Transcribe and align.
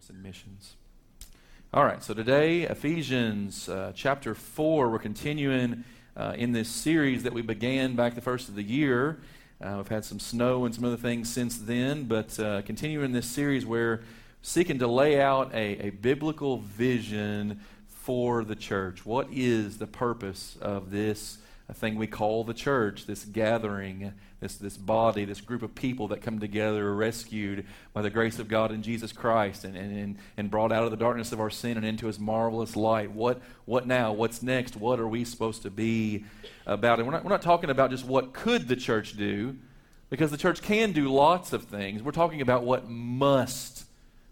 course, 0.00 0.10
in 0.10 0.22
missions. 0.22 0.76
All 1.74 1.84
right, 1.84 2.02
so 2.02 2.14
today, 2.14 2.62
Ephesians 2.62 3.68
uh, 3.68 3.92
chapter 3.94 4.34
4, 4.34 4.88
we're 4.88 4.98
continuing 4.98 5.84
uh, 6.16 6.34
in 6.36 6.52
this 6.52 6.68
series 6.68 7.22
that 7.24 7.32
we 7.32 7.42
began 7.42 7.96
back 7.96 8.14
the 8.14 8.20
first 8.20 8.48
of 8.48 8.54
the 8.54 8.62
year. 8.62 9.20
Uh, 9.60 9.74
we've 9.76 9.88
had 9.88 10.04
some 10.04 10.18
snow 10.18 10.64
and 10.64 10.74
some 10.74 10.84
other 10.84 10.96
things 10.96 11.30
since 11.30 11.58
then, 11.58 12.04
but 12.04 12.38
uh, 12.40 12.62
continuing 12.62 13.12
this 13.12 13.26
series 13.26 13.66
we're 13.66 14.02
seeking 14.42 14.78
to 14.78 14.86
lay 14.86 15.20
out 15.20 15.52
a, 15.54 15.88
a 15.88 15.90
biblical 15.90 16.58
vision 16.58 17.60
for 17.86 18.42
the 18.42 18.56
church. 18.56 19.04
What 19.04 19.28
is 19.30 19.76
the 19.76 19.86
purpose 19.86 20.56
of 20.62 20.90
this 20.90 21.38
thing 21.74 21.96
we 21.96 22.06
call 22.06 22.44
the 22.44 22.54
church, 22.54 23.06
this 23.06 23.24
gathering, 23.24 24.12
this, 24.40 24.56
this 24.56 24.76
body, 24.76 25.24
this 25.24 25.40
group 25.40 25.62
of 25.62 25.74
people 25.74 26.08
that 26.08 26.22
come 26.22 26.38
together 26.38 26.94
rescued 26.94 27.66
by 27.92 28.02
the 28.02 28.10
grace 28.10 28.38
of 28.38 28.48
God 28.48 28.72
in 28.72 28.82
Jesus 28.82 29.12
Christ 29.12 29.64
and, 29.64 29.76
and, 29.76 30.16
and 30.36 30.50
brought 30.50 30.72
out 30.72 30.84
of 30.84 30.90
the 30.90 30.96
darkness 30.96 31.32
of 31.32 31.40
our 31.40 31.50
sin 31.50 31.76
and 31.76 31.86
into 31.86 32.06
his 32.06 32.18
marvelous 32.18 32.76
light. 32.76 33.10
What, 33.12 33.40
what 33.66 33.86
now? 33.86 34.12
What's 34.12 34.42
next? 34.42 34.76
What 34.76 34.98
are 34.98 35.08
we 35.08 35.24
supposed 35.24 35.62
to 35.62 35.70
be 35.70 36.24
about? 36.66 36.98
And 36.98 37.06
we're 37.06 37.14
not, 37.14 37.24
we're 37.24 37.30
not 37.30 37.42
talking 37.42 37.70
about 37.70 37.90
just 37.90 38.04
what 38.04 38.32
could 38.32 38.68
the 38.68 38.76
church 38.76 39.16
do, 39.16 39.56
because 40.08 40.30
the 40.30 40.38
church 40.38 40.62
can 40.62 40.92
do 40.92 41.08
lots 41.08 41.52
of 41.52 41.64
things. 41.64 42.02
We're 42.02 42.12
talking 42.12 42.40
about 42.40 42.64
what 42.64 42.88
must 42.88 43.84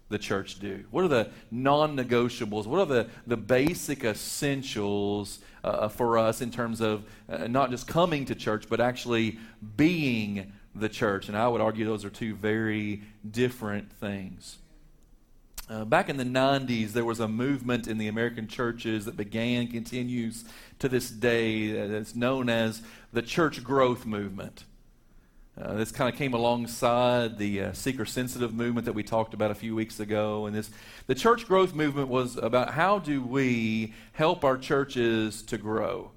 the 0.09 0.17
church 0.17 0.59
do? 0.59 0.83
What 0.91 1.05
are 1.05 1.07
the 1.07 1.29
non 1.51 1.95
negotiables? 1.95 2.65
What 2.65 2.79
are 2.79 2.85
the, 2.85 3.09
the 3.27 3.37
basic 3.37 4.03
essentials 4.03 5.39
uh, 5.63 5.87
for 5.87 6.17
us 6.17 6.41
in 6.41 6.51
terms 6.51 6.81
of 6.81 7.03
uh, 7.29 7.47
not 7.47 7.71
just 7.71 7.87
coming 7.87 8.25
to 8.25 8.35
church, 8.35 8.65
but 8.69 8.79
actually 8.79 9.37
being 9.77 10.53
the 10.75 10.89
church? 10.89 11.27
And 11.27 11.37
I 11.37 11.47
would 11.47 11.61
argue 11.61 11.85
those 11.85 12.05
are 12.05 12.09
two 12.09 12.35
very 12.35 13.01
different 13.29 13.91
things. 13.91 14.57
Uh, 15.69 15.85
back 15.85 16.09
in 16.09 16.17
the 16.17 16.23
90s, 16.23 16.93
there 16.93 17.05
was 17.05 17.19
a 17.19 17.27
movement 17.27 17.87
in 17.87 17.99
the 17.99 18.07
American 18.07 18.47
churches 18.47 19.05
that 19.05 19.15
began, 19.15 19.67
continues 19.67 20.43
to 20.79 20.89
this 20.89 21.11
day, 21.11 21.87
that's 21.87 22.15
known 22.15 22.49
as 22.49 22.81
the 23.13 23.21
church 23.21 23.63
growth 23.63 24.03
movement. 24.05 24.63
Uh, 25.61 25.73
this 25.73 25.91
kind 25.91 26.09
of 26.09 26.17
came 26.17 26.33
alongside 26.33 27.37
the 27.37 27.61
uh, 27.61 27.73
seeker 27.73 28.05
sensitive 28.05 28.53
movement 28.53 28.85
that 28.85 28.93
we 28.93 29.03
talked 29.03 29.33
about 29.33 29.51
a 29.51 29.55
few 29.55 29.75
weeks 29.75 29.99
ago. 29.99 30.45
And 30.45 30.55
this, 30.55 30.69
the 31.07 31.15
church 31.15 31.45
growth 31.47 31.73
movement 31.73 32.07
was 32.07 32.37
about 32.37 32.73
how 32.73 32.99
do 32.99 33.21
we 33.21 33.93
help 34.13 34.45
our 34.45 34.57
churches 34.57 35.41
to 35.43 35.57
grow. 35.57 36.11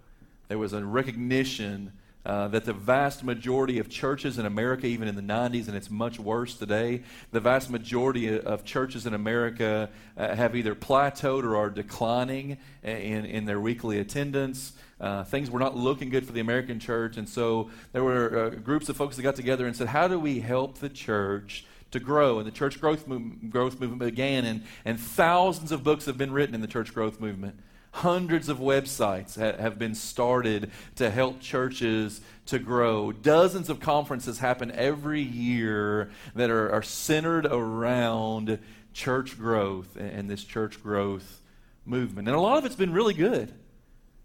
There 0.47 0.59
was 0.59 0.73
a 0.73 0.84
recognition 0.84 1.93
uh, 2.25 2.48
that 2.48 2.65
the 2.65 2.73
vast 2.73 3.25
majority 3.25 3.78
of 3.78 3.89
churches 3.89 4.39
in 4.39 4.47
America, 4.47 4.87
even 4.87 5.09
in 5.09 5.17
the 5.17 5.23
90s, 5.23 5.67
and 5.67 5.77
it's 5.77 5.91
much 5.91 6.20
worse 6.20 6.55
today, 6.55 7.03
the 7.33 7.41
vast 7.41 7.69
majority 7.69 8.39
of 8.39 8.65
churches 8.65 9.06
in 9.06 9.15
America 9.15 9.91
uh, 10.17 10.34
have 10.34 10.55
either 10.55 10.75
plateaued 10.75 11.43
or 11.43 11.56
are 11.56 11.70
declining 11.70 12.59
in, 12.83 13.25
in 13.25 13.45
their 13.45 13.61
weekly 13.61 13.98
attendance. 13.98 14.73
Uh, 15.00 15.25
things 15.25 15.50
were 15.50 15.59
not 15.59 15.77
looking 15.77 16.11
good 16.11 16.25
for 16.25 16.33
the 16.33 16.41
American 16.41 16.78
church, 16.78 17.17
and 17.17 17.28
so 17.28 17.70
there 17.93 18.05
were 18.05 18.39
uh, 18.39 18.50
groups 18.50 18.89
of 18.89 18.97
folks 18.97 19.17
that 19.17 19.23
got 19.23 19.34
together 19.34 19.67
and 19.67 19.75
said, 19.75 19.89
How 19.89 20.06
do 20.06 20.19
we 20.19 20.41
help 20.41 20.78
the 20.78 20.89
church? 20.89 21.65
to 21.91 22.00
grow. 22.00 22.39
And 22.39 22.47
the 22.47 22.53
church 22.53 22.81
growth, 22.81 23.06
growth 23.50 23.78
movement 23.78 23.98
began, 23.98 24.47
and, 24.47 24.62
and 24.87 24.98
thousands 24.98 25.73
of 25.73 25.84
books 25.84 26.06
have 26.06 26.17
been 26.17 26.33
written 26.33 26.55
in 26.55 26.62
the 26.62 26.67
church 26.67 26.95
growth 26.95 27.20
movement. 27.20 27.61
Hundreds 27.93 28.48
of 28.48 28.59
websites 28.59 29.39
ha- 29.39 29.61
have 29.61 29.79
been 29.79 29.95
started 29.95 30.71
to 30.97 31.11
help 31.11 31.41
churches 31.41 32.21
to 32.47 32.59
grow. 32.59 33.12
Dozens 33.12 33.69
of 33.69 33.81
conferences 33.81 34.39
happen 34.39 34.71
every 34.73 35.21
year 35.23 36.11
that 36.34 36.51
are, 36.51 36.73
are 36.73 36.83
centered 36.83 37.47
around 37.47 38.59
church 38.93 39.39
growth 39.39 39.97
and, 39.97 40.11
and 40.11 40.31
this 40.31 40.43
church 40.43 40.83
growth 40.83 41.41
movement. 41.84 42.29
And 42.29 42.37
a 42.37 42.41
lot 42.41 42.59
of 42.59 42.65
it's 42.65 42.77
been 42.77 42.93
really 42.93 43.15
good. 43.15 43.53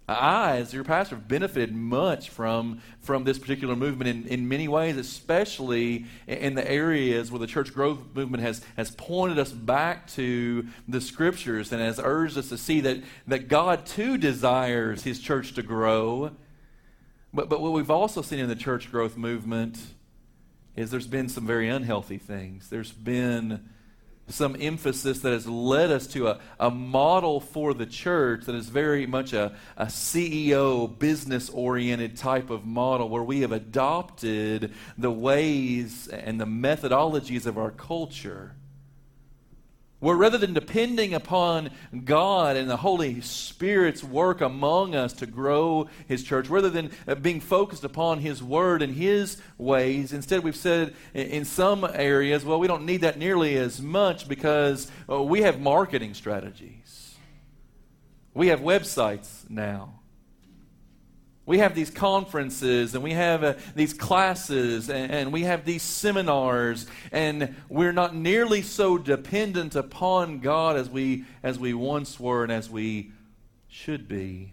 I, 0.08 0.58
as 0.58 0.73
your 0.73 0.86
pastor, 0.86 1.16
have 1.16 1.27
benefited 1.27 1.75
much 1.75 2.30
from, 2.30 2.81
from 3.01 3.25
this 3.25 3.38
particular 3.38 3.75
movement 3.75 4.09
in, 4.09 4.28
in 4.28 4.47
many 4.47 4.69
ways, 4.69 4.95
especially 4.95 6.06
in 6.28 6.56
the 6.56 6.69
areas 6.69 7.29
where 7.29 7.40
the 7.40 7.47
church 7.47 7.73
growth 7.73 8.00
movement 8.13 8.41
has, 8.41 8.62
has 8.78 8.91
pointed 8.91 9.38
us 9.38 9.51
back 9.51 10.07
to 10.12 10.66
the 10.88 11.01
scriptures 11.01 11.73
and 11.73 11.81
has 11.81 12.00
urged 12.01 12.38
us 12.38 12.47
to 12.50 12.57
see 12.57 12.79
that, 12.81 13.03
that 13.28 13.50
God 13.50 13.85
too 13.85 14.17
desires 14.17 15.03
his 15.03 15.19
church 15.19 15.53
to 15.56 15.62
grow. 15.62 16.31
But, 17.34 17.50
but 17.50 17.59
what 17.59 17.73
we've 17.73 17.91
also 17.91 18.22
seen 18.22 18.40
in 18.40 18.47
the 18.47 18.56
church 18.56 18.90
growth 18.90 19.17
movement 19.17 19.78
is 20.78 20.90
there's 20.90 21.07
been 21.07 21.28
some 21.28 21.46
very 21.46 21.67
unhealthy 21.67 22.17
things. 22.17 22.69
There's 22.69 22.94
been 22.94 23.67
some 24.28 24.56
emphasis 24.60 25.20
that 25.20 25.32
has 25.32 25.48
led 25.48 25.92
us 25.92 26.08
to 26.08 26.28
a, 26.28 26.40
a 26.60 26.70
model 26.70 27.40
for 27.40 27.74
the 27.74 27.86
church 27.86 28.46
that 28.46 28.56
is 28.56 28.68
very 28.68 29.06
much 29.06 29.34
a, 29.34 29.56
a 29.78 29.86
CEO, 29.86 30.98
business 31.00 31.50
oriented 31.50 32.18
type 32.18 32.50
of 32.50 32.66
model 32.66 33.10
where 33.10 33.24
we 33.24 33.42
have 33.42 33.52
adopted 33.52 34.74
the 34.98 35.12
ways 35.12 36.08
and 36.10 36.40
the 36.40 36.46
methodologies 36.46 37.46
of 37.46 37.58
our 37.58 37.72
culture 37.72 38.56
where 40.00 40.16
rather 40.16 40.38
than 40.38 40.53
depending 40.53 41.13
upon 41.13 41.72
God 42.06 42.56
and 42.56 42.69
the 42.69 42.78
Holy 42.78 43.19
Spirit's 43.22 44.03
work 44.03 44.41
among 44.41 44.94
us 44.94 45.13
to 45.13 45.25
grow 45.25 45.88
His 46.08 46.24
church, 46.24 46.50
rather 46.50 46.69
than 46.69 46.91
uh, 47.08 47.16
being 47.16 47.40
focused 47.40 47.84
upon 47.84 48.19
His 48.19 48.44
Word 48.44 48.81
and 48.81 48.94
His 48.94 49.41
ways, 49.58 50.13
instead 50.13 50.44
we've 50.44 50.56
said 50.56 50.94
in 51.13 51.46
some 51.46 51.84
areas, 51.84 52.46
well, 52.46 52.59
we 52.59 52.68
don't 52.68 52.85
need 52.85 53.02
that 53.02 53.18
nearly 53.18 53.58
as 53.58 53.81
much 53.81 54.28
because 54.28 54.91
uh, 55.09 55.22
we 55.22 55.41
have 55.41 55.59
marketing 55.59 56.14
strategies. 56.14 57.16
We 58.34 58.47
have 58.50 58.59
websites 58.59 59.50
now. 59.50 60.02
We 61.47 61.59
have 61.59 61.74
these 61.74 61.90
conferences 61.90 62.94
and 62.94 63.02
we 63.02 63.13
have 63.13 63.41
uh, 63.41 63.53
these 63.74 63.94
classes 63.94 64.90
and, 64.90 65.09
and, 65.09 65.31
we 65.31 65.44
have 65.44 65.63
these 65.63 65.81
seminars, 65.81 66.88
and 67.09 67.56
we're 67.69 67.94
not 67.94 68.13
nearly 68.13 68.62
so 68.62 68.97
dependent 68.97 69.74
upon 69.74 70.40
God 70.40 70.75
as 70.75 70.90
we, 70.90 71.24
as 71.41 71.58
we 71.58 71.74
once 71.74 72.19
were 72.19 72.44
and 72.44 72.52
as 72.52 72.69
we 72.69 73.12
should 73.69 74.09
be. 74.09 74.52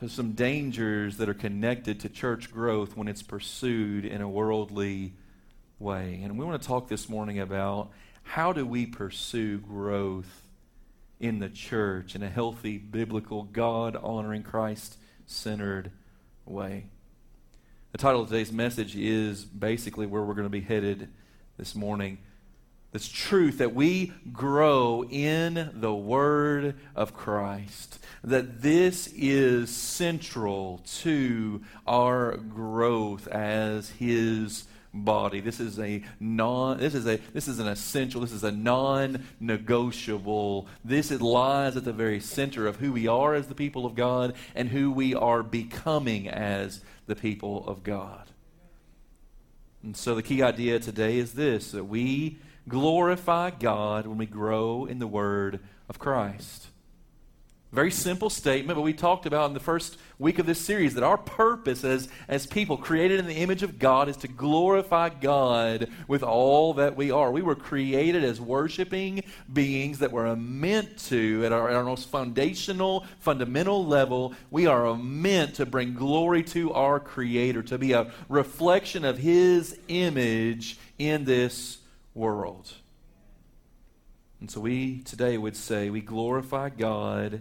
There's 0.00 0.12
some 0.12 0.32
dangers 0.32 1.18
that 1.18 1.28
are 1.28 1.34
connected 1.34 2.00
to 2.00 2.08
church 2.08 2.50
growth 2.50 2.96
when 2.96 3.06
it's 3.06 3.22
pursued 3.22 4.04
in 4.04 4.20
a 4.20 4.28
worldly 4.28 5.12
way. 5.78 6.22
And 6.24 6.36
we 6.36 6.44
want 6.44 6.60
to 6.60 6.66
talk 6.66 6.88
this 6.88 7.08
morning 7.08 7.38
about 7.38 7.92
how 8.24 8.52
do 8.52 8.66
we 8.66 8.84
pursue 8.84 9.58
growth 9.58 10.42
in 11.20 11.38
the 11.38 11.48
church 11.48 12.16
in 12.16 12.24
a 12.24 12.28
healthy, 12.28 12.78
biblical, 12.78 13.44
God 13.44 13.94
honoring, 13.94 14.42
Christ 14.42 14.96
centered 15.32 15.90
way. 16.44 16.86
The 17.92 17.98
title 17.98 18.22
of 18.22 18.28
today's 18.28 18.52
message 18.52 18.96
is 18.96 19.44
basically 19.44 20.06
where 20.06 20.22
we're 20.22 20.34
going 20.34 20.46
to 20.46 20.50
be 20.50 20.60
headed 20.60 21.08
this 21.58 21.74
morning. 21.74 22.18
This 22.92 23.08
truth 23.08 23.58
that 23.58 23.74
we 23.74 24.12
grow 24.32 25.04
in 25.04 25.70
the 25.74 25.94
Word 25.94 26.76
of 26.94 27.14
Christ. 27.14 27.98
That 28.22 28.62
this 28.62 29.08
is 29.14 29.70
central 29.74 30.82
to 31.00 31.62
our 31.86 32.36
growth 32.36 33.26
as 33.28 33.90
His 33.90 34.64
body. 34.94 35.40
This 35.40 35.60
is 35.60 35.78
a 35.78 36.02
non 36.20 36.78
this 36.78 36.94
is 36.94 37.06
a 37.06 37.18
this 37.32 37.48
is 37.48 37.58
an 37.58 37.68
essential, 37.68 38.20
this 38.20 38.32
is 38.32 38.44
a 38.44 38.52
non-negotiable. 38.52 40.66
This 40.84 41.10
it 41.10 41.20
lies 41.20 41.76
at 41.76 41.84
the 41.84 41.92
very 41.92 42.20
center 42.20 42.66
of 42.66 42.76
who 42.76 42.92
we 42.92 43.06
are 43.06 43.34
as 43.34 43.48
the 43.48 43.54
people 43.54 43.86
of 43.86 43.94
God 43.94 44.34
and 44.54 44.68
who 44.68 44.90
we 44.90 45.14
are 45.14 45.42
becoming 45.42 46.28
as 46.28 46.82
the 47.06 47.16
people 47.16 47.66
of 47.66 47.82
God. 47.82 48.28
And 49.82 49.96
so 49.96 50.14
the 50.14 50.22
key 50.22 50.42
idea 50.42 50.78
today 50.78 51.18
is 51.18 51.32
this 51.32 51.72
that 51.72 51.84
we 51.84 52.38
glorify 52.68 53.50
God 53.50 54.06
when 54.06 54.18
we 54.18 54.26
grow 54.26 54.84
in 54.84 54.98
the 54.98 55.06
word 55.06 55.60
of 55.88 55.98
Christ. 55.98 56.68
Very 57.72 57.90
simple 57.90 58.28
statement, 58.28 58.76
but 58.76 58.82
we 58.82 58.92
talked 58.92 59.24
about 59.24 59.48
in 59.48 59.54
the 59.54 59.60
first 59.60 59.96
week 60.18 60.38
of 60.38 60.44
this 60.44 60.60
series 60.60 60.92
that 60.92 61.02
our 61.02 61.16
purpose 61.16 61.84
as, 61.84 62.06
as 62.28 62.46
people 62.46 62.76
created 62.76 63.18
in 63.18 63.26
the 63.26 63.36
image 63.36 63.62
of 63.62 63.78
God 63.78 64.10
is 64.10 64.18
to 64.18 64.28
glorify 64.28 65.08
God 65.08 65.88
with 66.06 66.22
all 66.22 66.74
that 66.74 66.96
we 66.96 67.10
are. 67.10 67.32
We 67.32 67.40
were 67.40 67.54
created 67.54 68.24
as 68.24 68.42
worshiping 68.42 69.24
beings 69.50 70.00
that 70.00 70.12
were 70.12 70.36
meant 70.36 70.98
to, 71.06 71.46
at 71.46 71.52
our, 71.52 71.70
at 71.70 71.74
our 71.74 71.84
most 71.84 72.10
foundational, 72.10 73.06
fundamental 73.20 73.86
level, 73.86 74.34
we 74.50 74.66
are 74.66 74.94
meant 74.94 75.54
to 75.54 75.64
bring 75.64 75.94
glory 75.94 76.42
to 76.42 76.74
our 76.74 77.00
Creator, 77.00 77.62
to 77.62 77.78
be 77.78 77.92
a 77.92 78.12
reflection 78.28 79.02
of 79.02 79.16
His 79.16 79.78
image 79.88 80.76
in 80.98 81.24
this 81.24 81.78
world. 82.12 82.70
And 84.40 84.50
so 84.50 84.60
we 84.60 84.98
today 84.98 85.38
would 85.38 85.56
say 85.56 85.88
we 85.88 86.02
glorify 86.02 86.68
God 86.68 87.40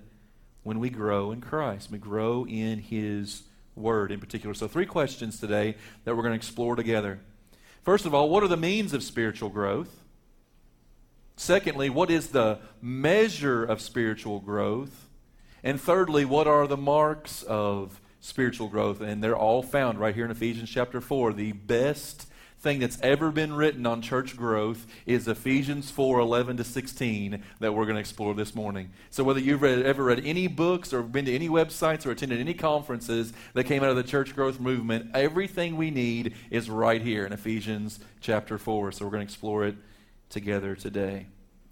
when 0.64 0.80
we 0.80 0.90
grow 0.90 1.32
in 1.32 1.42
Christ. 1.42 1.92
We 1.92 1.98
grow 1.98 2.46
in 2.46 2.80
His 2.80 3.44
Word 3.76 4.12
in 4.12 4.20
particular. 4.20 4.54
So, 4.54 4.68
three 4.68 4.86
questions 4.86 5.40
today 5.40 5.76
that 6.04 6.16
we're 6.16 6.24
going 6.24 6.34
to 6.34 6.38
explore 6.38 6.76
together. 6.76 7.20
First 7.84 8.06
of 8.06 8.14
all, 8.14 8.30
what 8.30 8.44
are 8.44 8.48
the 8.48 8.58
means 8.58 8.94
of 8.94 9.04
spiritual 9.04 9.50
growth? 9.50 10.02
Secondly, 11.36 11.90
what 11.90 12.12
is 12.12 12.28
the 12.28 12.60
measure 12.82 13.64
of 13.64 13.82
spiritual 13.82 14.40
growth? 14.40 15.08
And 15.64 15.82
thirdly, 15.82 16.26
what 16.26 16.48
are 16.48 16.68
the 16.68 16.78
marks 16.78 17.42
of 17.44 18.00
spiritual 18.20 18.68
growth? 18.68 19.02
And 19.02 19.24
they're 19.24 19.38
all 19.38 19.64
found 19.64 20.00
right 20.00 20.14
here 20.14 20.26
in 20.26 20.32
Ephesians 20.32 20.70
chapter 20.70 21.02
4. 21.02 21.34
The 21.34 21.54
best 21.54 22.28
thing 22.62 22.80
that's 22.80 23.00
ever 23.02 23.32
been 23.32 23.54
written 23.54 23.88
on 23.88 24.02
church 24.02 24.38
growth 24.38 24.86
is 25.08 25.28
Ephesians 25.28 25.90
4 25.90 26.20
11 26.20 26.58
to 26.58 26.64
16 26.64 27.44
that 27.60 27.74
we're 27.74 27.86
going 27.86 27.96
to 27.96 28.00
explore 28.00 28.36
this 28.36 28.54
morning. 28.54 28.92
So, 29.10 29.24
whether 29.24 29.40
you've 29.40 29.64
read, 29.64 29.84
ever 29.84 30.04
read 30.04 30.22
any 30.24 30.48
books 30.48 30.94
or 30.94 31.02
been 31.02 31.26
to 31.26 31.34
any 31.34 31.50
websites 31.50 32.06
or 32.06 32.12
attended 32.12 32.40
any 32.40 32.54
conferences 32.54 33.34
that 33.54 33.64
came 33.64 33.84
out 33.84 33.90
of 33.90 33.96
the 33.96 34.04
church 34.04 34.36
growth 34.36 34.60
movement, 34.60 35.12
everything 35.16 35.76
we 35.76 35.90
need 35.90 36.36
is 36.52 36.70
right 36.70 37.02
here 37.02 37.26
in 37.26 37.34
Ephesians 37.34 38.00
chapter 38.22 38.58
4. 38.60 38.92
So, 38.92 39.06
we're 39.06 39.12
going 39.12 39.26
to 39.26 39.32
explore 39.32 39.66
it 39.66 39.76
together 40.30 40.76
today. 40.76 41.26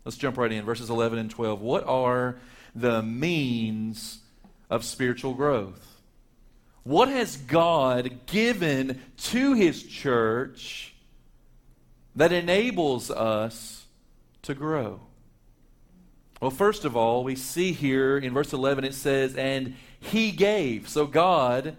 Let's 0.06 0.18
jump 0.18 0.38
right 0.38 0.51
in. 0.51 0.65
Verses 0.65 0.89
11 0.89 1.19
and 1.19 1.30
12. 1.30 1.62
What 1.62 1.83
are 1.86 2.39
the 2.74 3.03
means 3.03 4.19
of 4.71 4.83
spiritual 4.83 5.36
growth? 5.36 5.88
What 6.84 7.10
has 7.10 7.38
God 7.38 8.26
given 8.26 9.02
to 9.18 9.54
His 9.54 9.84
church 9.84 10.94
that 12.16 12.31
enables 12.31 13.12
us 13.12 13.86
to 14.44 14.54
grow? 14.54 15.02
Well, 16.42 16.52
first 16.52 16.86
of 16.86 16.96
all, 16.96 17.24
we 17.24 17.36
see 17.36 17.74
here 17.74 18.18
in 18.18 18.34
verse 18.34 18.54
11 18.54 18.86
it 18.86 18.94
says, 18.94 19.36
and 19.36 19.76
He 20.00 20.31
gave. 20.31 20.88
So 20.88 21.06
God 21.06 21.76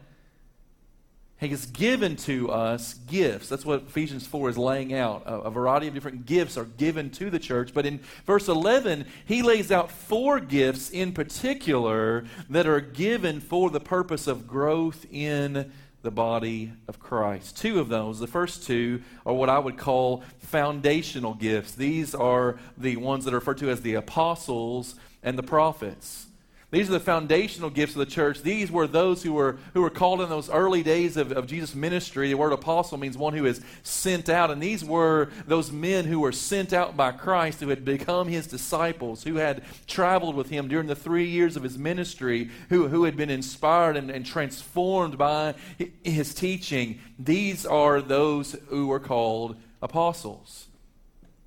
has 1.48 1.66
given 1.66 2.16
to 2.16 2.50
us 2.50 2.94
gifts. 3.06 3.48
That's 3.48 3.64
what 3.64 3.84
Ephesians 3.88 4.26
4 4.26 4.50
is 4.50 4.58
laying 4.58 4.92
out. 4.92 5.22
A, 5.25 5.37
a, 5.37 5.50
variety 5.50 5.88
of 5.88 5.94
different 5.94 6.26
gifts 6.26 6.58
are 6.58 6.66
given 6.66 7.08
to 7.12 7.31
the 7.31 7.38
church. 7.38 7.72
But 7.72 7.87
in 7.87 8.00
verse 8.26 8.48
11, 8.48 9.06
he 9.25 9.42
lays 9.42 9.72
out 9.72 9.90
four 9.90 10.38
gifts 10.38 10.90
in 10.90 11.12
particular 11.12 12.25
that 12.50 12.66
are 12.66 12.81
given 12.81 13.40
for 13.40 13.70
the 13.70 13.81
purpose 13.81 14.26
of 14.26 14.46
growth 14.46 15.06
in 15.10 15.72
the 16.02 16.10
body 16.10 16.72
of 16.88 16.98
Christ. 16.98 17.56
Two 17.56 17.81
of 17.81 17.88
those, 17.88 18.19
the 18.19 18.26
first 18.26 18.66
two, 18.66 19.02
are 19.25 19.34
what 19.34 19.48
I 19.48 19.58
would 19.58 19.78
call 19.78 20.22
foundational 20.38 21.34
gifts. 21.34 21.72
These 21.72 22.14
are 22.14 22.58
the 22.76 22.96
ones 22.96 23.25
that 23.25 23.34
are 23.34 23.38
referred 23.38 23.58
to 23.58 23.70
as 23.70 23.81
the 23.81 23.94
apostles 23.94 24.94
and 25.22 25.38
the 25.38 25.43
prophets. 25.43 26.26
These 26.70 26.88
are 26.88 26.93
the 26.93 27.00
foundational 27.00 27.69
gifts 27.69 27.94
of 27.94 27.99
the 27.99 28.06
church. 28.06 28.43
These 28.43 28.70
were 28.70 28.87
those 28.87 29.25
who 29.25 29.32
were, 29.32 29.58
who 29.75 29.82
were 29.82 29.90
called 29.90 30.20
in 30.20 30.28
those 30.28 30.49
early 30.49 30.84
days 30.84 31.17
of, 31.17 31.32
of 31.32 31.49
Jesus' 31.49 31.75
ministry. 31.75 32.28
The 32.28 32.34
word 32.34 32.52
apostle 32.52 32.96
means 32.96 33.19
one 33.19 33.34
who 33.34 33.44
is 33.44 33.61
sent 33.82 34.28
out. 34.28 34.52
And 34.52 34.62
these 34.62 34.84
were 34.84 35.31
those 35.49 35.72
men 35.72 36.05
who 36.05 36.20
were 36.20 36.31
sent 36.31 36.72
out 36.72 36.96
by 36.96 37.11
Christ, 37.11 37.58
who 37.58 37.70
had 37.70 37.84
become 37.84 38.28
his 38.28 38.46
disciples, 38.46 39.25
who 39.25 39.37
had 39.37 39.64
traveled 39.88 40.37
with 40.37 40.49
him 40.49 40.69
during 40.69 40.87
the 40.87 40.94
three 40.94 41.26
years 41.26 41.56
of 41.56 41.64
his 41.64 41.76
ministry, 41.76 42.50
who, 42.69 42.87
who 42.87 43.02
had 43.02 43.17
been 43.17 43.31
inspired 43.31 43.96
and, 43.96 44.08
and 44.08 44.25
transformed 44.25 45.19
by 45.19 45.55
his 46.05 46.32
teaching. 46.34 47.00
These 47.19 47.67
are 47.67 48.00
those 48.00 48.56
who 48.69 48.87
were 48.87 49.00
called 49.00 49.56
apostles. 49.82 50.69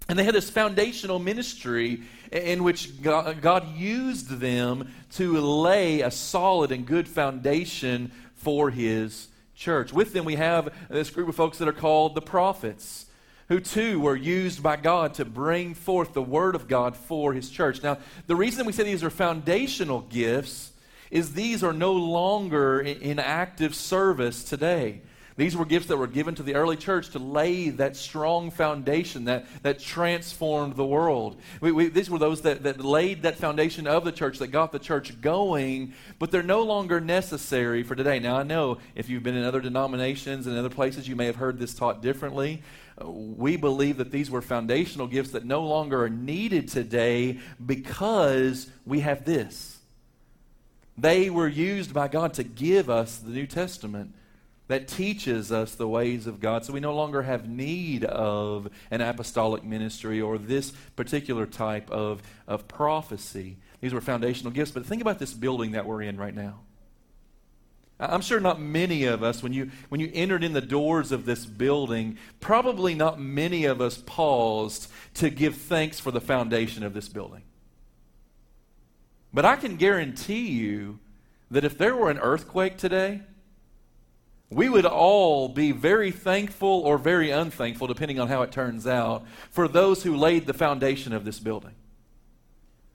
And 0.09 0.19
they 0.19 0.25
had 0.25 0.35
this 0.35 0.49
foundational 0.49 1.17
ministry 1.17 2.03
in 2.33 2.63
which 2.63 3.01
God, 3.01 3.77
used 3.77 4.39
them 4.39 4.91
to 5.13 5.39
lay 5.39 6.01
a 6.01 6.09
solid 6.09 6.71
and 6.71 6.85
good 6.85 7.07
foundation 7.07 8.11
for 8.35 8.71
His 8.71 9.27
church. 9.55 9.93
With 9.93 10.13
them, 10.13 10.25
we 10.25 10.35
have 10.35 10.73
this 10.89 11.11
group 11.11 11.29
of 11.29 11.35
folks 11.35 11.59
that 11.59 11.67
are 11.67 11.73
called 11.73 12.15
the 12.15 12.21
prophets, 12.21 13.05
who 13.49 13.59
too 13.59 13.99
were 13.99 14.15
used 14.15 14.63
by 14.63 14.77
God 14.77 15.13
to 15.15 15.25
bring 15.25 15.75
forth 15.75 16.13
the 16.13 16.23
Word 16.23 16.55
of 16.55 16.67
God 16.67 16.97
for 16.97 17.33
His 17.33 17.49
church. 17.51 17.83
Now, 17.83 17.99
the 18.25 18.35
reason 18.35 18.65
we 18.65 18.73
say 18.73 18.83
these 18.83 19.03
are 19.03 19.11
foundational 19.11 20.01
gifts 20.01 20.71
is 21.11 21.33
these 21.33 21.63
are 21.63 21.73
no 21.73 21.93
longer 21.93 22.79
in 22.81 23.19
active 23.19 23.75
service 23.75 24.43
today. 24.43 25.01
These 25.35 25.57
were 25.57 25.65
gifts 25.65 25.87
that 25.87 25.97
were 25.97 26.07
given 26.07 26.35
to 26.35 26.43
the 26.43 26.53
early 26.53 26.75
church 26.75 27.09
to 27.09 27.19
lay 27.19 27.69
that 27.69 27.95
strong 27.95 28.51
foundation 28.51 29.25
that, 29.25 29.45
that 29.63 29.79
transformed 29.79 30.75
the 30.75 30.85
world. 30.85 31.37
We, 31.59 31.71
we, 31.71 31.87
these 31.87 32.09
were 32.09 32.19
those 32.19 32.41
that, 32.41 32.63
that 32.63 32.83
laid 32.83 33.23
that 33.23 33.37
foundation 33.37 33.87
of 33.87 34.05
the 34.05 34.11
church, 34.11 34.37
that 34.39 34.47
got 34.47 34.71
the 34.71 34.79
church 34.79 35.19
going, 35.21 35.93
but 36.19 36.29
they're 36.29 36.43
no 36.43 36.61
longer 36.61 36.99
necessary 36.99 37.81
for 37.81 37.95
today. 37.95 38.19
Now, 38.19 38.37
I 38.37 38.43
know 38.43 38.77
if 38.93 39.09
you've 39.09 39.23
been 39.23 39.35
in 39.35 39.43
other 39.43 39.61
denominations 39.61 40.45
and 40.45 40.55
other 40.57 40.69
places, 40.69 41.07
you 41.07 41.15
may 41.15 41.25
have 41.25 41.37
heard 41.37 41.57
this 41.57 41.73
taught 41.73 42.01
differently. 42.01 42.61
Uh, 43.01 43.09
we 43.09 43.57
believe 43.57 43.97
that 43.97 44.11
these 44.11 44.29
were 44.29 44.41
foundational 44.41 45.07
gifts 45.07 45.31
that 45.31 45.45
no 45.45 45.63
longer 45.63 46.03
are 46.03 46.09
needed 46.09 46.67
today 46.67 47.39
because 47.65 48.69
we 48.85 48.99
have 48.99 49.25
this. 49.25 49.79
They 50.95 51.31
were 51.31 51.47
used 51.47 51.91
by 51.91 52.07
God 52.07 52.35
to 52.35 52.43
give 52.43 52.87
us 52.87 53.17
the 53.17 53.31
New 53.31 53.47
Testament 53.47 54.13
that 54.73 54.87
teaches 54.87 55.51
us 55.51 55.75
the 55.75 55.87
ways 55.87 56.25
of 56.25 56.39
God. 56.39 56.65
So 56.65 56.73
we 56.73 56.79
no 56.79 56.95
longer 56.95 57.21
have 57.21 57.47
need 57.47 58.03
of 58.05 58.67
an 58.89 59.01
apostolic 59.01 59.63
ministry 59.63 60.19
or 60.19 60.39
this 60.39 60.71
particular 60.95 61.45
type 61.45 61.91
of, 61.91 62.23
of 62.47 62.67
prophecy. 62.67 63.57
These 63.81 63.93
were 63.93 64.01
foundational 64.01 64.51
gifts. 64.51 64.71
But 64.71 64.87
think 64.87 64.99
about 64.99 65.19
this 65.19 65.31
building 65.31 65.73
that 65.73 65.85
we're 65.85 66.01
in 66.01 66.17
right 66.17 66.33
now. 66.33 66.61
I'm 67.99 68.21
sure 68.21 68.39
not 68.39 68.59
many 68.59 69.03
of 69.03 69.21
us, 69.21 69.43
when 69.43 69.53
you, 69.53 69.69
when 69.89 70.01
you 70.01 70.09
entered 70.11 70.43
in 70.43 70.53
the 70.53 70.59
doors 70.59 71.11
of 71.11 71.25
this 71.25 71.45
building, 71.45 72.17
probably 72.39 72.95
not 72.95 73.21
many 73.21 73.65
of 73.65 73.79
us 73.79 73.99
paused 74.03 74.89
to 75.13 75.29
give 75.29 75.55
thanks 75.55 75.99
for 75.99 76.09
the 76.09 76.19
foundation 76.19 76.81
of 76.81 76.95
this 76.95 77.07
building. 77.07 77.43
But 79.31 79.45
I 79.45 79.55
can 79.55 79.75
guarantee 79.75 80.47
you 80.47 80.97
that 81.51 81.63
if 81.63 81.77
there 81.77 81.95
were 81.95 82.09
an 82.09 82.17
earthquake 82.17 82.77
today, 82.77 83.21
we 84.49 84.69
would 84.69 84.85
all 84.85 85.49
be 85.49 85.71
very 85.71 86.11
thankful 86.11 86.67
or 86.67 86.97
very 86.97 87.31
unthankful, 87.31 87.87
depending 87.87 88.19
on 88.19 88.27
how 88.27 88.41
it 88.43 88.51
turns 88.51 88.85
out, 88.85 89.25
for 89.49 89.67
those 89.67 90.03
who 90.03 90.15
laid 90.15 90.45
the 90.45 90.53
foundation 90.53 91.13
of 91.13 91.25
this 91.25 91.39
building. 91.39 91.73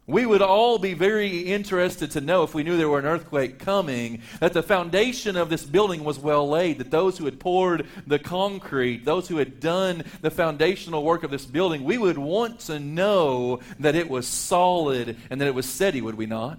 We 0.07 0.25
would 0.25 0.41
all 0.41 0.79
be 0.79 0.95
very 0.95 1.41
interested 1.41 2.13
to 2.13 2.23
know 2.23 2.43
if 2.43 2.55
we 2.55 2.63
knew 2.63 2.79
there 2.79 2.89
were 2.89 2.99
an 2.99 3.05
earthquake 3.05 3.59
coming, 3.59 4.23
that 4.41 4.55
the 4.55 4.63
foundation 4.63 5.37
of 5.37 5.51
this 5.51 5.65
building 5.65 6.03
was 6.03 6.19
well 6.19 6.49
laid, 6.49 6.79
that 6.79 6.91
those 6.91 7.19
who 7.19 7.27
had 7.27 7.39
poured 7.39 7.87
the 8.07 8.19
concrete, 8.19 9.05
those 9.05 9.29
who 9.29 9.37
had 9.37 9.61
done 9.61 10.05
the 10.23 10.31
foundational 10.31 11.05
work 11.05 11.25
of 11.25 11.31
this 11.31 11.45
building, 11.45 11.85
we 11.85 11.99
would 11.99 12.17
want 12.17 12.61
to 12.61 12.81
know 12.81 13.61
that 13.81 13.95
it 13.95 14.09
was 14.09 14.27
solid 14.27 15.19
and 15.29 15.43
that 15.43 15.49
it 15.49 15.55
was 15.55 15.69
steady, 15.69 16.01
would 16.01 16.15
we 16.15 16.25
not? 16.25 16.59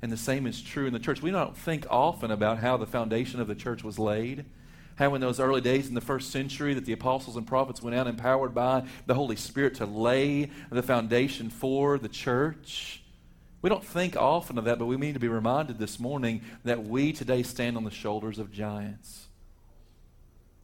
And 0.00 0.12
the 0.12 0.16
same 0.16 0.46
is 0.46 0.62
true 0.62 0.86
in 0.86 0.92
the 0.92 0.98
church. 0.98 1.22
We 1.22 1.30
don't 1.30 1.56
think 1.56 1.86
often 1.90 2.30
about 2.30 2.58
how 2.58 2.76
the 2.76 2.86
foundation 2.86 3.40
of 3.40 3.48
the 3.48 3.54
church 3.54 3.82
was 3.82 3.98
laid. 3.98 4.44
How, 4.96 5.14
in 5.14 5.20
those 5.20 5.38
early 5.38 5.60
days 5.60 5.88
in 5.88 5.94
the 5.94 6.00
first 6.00 6.30
century, 6.30 6.74
that 6.74 6.84
the 6.84 6.92
apostles 6.92 7.36
and 7.36 7.46
prophets 7.46 7.82
went 7.82 7.96
out 7.96 8.06
empowered 8.06 8.54
by 8.54 8.84
the 9.06 9.14
Holy 9.14 9.36
Spirit 9.36 9.76
to 9.76 9.86
lay 9.86 10.50
the 10.70 10.82
foundation 10.82 11.50
for 11.50 11.98
the 11.98 12.08
church. 12.08 13.02
We 13.62 13.70
don't 13.70 13.84
think 13.84 14.16
often 14.16 14.58
of 14.58 14.64
that, 14.64 14.78
but 14.78 14.86
we 14.86 14.96
need 14.96 15.14
to 15.14 15.20
be 15.20 15.28
reminded 15.28 15.78
this 15.78 15.98
morning 15.98 16.42
that 16.64 16.84
we 16.84 17.12
today 17.12 17.42
stand 17.42 17.76
on 17.76 17.84
the 17.84 17.90
shoulders 17.90 18.38
of 18.38 18.52
giants. 18.52 19.26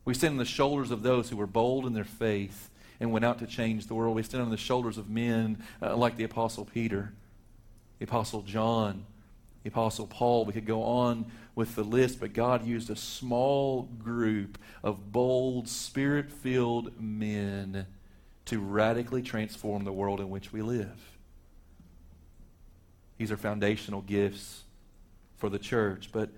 We 0.05 0.15
stand 0.15 0.33
on 0.33 0.39
the 0.39 0.45
shoulders 0.45 0.91
of 0.91 1.03
those 1.03 1.31
who 1.31 1.37
were 1.37 1.47
bold 1.47 1.87
in 1.87 1.93
their 1.93 2.05
faith 2.05 2.71
and 3.01 3.11
went 3.11 3.25
out 3.25 3.39
to 3.41 3.47
change 3.47 3.87
the 3.87 3.95
world. 3.95 4.15
We 4.15 4.23
stand 4.23 4.45
on 4.45 4.51
the 4.51 4.57
shoulders 4.57 4.99
of 4.99 5.09
men 5.09 5.63
uh, 5.83 5.97
like 5.97 6.17
the 6.17 6.25
Apostle 6.25 6.65
Peter, 6.65 7.13
the 7.99 8.05
Apostle 8.05 8.43
John, 8.43 9.07
the 9.65 9.71
Apostle 9.71 10.07
Paul. 10.07 10.45
We 10.45 10.53
could 10.53 10.67
go 10.67 10.85
on 10.85 11.27
with 11.57 11.75
the 11.75 11.83
list, 11.83 12.21
but 12.21 12.33
God 12.33 12.65
used 12.65 12.91
a 12.91 12.97
small 12.97 13.89
group 13.99 14.59
of 14.83 15.11
bold, 15.11 15.69
spirit 15.69 16.31
filled 16.31 17.01
men 17.01 17.87
to 18.45 18.61
radically 18.61 19.23
transform 19.23 19.85
the 19.85 19.93
world 19.93 20.21
in 20.21 20.29
which 20.29 20.53
we 20.53 20.63
live. 20.63 21.01
These 23.17 23.33
are 23.33 23.37
foundational 23.37 24.03
gifts 24.03 24.65
for 25.37 25.49
the 25.49 25.59
church, 25.59 26.11
but 26.13 26.29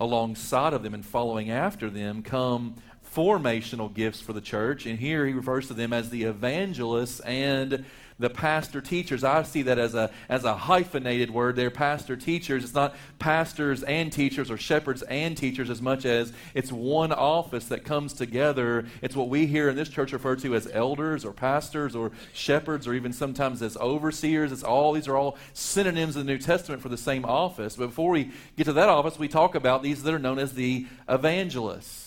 alongside 0.00 0.72
of 0.72 0.82
them 0.82 0.94
and 0.94 1.04
following 1.04 1.50
after 1.50 1.90
them 1.90 2.22
come 2.22 2.76
formational 3.14 3.92
gifts 3.92 4.20
for 4.20 4.32
the 4.32 4.40
church. 4.40 4.86
And 4.86 4.98
here 4.98 5.26
he 5.26 5.34
refers 5.34 5.68
to 5.68 5.74
them 5.74 5.92
as 5.92 6.08
the 6.08 6.22
evangelists 6.22 7.20
and 7.20 7.84
the 8.22 8.30
pastor 8.30 8.80
teachers. 8.80 9.24
I 9.24 9.42
see 9.42 9.62
that 9.62 9.78
as 9.78 9.94
a, 9.94 10.10
as 10.28 10.44
a 10.44 10.54
hyphenated 10.54 11.30
word. 11.30 11.56
They're 11.56 11.70
pastor 11.70 12.16
teachers. 12.16 12.64
It's 12.64 12.74
not 12.74 12.94
pastors 13.18 13.82
and 13.82 14.12
teachers 14.12 14.50
or 14.50 14.56
shepherds 14.56 15.02
and 15.02 15.36
teachers 15.36 15.68
as 15.68 15.82
much 15.82 16.04
as 16.04 16.32
it's 16.54 16.70
one 16.72 17.12
office 17.12 17.66
that 17.66 17.84
comes 17.84 18.12
together. 18.12 18.86
It's 19.02 19.16
what 19.16 19.28
we 19.28 19.46
here 19.46 19.68
in 19.68 19.76
this 19.76 19.88
church 19.88 20.12
refer 20.12 20.36
to 20.36 20.54
as 20.54 20.68
elders 20.72 21.24
or 21.24 21.32
pastors 21.32 21.96
or 21.96 22.12
shepherds 22.32 22.86
or 22.86 22.94
even 22.94 23.12
sometimes 23.12 23.60
as 23.60 23.76
overseers. 23.76 24.52
It's 24.52 24.62
all, 24.62 24.92
these 24.92 25.08
are 25.08 25.16
all 25.16 25.36
synonyms 25.52 26.16
in 26.16 26.24
the 26.24 26.32
New 26.32 26.38
Testament 26.38 26.80
for 26.80 26.88
the 26.88 26.96
same 26.96 27.24
office. 27.24 27.76
But 27.76 27.88
before 27.88 28.10
we 28.10 28.30
get 28.56 28.64
to 28.64 28.72
that 28.74 28.88
office, 28.88 29.18
we 29.18 29.28
talk 29.28 29.54
about 29.56 29.82
these 29.82 30.02
that 30.04 30.14
are 30.14 30.18
known 30.18 30.38
as 30.38 30.52
the 30.52 30.86
evangelists. 31.08 32.01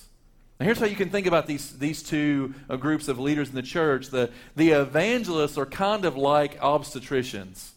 Now, 0.60 0.66
here's 0.66 0.80
how 0.80 0.86
you 0.86 0.96
can 0.96 1.10
think 1.10 1.28
about 1.28 1.48
these, 1.48 1.78
these 1.78 2.02
two 2.02 2.54
uh, 2.70 2.78
groups 2.78 3.08
of 3.10 3.20
leaders 3.20 3.50
in 3.50 3.56
the 3.56 3.62
church. 3.62 4.08
The, 4.08 4.32
the 4.56 4.72
evangelists 4.72 5.58
are 5.58 5.66
kind 5.66 6.06
of 6.06 6.16
like 6.16 6.60
obstetricians. 6.62 7.72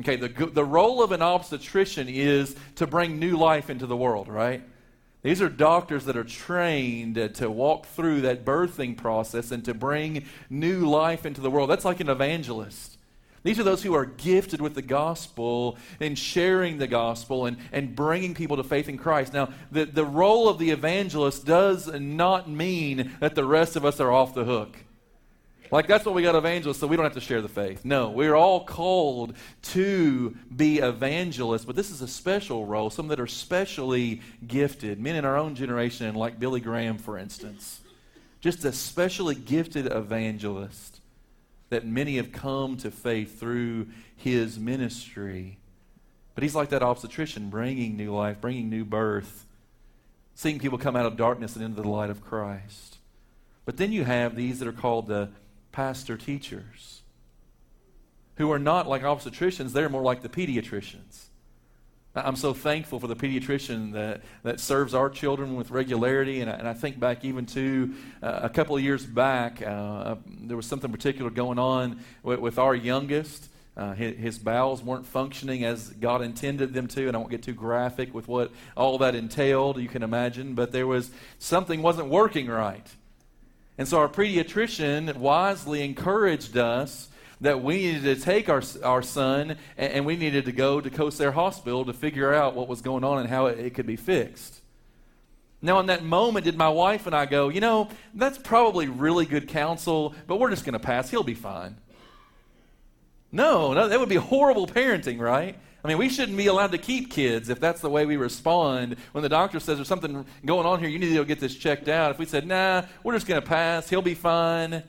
Okay, 0.00 0.16
the, 0.16 0.28
the 0.28 0.64
role 0.64 1.02
of 1.02 1.12
an 1.12 1.22
obstetrician 1.22 2.08
is 2.08 2.56
to 2.76 2.86
bring 2.86 3.18
new 3.18 3.36
life 3.36 3.68
into 3.68 3.86
the 3.86 3.96
world, 3.96 4.28
right? 4.28 4.62
These 5.22 5.42
are 5.42 5.48
doctors 5.48 6.04
that 6.06 6.16
are 6.16 6.24
trained 6.24 7.34
to 7.34 7.50
walk 7.50 7.86
through 7.86 8.22
that 8.22 8.44
birthing 8.44 8.96
process 8.96 9.50
and 9.50 9.64
to 9.64 9.74
bring 9.74 10.24
new 10.50 10.88
life 10.88 11.26
into 11.26 11.40
the 11.40 11.50
world. 11.50 11.70
That's 11.70 11.84
like 11.84 12.00
an 12.00 12.08
evangelist. 12.08 12.91
These 13.42 13.58
are 13.58 13.64
those 13.64 13.82
who 13.82 13.94
are 13.94 14.04
gifted 14.04 14.60
with 14.60 14.74
the 14.74 14.82
gospel 14.82 15.76
and 15.98 16.16
sharing 16.16 16.78
the 16.78 16.86
gospel 16.86 17.46
and, 17.46 17.56
and 17.72 17.96
bringing 17.96 18.34
people 18.34 18.56
to 18.56 18.64
faith 18.64 18.88
in 18.88 18.96
Christ. 18.96 19.32
Now, 19.32 19.48
the, 19.72 19.84
the 19.84 20.04
role 20.04 20.48
of 20.48 20.58
the 20.58 20.70
evangelist 20.70 21.44
does 21.44 21.88
not 21.92 22.48
mean 22.48 23.12
that 23.18 23.34
the 23.34 23.44
rest 23.44 23.74
of 23.74 23.84
us 23.84 23.98
are 23.98 24.12
off 24.12 24.34
the 24.34 24.44
hook. 24.44 24.76
Like, 25.72 25.88
that's 25.88 26.04
what 26.04 26.14
we 26.14 26.22
got 26.22 26.34
evangelists, 26.34 26.78
so 26.78 26.86
we 26.86 26.96
don't 26.96 27.04
have 27.06 27.14
to 27.14 27.20
share 27.20 27.40
the 27.40 27.48
faith. 27.48 27.84
No, 27.84 28.10
we're 28.10 28.34
all 28.34 28.62
called 28.62 29.34
to 29.62 30.36
be 30.54 30.78
evangelists, 30.78 31.64
but 31.64 31.74
this 31.74 31.90
is 31.90 32.02
a 32.02 32.08
special 32.08 32.66
role, 32.66 32.90
some 32.90 33.08
that 33.08 33.18
are 33.18 33.26
specially 33.26 34.20
gifted. 34.46 35.00
Men 35.00 35.16
in 35.16 35.24
our 35.24 35.38
own 35.38 35.54
generation, 35.54 36.14
like 36.14 36.38
Billy 36.38 36.60
Graham, 36.60 36.98
for 36.98 37.16
instance. 37.16 37.80
Just 38.40 38.64
a 38.66 38.72
specially 38.72 39.34
gifted 39.34 39.86
evangelist 39.86 41.00
that 41.72 41.86
many 41.86 42.16
have 42.16 42.32
come 42.32 42.76
to 42.76 42.90
faith 42.90 43.40
through 43.40 43.86
his 44.14 44.58
ministry. 44.58 45.58
But 46.34 46.42
he's 46.42 46.54
like 46.54 46.68
that 46.68 46.82
obstetrician, 46.82 47.48
bringing 47.48 47.96
new 47.96 48.14
life, 48.14 48.42
bringing 48.42 48.68
new 48.68 48.84
birth, 48.84 49.46
seeing 50.34 50.58
people 50.58 50.76
come 50.76 50.96
out 50.96 51.06
of 51.06 51.16
darkness 51.16 51.56
and 51.56 51.64
into 51.64 51.80
the 51.80 51.88
light 51.88 52.10
of 52.10 52.22
Christ. 52.22 52.98
But 53.64 53.78
then 53.78 53.90
you 53.90 54.04
have 54.04 54.36
these 54.36 54.58
that 54.58 54.68
are 54.68 54.72
called 54.72 55.06
the 55.06 55.30
pastor 55.72 56.18
teachers, 56.18 57.00
who 58.36 58.52
are 58.52 58.58
not 58.58 58.86
like 58.86 59.02
obstetricians, 59.02 59.72
they're 59.72 59.88
more 59.88 60.02
like 60.02 60.20
the 60.20 60.28
pediatricians. 60.28 61.28
I'm 62.14 62.36
so 62.36 62.52
thankful 62.52 63.00
for 63.00 63.06
the 63.06 63.16
pediatrician 63.16 63.92
that, 63.92 64.20
that 64.42 64.60
serves 64.60 64.92
our 64.92 65.08
children 65.08 65.56
with 65.56 65.70
regularity. 65.70 66.42
And 66.42 66.50
I, 66.50 66.54
and 66.54 66.68
I 66.68 66.74
think 66.74 67.00
back 67.00 67.24
even 67.24 67.46
to 67.46 67.94
uh, 68.22 68.40
a 68.42 68.50
couple 68.50 68.76
of 68.76 68.82
years 68.82 69.06
back, 69.06 69.62
uh, 69.62 69.64
uh, 69.64 70.16
there 70.26 70.56
was 70.56 70.66
something 70.66 70.92
particular 70.92 71.30
going 71.30 71.58
on 71.58 72.00
with, 72.22 72.38
with 72.38 72.58
our 72.58 72.74
youngest. 72.74 73.48
Uh, 73.74 73.94
his, 73.94 74.18
his, 74.18 74.38
bowels 74.38 74.82
weren't 74.82 75.06
functioning 75.06 75.64
as 75.64 75.88
God 75.88 76.20
intended 76.20 76.74
them 76.74 76.86
to, 76.88 77.08
and 77.08 77.16
I 77.16 77.18
won't 77.18 77.30
get 77.30 77.42
too 77.42 77.54
graphic 77.54 78.12
with 78.12 78.28
what 78.28 78.52
all 78.76 78.98
that 78.98 79.14
entailed, 79.14 79.78
you 79.78 79.88
can 79.88 80.02
imagine, 80.02 80.54
but 80.54 80.72
there 80.72 80.86
was 80.86 81.10
something 81.38 81.80
wasn't 81.80 82.08
working 82.08 82.48
right. 82.48 82.86
And 83.78 83.88
so 83.88 83.98
our 83.98 84.08
pediatrician 84.08 85.16
wisely 85.16 85.82
encouraged 85.82 86.58
us 86.58 87.08
that 87.42 87.62
we 87.62 87.76
needed 87.76 88.04
to 88.04 88.16
take 88.16 88.48
our, 88.48 88.62
our 88.82 89.02
son 89.02 89.56
and, 89.76 89.92
and 89.92 90.06
we 90.06 90.16
needed 90.16 90.46
to 90.46 90.52
go 90.52 90.80
to 90.80 90.88
Kosair 90.88 91.32
Hospital 91.32 91.84
to 91.84 91.92
figure 91.92 92.32
out 92.32 92.54
what 92.54 92.68
was 92.68 92.80
going 92.80 93.04
on 93.04 93.18
and 93.18 93.28
how 93.28 93.46
it, 93.46 93.58
it 93.58 93.74
could 93.74 93.86
be 93.86 93.96
fixed. 93.96 94.60
Now, 95.60 95.78
in 95.80 95.86
that 95.86 96.02
moment, 96.02 96.44
did 96.44 96.56
my 96.56 96.68
wife 96.68 97.06
and 97.06 97.14
I 97.14 97.26
go, 97.26 97.48
you 97.48 97.60
know, 97.60 97.88
that's 98.14 98.38
probably 98.38 98.88
really 98.88 99.26
good 99.26 99.48
counsel, 99.48 100.14
but 100.26 100.36
we're 100.36 100.50
just 100.50 100.64
going 100.64 100.72
to 100.72 100.78
pass. 100.78 101.10
He'll 101.10 101.22
be 101.22 101.34
fine. 101.34 101.76
No, 103.30 103.72
no, 103.72 103.88
that 103.88 103.98
would 103.98 104.08
be 104.08 104.16
horrible 104.16 104.66
parenting, 104.66 105.20
right? 105.20 105.56
I 105.84 105.88
mean, 105.88 105.98
we 105.98 106.08
shouldn't 106.08 106.36
be 106.36 106.46
allowed 106.46 106.72
to 106.72 106.78
keep 106.78 107.10
kids 107.10 107.48
if 107.48 107.58
that's 107.58 107.80
the 107.80 107.90
way 107.90 108.06
we 108.06 108.16
respond. 108.16 108.96
When 109.12 109.22
the 109.22 109.28
doctor 109.28 109.58
says 109.58 109.78
there's 109.78 109.88
something 109.88 110.24
going 110.44 110.66
on 110.66 110.78
here, 110.78 110.88
you 110.88 110.98
need 110.98 111.08
to 111.08 111.14
go 111.14 111.24
get 111.24 111.40
this 111.40 111.56
checked 111.56 111.88
out. 111.88 112.12
If 112.12 112.18
we 112.18 112.26
said, 112.26 112.46
nah, 112.46 112.82
we're 113.02 113.14
just 113.14 113.26
going 113.26 113.40
to 113.40 113.46
pass, 113.46 113.88
he'll 113.88 114.02
be 114.02 114.14
fine. 114.14 114.84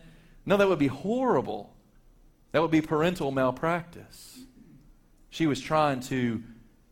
No, 0.46 0.58
that 0.58 0.68
would 0.68 0.78
be 0.78 0.88
horrible. 0.88 1.73
That 2.54 2.62
would 2.62 2.72
be 2.72 2.82
parental 2.82 3.32
malpractice. 3.32 4.40
She 5.30 5.48
was 5.48 5.60
trying 5.60 6.00
to 6.02 6.42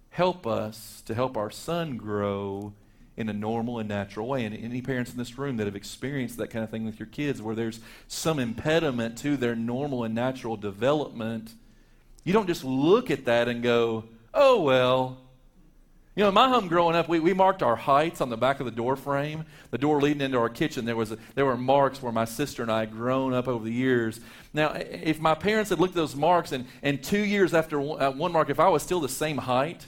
help 0.10 0.46
us 0.46 1.01
to 1.06 1.15
help 1.15 1.38
our 1.38 1.51
son 1.51 1.98
grow 1.98 2.74
in 3.15 3.30
a 3.30 3.34
normal 3.34 3.77
and 3.77 3.88
natural 3.88 4.27
way. 4.27 4.44
And 4.44 4.56
any 4.56 4.82
parents 4.82 5.12
in 5.12 5.18
this 5.18 5.38
room 5.38 5.58
that 5.58 5.68
have 5.68 5.75
experienced 5.75 6.38
that 6.38 6.50
kind 6.50 6.63
of 6.63 6.72
thing 6.72 6.84
with 6.84 7.00
your 7.00 7.08
kids, 7.08 7.41
where 7.41 7.56
there's 7.56 7.80
some 8.08 8.39
impediment 8.39 9.20
to 9.20 9.38
their 9.38 9.56
normal 9.56 10.03
and 10.03 10.15
natural 10.15 10.58
development, 10.58 11.53
you 12.24 12.34
don't 12.34 12.48
just 12.48 12.63
look 12.63 13.12
at 13.12 13.25
that 13.25 13.48
and 13.48 13.62
go, 13.62 14.06
oh, 14.34 14.62
well, 14.62 15.20
you 16.15 16.24
know, 16.24 16.30
in 16.30 16.36
my 16.36 16.50
home 16.50 16.68
growing 16.68 16.96
up, 16.96 17.08
we, 17.08 17.22
we 17.22 17.34
marked 17.34 17.63
our 17.63 17.77
heights 17.77 18.20
on 18.20 18.30
the 18.30 18.36
back 18.36 18.60
of 18.60 18.65
the 18.65 18.72
door 18.72 18.98
frame. 18.98 19.46
The 19.70 19.77
door 19.77 20.01
leading 20.01 20.22
into 20.22 20.38
our 20.38 20.50
kitchen, 20.50 20.84
there, 20.84 20.98
was 20.98 21.13
a, 21.13 21.18
there 21.36 21.46
were 21.46 21.56
marks 21.56 22.01
where 22.01 22.12
my 22.12 22.25
sister 22.25 22.62
and 22.62 22.72
I 22.72 22.82
had 22.82 22.91
grown 22.91 23.34
up 23.34 23.48
over 23.48 23.63
the 23.63 23.72
years. 23.72 24.20
Now, 24.53 24.74
if 24.74 25.22
my 25.22 25.36
parents 25.36 25.70
had 25.70 25.80
looked 25.80 25.94
at 25.94 25.96
those 25.96 26.15
marks 26.15 26.51
and, 26.51 26.68
and 26.84 27.01
two 27.01 27.24
years 27.24 27.53
after 27.53 27.80
one, 27.80 28.18
one 28.18 28.34
mark, 28.34 28.50
if 28.50 28.60
I 28.60 28.68
was 28.68 28.84
still 28.84 29.00
the 29.00 29.08
same 29.08 29.38
height, 29.38 29.86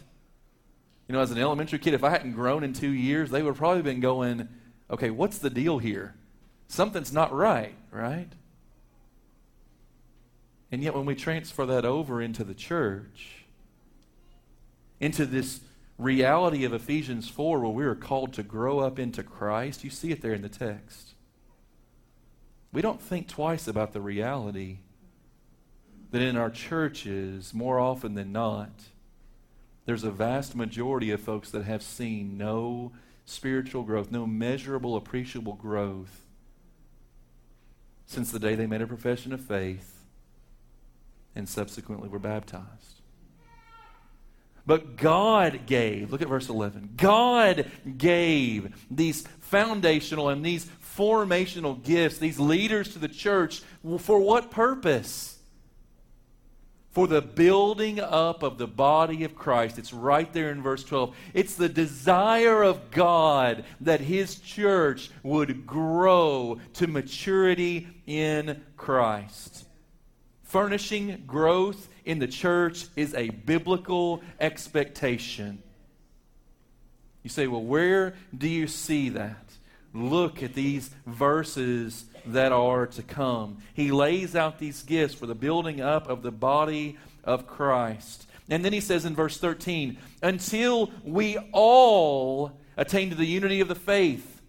you 1.10 1.14
know, 1.14 1.20
as 1.20 1.32
an 1.32 1.38
elementary 1.38 1.80
kid, 1.80 1.94
if 1.94 2.06
I 2.06 2.10
hadn't 2.10 2.32
grown 2.32 2.64
in 2.64 2.72
two 2.72 2.92
years, 2.92 3.30
they 3.30 3.42
would 3.42 3.50
have 3.50 3.58
probably 3.58 3.82
been 3.82 4.00
going, 4.00 4.48
okay, 4.90 5.10
what's 5.10 5.40
the 5.40 5.50
deal 5.50 5.78
here? 5.78 6.16
Something's 6.70 7.12
not 7.12 7.34
right, 7.34 7.76
right? 7.92 8.30
And 10.72 10.82
yet, 10.82 10.96
when 10.96 11.06
we 11.06 11.16
transfer 11.16 11.66
that 11.66 11.84
over 11.84 12.22
into 12.22 12.46
the 12.46 12.54
church, 12.54 13.44
into 15.02 15.26
this 15.26 15.60
reality 16.04 16.66
of 16.66 16.74
Ephesians 16.74 17.30
4, 17.30 17.60
where 17.60 17.72
we 17.72 17.86
are 17.86 17.96
called 17.96 18.34
to 18.34 18.44
grow 18.44 18.80
up 18.80 19.00
into 19.00 19.24
Christ, 19.24 19.84
you 19.84 19.90
see 19.90 20.12
it 20.12 20.22
there 20.22 20.34
in 20.34 20.42
the 20.42 20.50
text. 20.50 21.14
We 22.72 22.82
don't 22.82 23.02
think 23.02 23.28
twice 23.28 23.68
about 23.68 23.94
the 23.94 24.02
reality 24.02 24.80
that 26.12 26.22
in 26.22 26.38
our 26.38 26.50
churches, 26.50 27.54
more 27.54 27.80
often 27.80 28.16
than 28.16 28.32
not, 28.32 28.72
there's 29.86 30.04
a 30.04 30.12
vast 30.12 30.56
majority 30.56 31.12
of 31.12 31.22
folks 31.22 31.50
that 31.52 31.64
have 31.64 31.84
seen 31.84 32.38
no 32.38 32.92
spiritual 33.26 33.84
growth, 33.84 34.12
no 34.12 34.26
measurable, 34.26 34.96
appreciable 34.96 35.54
growth 35.54 36.26
since 38.06 38.32
the 38.32 38.40
day 38.40 38.56
they 38.56 38.68
made 38.68 38.82
a 38.82 38.88
profession 38.88 39.34
of 39.34 39.42
faith 39.42 40.04
and 41.36 41.50
subsequently 41.50 42.10
were 42.10 42.20
baptized. 42.20 43.03
But 44.66 44.96
God 44.96 45.66
gave, 45.66 46.12
look 46.12 46.22
at 46.22 46.30
verse 46.30 46.48
11. 46.50 46.94
God 46.96 47.70
gave 47.98 48.74
these 48.90 49.28
foundational 49.42 50.30
and 50.30 50.46
these 50.46 50.66
formational 50.98 51.84
gifts, 51.84 52.18
these 52.18 52.40
leaders 52.40 52.94
to 52.94 53.00
the 53.00 53.08
church, 53.08 53.62
for 54.00 54.20
what 54.20 54.52
purpose? 54.52 55.38
For 56.92 57.08
the 57.08 57.22
building 57.22 58.00
up 58.00 58.44
of 58.44 58.58
the 58.58 58.68
body 58.68 59.24
of 59.24 59.36
Christ. 59.36 59.80
It's 59.80 59.92
right 59.92 60.32
there 60.32 60.52
in 60.52 60.62
verse 60.62 60.84
12. 60.84 61.16
It's 61.34 61.56
the 61.56 61.70
desire 61.70 62.62
of 62.62 62.92
God 62.92 63.66
that 63.82 64.00
His 64.00 64.40
church 64.40 65.10
would 65.24 65.66
grow 65.66 66.60
to 66.74 66.88
maturity 66.88 67.88
in 68.06 68.62
Christ. 68.78 69.66
Furnishing 70.54 71.24
growth 71.26 71.90
in 72.06 72.20
the 72.20 72.28
church 72.28 72.86
is 72.96 73.16
a 73.16 73.30
biblical 73.30 74.22
expectation. 74.40 75.64
You 77.24 77.32
say, 77.32 77.48
well, 77.48 77.64
where 77.64 78.14
do 78.38 78.48
you 78.48 78.68
see 78.68 79.10
that? 79.10 79.52
Look 79.96 80.44
at 80.44 80.54
these 80.54 80.92
verses 81.08 82.06
that 82.28 82.52
are 82.52 82.86
to 82.86 83.02
come. 83.02 83.64
He 83.74 83.90
lays 83.92 84.36
out 84.36 84.60
these 84.60 84.84
gifts 84.84 85.16
for 85.16 85.26
the 85.26 85.34
building 85.34 85.82
up 85.82 86.08
of 86.08 86.22
the 86.22 86.32
body 86.32 87.00
of 87.24 87.48
Christ. 87.48 88.28
And 88.48 88.64
then 88.64 88.74
he 88.74 88.80
says 88.80 89.06
in 89.06 89.16
verse 89.16 89.40
13, 89.40 89.98
until 90.22 90.92
we 91.04 91.40
all 91.52 92.60
attain 92.78 93.10
to 93.10 93.16
the 93.16 93.26
unity 93.26 93.60
of 93.60 93.70
the 93.70 93.74
faith, 93.74 94.40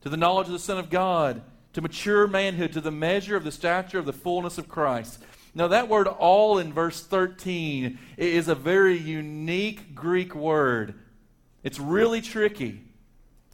to 0.00 0.08
the 0.08 0.16
knowledge 0.16 0.48
of 0.48 0.52
the 0.52 0.58
Son 0.58 0.78
of 0.78 0.90
God, 0.90 1.42
to 1.74 1.80
mature 1.80 2.26
manhood, 2.26 2.72
to 2.72 2.80
the 2.80 2.90
measure 2.90 3.36
of 3.36 3.44
the 3.44 3.52
stature 3.52 4.00
of 4.00 4.06
the 4.06 4.12
fullness 4.12 4.58
of 4.58 4.68
Christ. 4.68 5.20
Now, 5.54 5.68
that 5.68 5.88
word 5.88 6.08
all 6.08 6.58
in 6.58 6.72
verse 6.72 7.00
13 7.02 7.98
is 8.16 8.48
a 8.48 8.54
very 8.54 8.96
unique 8.98 9.94
Greek 9.94 10.34
word. 10.34 10.94
It's 11.62 11.78
really 11.78 12.20
tricky. 12.20 12.82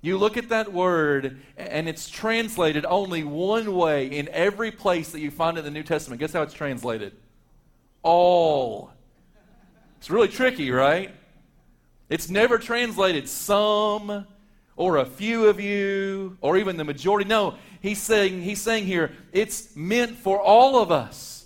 You 0.03 0.17
look 0.17 0.39
at 0.39 0.49
that 0.49 0.73
word, 0.73 1.41
and 1.59 1.87
it's 1.89 2.09
translated 2.09 2.87
only 2.87 3.23
one 3.23 3.75
way 3.75 4.07
in 4.07 4.29
every 4.31 4.71
place 4.71 5.13
that 5.13 5.21
you 5.21 5.31
find 5.31 5.59
it 5.59 5.61
in 5.61 5.65
the 5.67 5.71
New 5.71 5.83
Testament. 5.83 6.21
Guess 6.21 6.33
how 6.33 6.41
it's 6.41 6.55
translated? 6.55 7.13
All. 8.03 8.93
It's 9.99 10.09
really 10.11 10.29
tricky, 10.29 10.71
right? 10.71 11.15
It's 12.09 12.31
never 12.31 12.57
translated 12.57 13.29
some 13.29 14.27
or 14.75 14.97
a 14.97 15.05
few 15.05 15.49
of 15.49 15.61
you 15.61 16.39
or 16.41 16.57
even 16.57 16.79
the 16.79 16.85
majority. 16.85 17.29
No, 17.29 17.57
he's 17.83 18.01
saying, 18.01 18.41
he's 18.41 18.63
saying 18.63 18.87
here 18.87 19.13
it's 19.33 19.77
meant 19.77 20.17
for 20.17 20.41
all 20.41 20.81
of 20.81 20.91
us. 20.91 21.40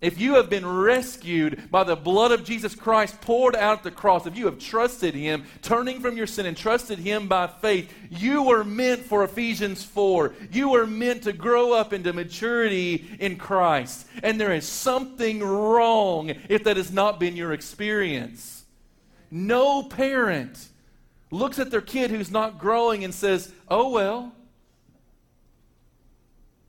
If 0.00 0.18
you 0.18 0.34
have 0.34 0.48
been 0.48 0.66
rescued 0.66 1.70
by 1.70 1.84
the 1.84 1.94
blood 1.94 2.32
of 2.32 2.42
Jesus 2.42 2.74
Christ 2.74 3.20
poured 3.20 3.54
out 3.54 3.78
at 3.78 3.84
the 3.84 3.90
cross, 3.90 4.26
if 4.26 4.36
you 4.36 4.46
have 4.46 4.58
trusted 4.58 5.14
Him, 5.14 5.44
turning 5.60 6.00
from 6.00 6.16
your 6.16 6.26
sin 6.26 6.46
and 6.46 6.56
trusted 6.56 6.98
Him 6.98 7.28
by 7.28 7.46
faith, 7.46 7.92
you 8.08 8.42
were 8.42 8.64
meant 8.64 9.02
for 9.02 9.24
Ephesians 9.24 9.84
4. 9.84 10.34
You 10.50 10.70
were 10.70 10.86
meant 10.86 11.24
to 11.24 11.34
grow 11.34 11.74
up 11.74 11.92
into 11.92 12.14
maturity 12.14 13.06
in 13.20 13.36
Christ. 13.36 14.06
And 14.22 14.40
there 14.40 14.54
is 14.54 14.66
something 14.66 15.40
wrong 15.40 16.30
if 16.48 16.64
that 16.64 16.78
has 16.78 16.90
not 16.90 17.20
been 17.20 17.36
your 17.36 17.52
experience. 17.52 18.64
No 19.30 19.82
parent 19.82 20.68
looks 21.30 21.58
at 21.58 21.70
their 21.70 21.82
kid 21.82 22.10
who's 22.10 22.30
not 22.30 22.58
growing 22.58 23.04
and 23.04 23.12
says, 23.12 23.52
oh, 23.68 23.90
well. 23.90 24.32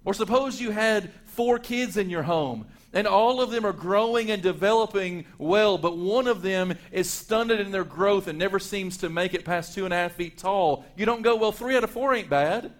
Or 0.03 0.13
suppose 0.13 0.59
you 0.59 0.71
had 0.71 1.11
four 1.25 1.59
kids 1.59 1.95
in 1.95 2.09
your 2.09 2.23
home 2.23 2.65
and 2.93 3.07
all 3.07 3.41
of 3.41 3.51
them 3.51 3.65
are 3.65 3.73
growing 3.73 4.31
and 4.31 4.41
developing 4.41 5.25
well, 5.37 5.77
but 5.77 5.97
one 5.97 6.27
of 6.27 6.41
them 6.41 6.77
is 6.91 7.09
stunted 7.09 7.59
in 7.59 7.71
their 7.71 7.83
growth 7.83 8.27
and 8.27 8.37
never 8.37 8.59
seems 8.59 8.97
to 8.97 9.09
make 9.09 9.33
it 9.33 9.45
past 9.45 9.73
two 9.73 9.85
and 9.85 9.93
a 9.93 9.97
half 9.97 10.13
feet 10.13 10.37
tall. 10.37 10.85
You 10.95 11.05
don't 11.05 11.21
go, 11.21 11.35
well, 11.35 11.51
three 11.51 11.77
out 11.77 11.83
of 11.83 11.91
four 11.91 12.13
ain't 12.13 12.29
bad. 12.29 12.73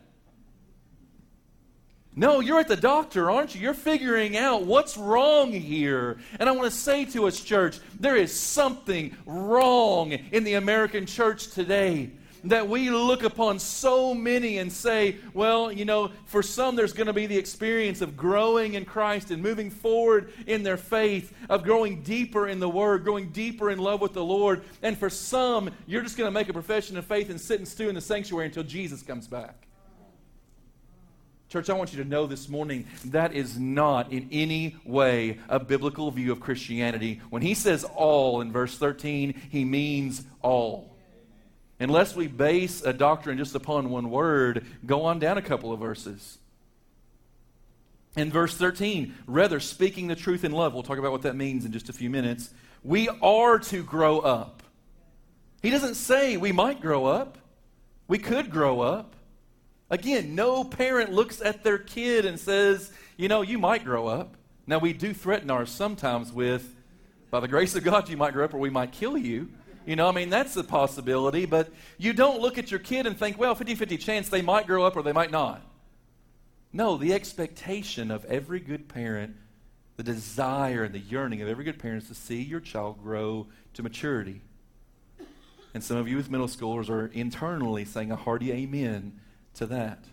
No, 2.13 2.41
you're 2.41 2.60
at 2.60 2.68
the 2.68 2.75
doctor, 2.75 3.32
aren't 3.32 3.56
you? 3.56 3.62
You're 3.62 3.74
figuring 3.74 4.36
out 4.36 4.63
what's 4.63 4.98
wrong 4.98 5.53
here. 5.53 6.18
And 6.39 6.50
I 6.50 6.51
want 6.51 6.70
to 6.70 6.77
say 6.77 7.06
to 7.06 7.25
us, 7.25 7.39
church, 7.39 7.80
there 7.98 8.18
is 8.18 8.38
something 8.38 9.15
wrong 9.25 10.12
in 10.12 10.44
the 10.44 10.56
American 10.56 11.06
church 11.06 11.51
today 11.51 12.12
that 12.45 12.67
we 12.67 12.89
look 12.89 13.24
upon 13.24 13.60
so 13.60 14.13
many 14.13 14.57
and 14.57 14.71
say, 14.71 15.17
well, 15.33 15.71
you 15.71 15.86
know, 15.86 16.12
for 16.25 16.41
some 16.41 16.75
there's 16.75 16.93
going 16.93 17.07
to 17.07 17.13
be 17.13 17.27
the 17.27 17.38
experience 17.38 18.01
of 18.01 18.17
growing 18.17 18.74
in 18.74 18.86
Christ 18.86 19.31
and 19.31 19.41
moving 19.41 19.69
forward 19.69 20.31
in 20.48 20.63
their 20.63 20.77
faith, 20.77 21.33
of 21.50 21.63
growing 21.63 22.01
deeper 22.01 22.48
in 22.48 22.60
the 22.60 22.69
Word, 22.69 23.03
growing 23.03 23.29
deeper 23.29 23.69
in 23.69 23.79
love 23.79 24.01
with 24.01 24.13
the 24.13 24.24
Lord. 24.24 24.63
And 24.81 24.98
for 24.98 25.10
some, 25.10 25.69
you're 25.86 26.01
just 26.01 26.17
going 26.17 26.27
to 26.27 26.31
make 26.31 26.50
a 26.50 26.53
profession 26.53 26.98
of 26.98 27.05
faith 27.05 27.29
and 27.29 27.39
sit 27.39 27.60
and 27.60 27.67
stew 27.67 27.89
in 27.89 27.95
the 27.95 28.01
sanctuary 28.01 28.48
until 28.48 28.63
Jesus 28.63 29.01
comes 29.01 29.27
back. 29.27 29.67
Church, 31.51 31.69
I 31.69 31.74
want 31.74 31.91
you 31.91 32.01
to 32.01 32.07
know 32.07 32.27
this 32.27 32.48
morning 32.48 32.88
that 33.07 33.33
is 33.33 33.60
not 33.60 34.13
in 34.13 34.29
any 34.31 34.77
way 34.86 35.38
a 35.50 35.60
biblical 35.60 36.10
view 36.10 36.31
of 36.31 36.39
Christianity. 36.39 37.19
When 37.29 37.41
he 37.41 37.55
says 37.55 37.83
all 37.83 38.39
in 38.39 38.53
verse 38.53 38.77
13, 38.77 39.33
he 39.50 39.65
means 39.65 40.24
all. 40.41 40.90
Unless 41.81 42.15
we 42.15 42.27
base 42.27 42.83
a 42.83 42.93
doctrine 42.93 43.39
just 43.39 43.55
upon 43.55 43.89
one 43.89 44.11
word, 44.11 44.67
go 44.85 45.05
on 45.05 45.17
down 45.17 45.39
a 45.39 45.41
couple 45.41 45.73
of 45.73 45.79
verses. 45.79 46.38
In 48.15 48.29
verse 48.29 48.55
13, 48.55 49.15
rather 49.25 49.59
speaking 49.59 50.07
the 50.07 50.15
truth 50.15 50.43
in 50.43 50.51
love, 50.51 50.75
we'll 50.75 50.83
talk 50.83 51.00
about 51.00 51.11
what 51.11 51.23
that 51.23 51.35
means 51.35 51.65
in 51.65 51.71
just 51.71 51.89
a 51.89 51.93
few 51.93 52.09
minutes. 52.09 52.51
We 52.83 53.09
are 53.23 53.57
to 53.57 53.81
grow 53.81 54.19
up. 54.19 54.61
He 55.63 55.71
doesn't 55.71 55.95
say 55.95 56.38
we 56.38 56.51
might 56.51 56.81
grow 56.81 57.05
up, 57.05 57.39
we 58.07 58.19
could 58.19 58.51
grow 58.51 58.81
up. 58.81 59.15
Again, 59.89 60.35
no 60.35 60.63
parent 60.63 61.11
looks 61.11 61.41
at 61.41 61.63
their 61.63 61.79
kid 61.79 62.25
and 62.25 62.39
says, 62.39 62.91
you 63.17 63.27
know, 63.27 63.41
you 63.41 63.57
might 63.57 63.83
grow 63.83 64.05
up. 64.05 64.35
Now, 64.67 64.77
we 64.77 64.93
do 64.93 65.15
threaten 65.15 65.50
ours 65.50 65.71
sometimes 65.71 66.31
with, 66.31 66.75
by 67.31 67.39
the 67.39 67.47
grace 67.47 67.75
of 67.75 67.83
God, 67.83 68.07
you 68.07 68.17
might 68.17 68.33
grow 68.33 68.45
up 68.45 68.53
or 68.53 68.59
we 68.59 68.69
might 68.69 68.91
kill 68.91 69.17
you. 69.17 69.50
You 69.85 69.95
know, 69.95 70.07
I 70.07 70.11
mean, 70.11 70.29
that's 70.29 70.55
a 70.57 70.63
possibility, 70.63 71.45
but 71.45 71.69
you 71.97 72.13
don't 72.13 72.39
look 72.39 72.57
at 72.57 72.69
your 72.69 72.79
kid 72.79 73.07
and 73.07 73.17
think, 73.17 73.38
well, 73.38 73.55
50 73.55 73.75
50 73.75 73.97
chance 73.97 74.29
they 74.29 74.41
might 74.41 74.67
grow 74.67 74.85
up 74.85 74.95
or 74.95 75.01
they 75.01 75.13
might 75.13 75.31
not. 75.31 75.61
No, 76.71 76.97
the 76.97 77.13
expectation 77.13 78.11
of 78.11 78.23
every 78.25 78.59
good 78.59 78.88
parent, 78.88 79.35
the 79.97 80.03
desire 80.03 80.83
and 80.83 80.93
the 80.93 81.00
yearning 81.00 81.41
of 81.41 81.47
every 81.47 81.65
good 81.65 81.79
parent 81.79 82.03
is 82.03 82.09
to 82.09 82.15
see 82.15 82.41
your 82.41 82.59
child 82.59 83.01
grow 83.01 83.47
to 83.73 83.83
maturity. 83.83 84.41
And 85.73 85.83
some 85.83 85.97
of 85.97 86.07
you, 86.07 86.19
as 86.19 86.29
middle 86.29 86.47
schoolers, 86.47 86.89
are 86.89 87.07
internally 87.07 87.85
saying 87.85 88.11
a 88.11 88.15
hearty 88.15 88.51
amen 88.51 89.19
to 89.55 89.65
that. 89.67 90.05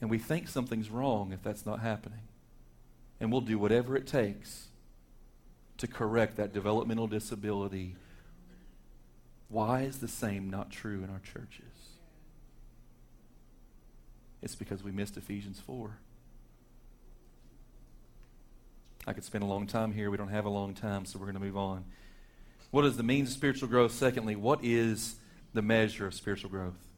And 0.00 0.10
we 0.10 0.18
think 0.18 0.48
something's 0.48 0.90
wrong 0.90 1.32
if 1.32 1.42
that's 1.42 1.64
not 1.64 1.80
happening. 1.80 2.22
And 3.20 3.30
we'll 3.30 3.40
do 3.40 3.56
whatever 3.58 3.96
it 3.96 4.06
takes 4.06 4.68
to 5.78 5.86
correct 5.86 6.36
that 6.36 6.52
developmental 6.52 7.06
disability. 7.06 7.96
Why 9.48 9.82
is 9.82 9.98
the 9.98 10.08
same 10.08 10.48
not 10.50 10.70
true 10.70 11.02
in 11.02 11.10
our 11.10 11.20
churches? 11.20 11.64
It's 14.42 14.54
because 14.54 14.82
we 14.82 14.90
missed 14.90 15.16
Ephesians 15.16 15.60
4. 15.60 15.98
I 19.06 19.12
could 19.12 19.24
spend 19.24 19.44
a 19.44 19.46
long 19.46 19.66
time 19.66 19.92
here. 19.92 20.10
We 20.10 20.16
don't 20.16 20.28
have 20.28 20.44
a 20.44 20.50
long 20.50 20.74
time, 20.74 21.04
so 21.04 21.18
we're 21.18 21.26
going 21.26 21.34
to 21.34 21.40
move 21.40 21.56
on. 21.56 21.84
What 22.70 22.84
is 22.84 22.96
the 22.96 23.02
means 23.02 23.28
of 23.30 23.34
spiritual 23.34 23.68
growth? 23.68 23.92
Secondly, 23.92 24.36
what 24.36 24.60
is 24.62 25.16
the 25.52 25.62
measure 25.62 26.06
of 26.06 26.14
spiritual 26.14 26.50
growth? 26.50 26.91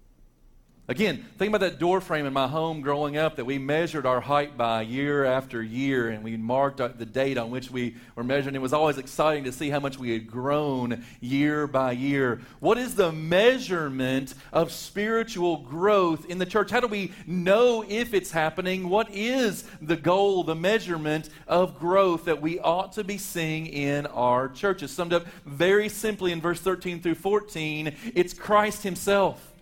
Again, 0.86 1.24
think 1.38 1.48
about 1.48 1.62
that 1.62 1.78
door 1.78 2.02
frame 2.02 2.26
in 2.26 2.34
my 2.34 2.46
home 2.46 2.82
growing 2.82 3.16
up 3.16 3.36
that 3.36 3.46
we 3.46 3.56
measured 3.56 4.04
our 4.04 4.20
height 4.20 4.58
by 4.58 4.82
year 4.82 5.24
after 5.24 5.62
year, 5.62 6.10
and 6.10 6.22
we 6.22 6.36
marked 6.36 6.76
the 6.76 7.06
date 7.06 7.38
on 7.38 7.50
which 7.50 7.70
we 7.70 7.96
were 8.16 8.22
measuring. 8.22 8.54
It 8.54 8.60
was 8.60 8.74
always 8.74 8.98
exciting 8.98 9.44
to 9.44 9.52
see 9.52 9.70
how 9.70 9.80
much 9.80 9.98
we 9.98 10.10
had 10.10 10.30
grown 10.30 11.02
year 11.22 11.66
by 11.66 11.92
year. 11.92 12.42
What 12.60 12.76
is 12.76 12.96
the 12.96 13.12
measurement 13.12 14.34
of 14.52 14.70
spiritual 14.70 15.56
growth 15.56 16.26
in 16.26 16.36
the 16.36 16.44
church? 16.44 16.70
How 16.70 16.80
do 16.80 16.86
we 16.86 17.12
know 17.26 17.82
if 17.88 18.12
it's 18.12 18.30
happening? 18.30 18.90
What 18.90 19.10
is 19.10 19.64
the 19.80 19.96
goal, 19.96 20.44
the 20.44 20.54
measurement 20.54 21.30
of 21.48 21.78
growth 21.78 22.26
that 22.26 22.42
we 22.42 22.60
ought 22.60 22.92
to 22.92 23.04
be 23.04 23.16
seeing 23.16 23.68
in 23.68 24.04
our 24.08 24.50
churches? 24.50 24.90
Summed 24.90 25.14
up 25.14 25.24
very 25.46 25.88
simply 25.88 26.30
in 26.30 26.42
verse 26.42 26.60
13 26.60 27.00
through 27.00 27.14
14, 27.14 27.96
it's 28.14 28.34
Christ 28.34 28.82
Himself. 28.82 29.53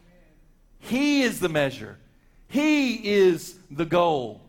He 0.82 1.22
is 1.22 1.40
the 1.40 1.48
measure, 1.48 1.96
He 2.48 2.94
is 3.08 3.56
the 3.70 3.86
goal. 3.86 4.40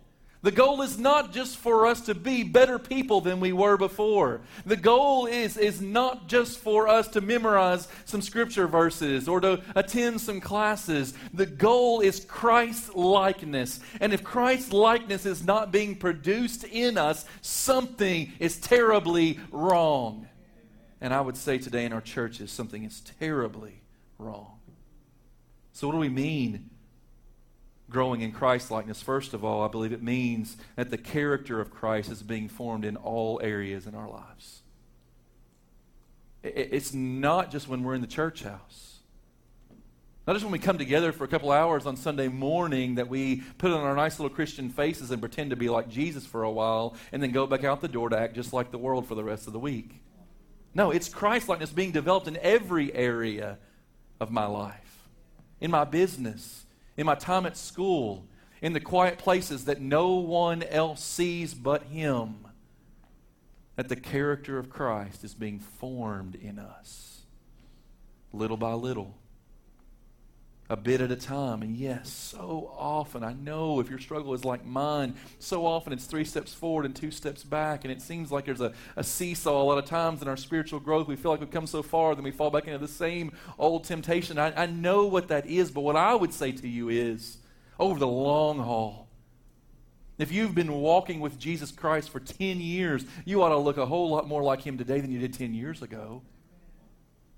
The 0.42 0.52
goal 0.52 0.82
is 0.82 1.00
not 1.00 1.32
just 1.32 1.56
for 1.56 1.88
us 1.88 2.02
to 2.02 2.14
be 2.14 2.44
better 2.44 2.78
people 2.78 3.22
than 3.22 3.40
we 3.40 3.54
were 3.54 3.78
before. 3.78 4.42
The 4.66 4.76
goal 4.76 5.26
is, 5.26 5.56
is 5.56 5.82
not 5.82 6.28
just 6.28 6.60
for 6.60 6.90
us 6.90 7.08
to 7.10 7.22
memorize 7.22 7.88
some 8.04 8.22
scripture 8.22 8.68
verses 8.68 9.30
or 9.30 9.40
to 9.40 9.62
attend 9.74 10.20
some 10.20 10.42
classes. 10.42 11.14
The 11.34 11.46
goal 11.46 12.02
is 12.02 12.26
Christ 12.26 12.94
likeness. 12.94 13.80
And 14.02 14.12
if 14.12 14.22
Christ 14.22 14.74
likeness 14.74 15.26
is 15.26 15.46
not 15.46 15.72
being 15.72 15.96
produced 15.96 16.66
in 16.66 16.98
us, 16.98 17.24
something 17.42 18.34
is 18.38 18.58
terribly 18.58 19.40
wrong. 19.50 20.28
And 21.00 21.14
I 21.14 21.22
would 21.22 21.38
say 21.38 21.58
today 21.58 21.86
in 21.86 21.94
our 21.94 22.02
churches, 22.02 22.52
something 22.52 22.84
is 22.84 23.00
terribly 23.00 23.82
wrong. 24.20 24.58
So, 25.74 25.88
what 25.88 25.94
do 25.94 26.00
we 26.00 26.10
mean 26.10 26.70
growing 27.90 28.22
in 28.22 28.32
Christ 28.32 28.70
likeness? 28.70 29.02
First 29.02 29.34
of 29.34 29.44
all, 29.44 29.64
I 29.64 29.68
believe 29.68 29.92
it 29.92 30.04
means 30.04 30.56
that 30.76 30.92
the 30.92 30.98
character 30.98 31.60
of 31.60 31.72
Christ 31.72 32.12
is 32.12 32.22
being 32.22 32.48
formed 32.48 32.86
in 32.86 32.96
all 32.96 33.42
areas 33.44 33.88
in 33.88 33.96
our 33.96 34.08
lives. 34.08 34.62
It's 36.44 36.94
not 36.94 37.52
just 37.52 37.68
when 37.68 37.84
we're 37.84 37.96
in 37.96 38.02
the 38.02 38.08
church 38.08 38.44
house. 38.44 39.00
Not 40.28 40.34
just 40.34 40.46
when 40.46 40.52
we 40.52 40.60
come 40.60 40.78
together 40.78 41.12
for 41.12 41.24
a 41.24 41.28
couple 41.28 41.52
hours 41.52 41.86
on 41.86 41.98
Sunday 41.98 42.28
morning 42.28 42.96
that 42.96 43.10
we 43.10 43.38
put 43.58 43.72
on 43.72 43.82
our 43.82 43.96
nice 43.96 44.20
little 44.20 44.34
Christian 44.34 44.70
faces 44.70 45.10
and 45.10 45.22
pretend 45.22 45.50
to 45.50 45.56
be 45.56 45.70
like 45.70 45.90
Jesus 45.90 46.26
for 46.26 46.44
a 46.44 46.52
while 46.52 46.96
and 47.12 47.22
then 47.22 47.32
go 47.32 47.48
back 47.48 47.64
out 47.64 47.82
the 47.82 47.88
door 47.88 48.10
to 48.10 48.18
act 48.18 48.36
just 48.36 48.54
like 48.54 48.72
the 48.72 48.78
world 48.78 49.08
for 49.08 49.16
the 49.16 49.24
rest 49.24 49.48
of 49.48 49.54
the 49.54 49.60
week. 49.60 50.02
No, 50.74 50.92
it's 50.92 51.10
Christ 51.10 51.50
likeness 51.50 51.72
being 51.72 51.92
developed 51.92 52.28
in 52.28 52.38
every 52.38 52.94
area 52.94 53.58
of 54.22 54.32
my 54.32 54.46
life 54.46 54.83
in 55.64 55.72
my 55.72 55.86
business, 55.86 56.66
in 56.98 57.06
my 57.06 57.16
time 57.16 57.46
at 57.46 57.56
school, 57.56 58.26
in 58.62 58.74
the 58.74 58.82
quiet 58.82 59.18
places 59.18 59.66
that 59.66 59.80
no 59.82 60.16
one 60.16 60.62
else 60.62 61.02
sees 61.02 61.54
but 61.54 61.84
Him, 61.84 62.46
that 63.78 63.88
the 63.88 63.96
character 63.96 64.60
of 64.60 64.70
Christ 64.70 65.24
is 65.24 65.34
being 65.34 65.60
formed 65.60 66.36
in 66.36 66.60
us 66.60 67.22
little 68.34 68.58
by 68.58 68.74
little 68.74 69.16
a 70.74 70.76
bit 70.76 71.02
at 71.02 71.12
a 71.12 71.16
time. 71.16 71.62
And 71.62 71.78
yes, 71.78 72.10
so 72.10 72.74
often, 72.76 73.24
I 73.24 73.34
know 73.34 73.80
if 73.80 73.92
your 73.92 74.00
struggle 74.00 74.34
is 74.34 74.44
like 74.44 74.66
mine, 74.66 75.14
so 75.38 75.68
often 75.68 75.94
it's 75.94 76.06
three 76.06 76.26
steps 76.26 76.52
forward 76.52 76.86
and 76.86 76.96
two 76.96 77.12
steps 77.12 77.44
back. 77.44 77.86
And 77.86 77.92
it 77.92 78.02
seems 78.02 78.32
like 78.32 78.46
there's 78.46 78.60
a, 78.60 78.74
a 78.96 79.04
seesaw 79.04 79.62
a 79.62 79.64
lot 79.64 79.78
of 79.78 79.86
times 79.86 80.24
in 80.24 80.28
our 80.28 80.36
spiritual 80.36 80.80
growth. 80.80 81.08
We 81.08 81.16
feel 81.16 81.30
like 81.30 81.42
we've 81.42 81.52
come 81.52 81.68
so 81.68 81.84
far, 81.84 82.16
then 82.16 82.24
we 82.24 82.32
fall 82.32 82.50
back 82.50 82.66
into 82.66 82.80
the 82.80 82.88
same 82.88 83.34
old 83.60 83.84
temptation. 83.84 84.40
I, 84.40 84.64
I 84.64 84.66
know 84.66 85.06
what 85.06 85.28
that 85.28 85.46
is, 85.46 85.70
but 85.70 85.82
what 85.82 85.96
I 85.96 86.16
would 86.16 86.34
say 86.34 86.52
to 86.52 86.68
you 86.68 86.90
is 86.90 87.38
over 87.80 88.00
the 88.00 88.08
long 88.08 88.58
haul, 88.58 89.08
if 90.18 90.32
you've 90.32 90.56
been 90.56 90.74
walking 90.74 91.20
with 91.20 91.38
Jesus 91.38 91.72
Christ 91.72 92.10
for 92.10 92.20
10 92.20 92.60
years, 92.60 93.06
you 93.26 93.44
ought 93.44 93.50
to 93.50 93.58
look 93.58 93.78
a 93.78 93.86
whole 93.86 94.10
lot 94.10 94.28
more 94.28 94.42
like 94.42 94.62
him 94.62 94.78
today 94.78 95.00
than 95.02 95.12
you 95.12 95.20
did 95.20 95.34
10 95.36 95.54
years 95.54 95.84
ago. 95.84 96.24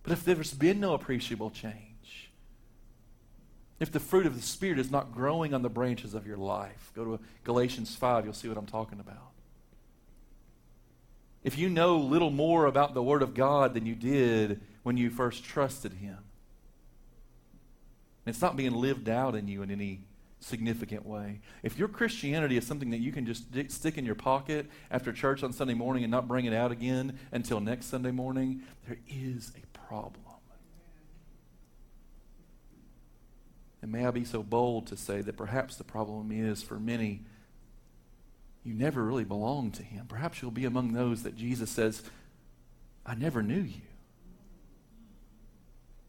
But 0.03 0.13
if 0.13 0.23
there's 0.23 0.53
been 0.53 0.79
no 0.79 0.93
appreciable 0.93 1.49
change, 1.49 1.94
if 3.79 3.91
the 3.91 3.99
fruit 3.99 4.25
of 4.25 4.35
the 4.35 4.41
Spirit 4.41 4.79
is 4.79 4.89
not 4.89 5.13
growing 5.13 5.53
on 5.53 5.61
the 5.61 5.69
branches 5.69 6.13
of 6.13 6.25
your 6.25 6.37
life. 6.37 6.91
Go 6.95 7.03
to 7.05 7.19
Galatians 7.43 7.95
5, 7.95 8.25
you'll 8.25 8.33
see 8.33 8.47
what 8.47 8.57
I'm 8.57 8.65
talking 8.65 8.99
about. 8.99 9.31
If 11.43 11.57
you 11.57 11.69
know 11.69 11.97
little 11.97 12.31
more 12.31 12.65
about 12.65 12.93
the 12.93 13.03
Word 13.03 13.21
of 13.21 13.33
God 13.33 13.73
than 13.73 13.85
you 13.85 13.95
did 13.95 14.61
when 14.83 14.97
you 14.97 15.09
first 15.09 15.43
trusted 15.43 15.93
Him, 15.93 16.17
it's 18.25 18.41
not 18.41 18.55
being 18.55 18.73
lived 18.73 19.07
out 19.09 19.35
in 19.35 19.47
you 19.47 19.61
in 19.61 19.69
any 19.69 20.01
significant 20.39 21.05
way. 21.05 21.41
If 21.61 21.77
your 21.77 21.87
Christianity 21.87 22.57
is 22.57 22.65
something 22.65 22.89
that 22.91 22.99
you 22.99 23.11
can 23.11 23.25
just 23.25 23.43
stick 23.71 23.97
in 23.97 24.05
your 24.05 24.15
pocket 24.15 24.67
after 24.89 25.11
church 25.11 25.43
on 25.43 25.53
Sunday 25.53 25.73
morning 25.73 26.03
and 26.03 26.11
not 26.11 26.27
bring 26.27 26.45
it 26.45 26.53
out 26.53 26.71
again 26.71 27.19
until 27.31 27.59
next 27.59 27.87
Sunday 27.87 28.11
morning, 28.11 28.63
there 28.87 28.97
is 29.07 29.51
a 29.55 29.77
problem. 29.77 30.24
And 33.85 33.91
may 33.91 34.07
I 34.07 34.09
be 34.09 34.25
so 34.25 34.41
bold 34.41 34.87
to 34.87 34.97
say 34.97 35.21
that 35.21 35.37
perhaps 35.37 35.75
the 35.75 35.83
problem 35.83 36.31
is 36.31 36.63
for 36.63 36.79
many, 36.79 37.21
you 38.63 38.73
never 38.73 39.03
really 39.03 39.23
belong 39.23 39.69
to 39.73 39.83
Him. 39.83 40.07
Perhaps 40.07 40.41
you'll 40.41 40.49
be 40.49 40.65
among 40.65 40.93
those 40.93 41.21
that 41.21 41.35
Jesus 41.37 41.69
says, 41.69 42.01
I 43.05 43.13
never 43.13 43.43
knew 43.43 43.61
you. 43.61 43.83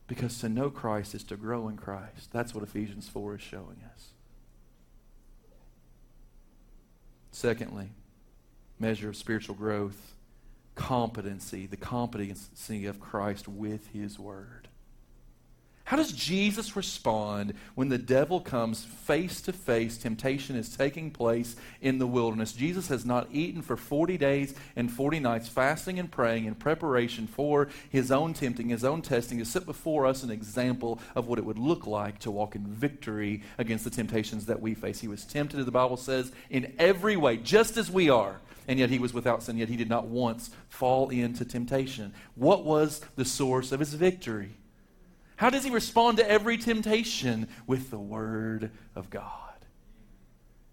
Because 0.07 0.39
to 0.39 0.49
know 0.49 0.71
Christ 0.71 1.15
is 1.15 1.23
to 1.25 1.37
grow 1.37 1.69
in 1.69 1.77
Christ. 1.77 2.33
That's 2.33 2.55
what 2.55 2.65
Ephesians 2.65 3.11
4 3.11 3.35
is 3.35 3.43
showing 3.43 3.83
us. 3.95 4.12
Secondly, 7.31 7.91
measure 8.79 9.11
of 9.11 9.17
spiritual 9.17 9.55
growth, 9.55 10.15
competency, 10.77 11.67
the 11.67 11.77
competency 11.77 12.87
of 12.87 13.01
Christ 13.01 13.47
with 13.47 13.89
His 13.89 14.19
Word. 14.19 14.65
How 15.87 15.96
does 15.96 16.11
Jesus 16.11 16.75
respond 16.75 17.55
when 17.77 17.90
the 17.90 17.96
devil 17.96 18.40
comes 18.40 18.83
face 18.83 19.40
to 19.42 19.53
face? 19.53 19.96
Temptation 19.96 20.57
is 20.57 20.77
taking 20.77 21.12
place 21.12 21.55
in 21.81 21.99
the 21.99 22.09
wilderness. 22.09 22.53
Jesus 22.53 22.88
has 22.88 23.07
not 23.07 23.29
eaten 23.31 23.62
for 23.62 23.77
40 23.77 24.18
days 24.18 24.53
and 24.75 24.90
40 24.90 25.20
nights, 25.20 25.46
fasting 25.46 26.01
and 26.01 26.11
praying 26.11 26.46
in 26.46 26.57
preparation 26.57 27.29
for 27.29 27.68
his 27.88 28.11
own 28.11 28.35
tempting, 28.35 28.70
his 28.70 28.83
own 28.83 29.01
testing, 29.01 29.38
to 29.38 29.44
set 29.44 29.64
before 29.64 30.07
us 30.07 30.25
an 30.25 30.31
example 30.33 30.99
of 31.14 31.29
what 31.29 31.38
it 31.38 31.44
would 31.44 31.57
look 31.57 31.87
like 31.87 32.18
to 32.18 32.33
walk 32.33 32.57
in 32.57 32.66
victory 32.66 33.44
against 33.57 33.85
the 33.85 33.90
temptations 33.90 34.46
that 34.46 34.61
we 34.61 34.75
face. 34.75 35.01
He 35.01 35.07
was 35.07 35.25
tempted, 35.25 35.61
as 35.61 35.66
the 35.66 35.70
Bible 35.70 35.96
says, 35.96 36.33
in 36.51 36.75
every 36.81 37.16
way, 37.16 37.37
just 37.37 37.77
as 37.77 37.92
we 37.92 38.11
are 38.11 38.40
and 38.66 38.81
yet 38.81 38.90
he 38.90 38.99
was 38.99 39.14
without 39.14 39.44
sin, 39.44 39.57
yet 39.57 39.68
he 39.68 39.77
did 39.77 39.88
not 39.88 40.09
once 40.09 40.51
fall 40.68 41.11
into 41.11 41.44
temptation. 41.44 42.12
What 42.35 42.64
was 42.64 43.01
the 43.14 43.25
source 43.25 43.70
of 43.70 43.79
his 43.79 43.94
victory? 43.94 44.57
How 45.37 45.51
does 45.51 45.64
he 45.64 45.70
respond 45.70 46.18
to 46.18 46.29
every 46.29 46.59
temptation? 46.59 47.49
With 47.66 47.90
the 47.90 47.99
Word 47.99 48.70
of 48.94 49.11
God. 49.11 49.46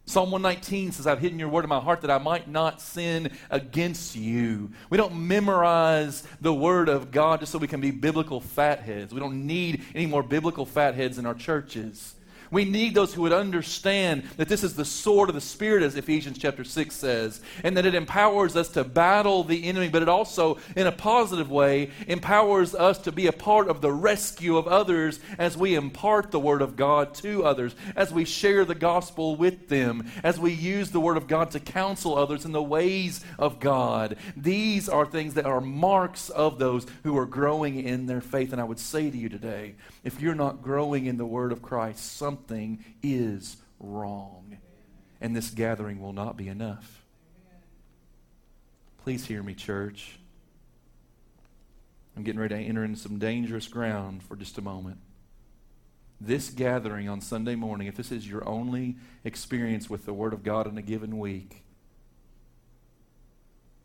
Psalm 0.06 0.32
119 0.32 0.92
says, 0.92 1.08
I've 1.08 1.20
hidden 1.20 1.40
your 1.40 1.48
word 1.48 1.64
in 1.64 1.70
my 1.70 1.80
heart 1.80 2.02
that 2.02 2.12
I 2.12 2.18
might 2.18 2.50
not 2.50 2.82
sin 2.82 3.32
against 3.50 4.18
you. 4.18 4.72
We 4.90 4.98
don't 4.98 5.16
memorize 5.16 6.24
the 6.42 6.54
word 6.54 6.90
of 6.90 7.10
God 7.10 7.40
just 7.40 7.54
so 7.54 7.58
we 7.58 7.70
can 7.70 7.80
be 7.80 7.92
biblical 7.92 8.42
fatheads. 8.42 9.14
We 9.14 9.22
don't 9.22 9.48
need 9.48 9.84
any 9.96 10.06
more 10.06 10.22
biblical 10.22 10.66
fatheads 10.66 11.18
in 11.18 11.26
our 11.26 11.34
churches. 11.34 12.16
We 12.54 12.66
need 12.66 12.94
those 12.94 13.16
who 13.16 13.24
would 13.24 13.34
understand 13.34 14.24
that 14.38 14.48
this 14.48 14.64
is 14.64 14.76
the 14.76 14.86
sword 14.86 15.30
of 15.30 15.36
the 15.36 15.42
Spirit, 15.42 15.82
as 15.82 15.96
Ephesians 15.96 16.38
chapter 16.38 16.64
6 16.64 16.96
says, 16.96 17.42
and 17.64 17.76
that 17.76 17.86
it 17.88 17.96
empowers 17.96 18.56
us 18.56 18.70
to 18.70 18.84
battle 18.84 19.44
the 19.44 19.66
enemy, 19.66 19.90
but 19.90 20.04
it 20.04 20.08
also, 20.08 20.60
in 20.76 20.86
a 20.86 20.92
positive 20.92 21.50
way, 21.50 21.90
empowers 22.08 22.76
us 22.76 23.00
to 23.00 23.12
be 23.12 23.26
a 23.26 23.34
part 23.34 23.68
of 23.68 23.82
the 23.82 23.92
rescue 23.92 24.56
of 24.56 24.68
others 24.68 25.20
as 25.40 25.58
we 25.58 25.74
impart 25.74 26.30
the 26.30 26.40
Word 26.40 26.62
of 26.62 26.76
God 26.76 27.16
to 27.16 27.44
others, 27.44 27.76
as 27.96 28.14
we 28.14 28.24
share 28.24 28.66
the 28.66 28.76
gospel 28.76 29.36
with 29.36 29.68
them, 29.70 30.08
as 30.24 30.40
we 30.40 30.54
use 30.54 30.92
the 30.92 31.00
Word 31.00 31.18
of 31.18 31.28
God 31.28 31.50
to 31.52 31.60
counsel 31.60 32.16
others 32.16 32.46
in 32.46 32.52
the 32.52 32.62
ways 32.62 33.26
of 33.40 33.60
God. 33.60 34.16
These 34.38 34.88
are 34.88 35.08
things 35.08 35.34
that 35.34 35.48
are 35.48 35.60
marks 35.60 36.30
of 36.30 36.60
those 36.60 36.86
who 37.02 37.18
are 37.18 37.26
growing 37.26 37.80
in 37.80 38.06
their 38.06 38.22
faith. 38.22 38.52
And 38.52 38.62
I 38.62 38.66
would 38.66 38.80
say 38.80 39.10
to 39.10 39.18
you 39.18 39.28
today, 39.28 39.74
if 40.04 40.22
you're 40.22 40.36
not 40.36 40.62
growing 40.62 41.06
in 41.06 41.18
the 41.18 41.26
Word 41.26 41.52
of 41.52 41.62
Christ, 41.62 42.18
something 42.18 42.84
is 43.02 43.58
wrong. 43.80 44.58
And 45.22 45.36
this 45.36 45.50
gathering 45.50 46.02
will 46.02 46.14
not 46.14 46.36
be 46.36 46.50
enough. 46.50 47.06
Please 49.04 49.26
hear 49.26 49.42
me, 49.42 49.54
church. 49.54 50.20
I'm 52.16 52.24
getting 52.24 52.40
ready 52.40 52.56
to 52.56 52.62
enter 52.62 52.84
into 52.84 53.00
some 53.00 53.18
dangerous 53.18 53.68
ground 53.68 54.24
for 54.24 54.36
just 54.36 54.58
a 54.58 54.62
moment. 54.62 54.98
This 56.22 56.50
gathering 56.50 57.10
on 57.10 57.22
Sunday 57.22 57.56
morning, 57.56 57.88
if 57.88 57.96
this 57.96 58.12
is 58.12 58.28
your 58.28 58.48
only 58.48 58.98
experience 59.24 59.90
with 59.90 60.06
the 60.06 60.14
Word 60.14 60.34
of 60.34 60.44
God 60.44 60.68
in 60.68 60.78
a 60.78 60.82
given 60.82 61.18
week, 61.18 61.63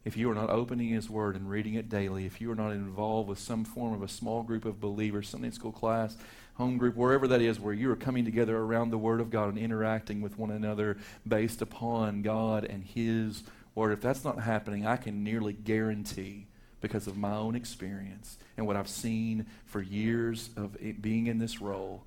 if 0.05 0.17
you 0.17 0.31
are 0.31 0.35
not 0.35 0.51
opening 0.51 0.89
His 0.89 1.11
Word 1.11 1.37
and 1.37 1.51
reading 1.51 1.75
it 1.75 1.89
daily, 1.89 2.25
if 2.25 2.41
you 2.41 2.51
are 2.51 2.57
not 2.57 2.73
involved 2.73 3.29
with 3.29 3.39
some 3.39 3.65
form 3.65 3.95
of 3.95 4.03
a 4.03 4.09
small 4.09 4.43
group 4.43 4.65
of 4.65 4.81
believers, 4.81 5.29
Sunday 5.29 5.51
school 5.51 5.73
class, 5.73 6.17
home 6.55 6.79
group, 6.79 6.97
wherever 6.97 7.29
that 7.29 7.41
is, 7.41 7.61
where 7.61 7.75
you 7.75 7.91
are 7.91 7.97
coming 7.97 8.25
together 8.25 8.57
around 8.57 8.91
the 8.91 8.99
Word 8.99 9.21
of 9.21 9.31
God 9.31 9.49
and 9.51 9.59
interacting 9.59 10.21
with 10.21 10.39
one 10.39 10.51
another 10.51 10.97
based 11.27 11.63
upon 11.63 12.23
God 12.23 12.65
and 12.65 12.85
His 12.85 13.43
Word, 13.75 13.93
if 13.93 14.01
that's 14.01 14.25
not 14.25 14.41
happening, 14.41 14.87
I 14.87 14.97
can 14.97 15.23
nearly 15.23 15.53
guarantee, 15.53 16.47
because 16.81 17.07
of 17.07 17.17
my 17.17 17.35
own 17.35 17.55
experience 17.55 18.39
and 18.57 18.67
what 18.67 18.77
I've 18.77 18.89
seen 18.89 19.47
for 19.67 19.81
years 19.81 20.51
of 20.57 20.77
being 21.01 21.27
in 21.27 21.39
this 21.39 21.61
role, 21.61 22.05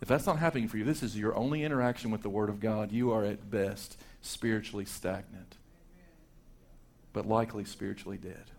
if 0.00 0.08
that's 0.08 0.26
not 0.26 0.38
happening 0.38 0.68
for 0.68 0.76
you, 0.76 0.84
this 0.84 1.02
is 1.02 1.16
your 1.16 1.34
only 1.36 1.62
interaction 1.62 2.10
with 2.10 2.22
the 2.22 2.28
Word 2.28 2.48
of 2.48 2.60
God, 2.60 2.90
you 2.92 3.10
are 3.12 3.24
at 3.24 3.50
best 3.50 3.98
spiritually 4.20 4.84
stagnant 4.84 5.56
but 7.14 7.26
likely 7.26 7.64
spiritually 7.64 8.18
dead. 8.18 8.50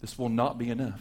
This 0.00 0.18
will 0.18 0.28
not 0.28 0.58
be 0.58 0.70
enough. 0.70 1.00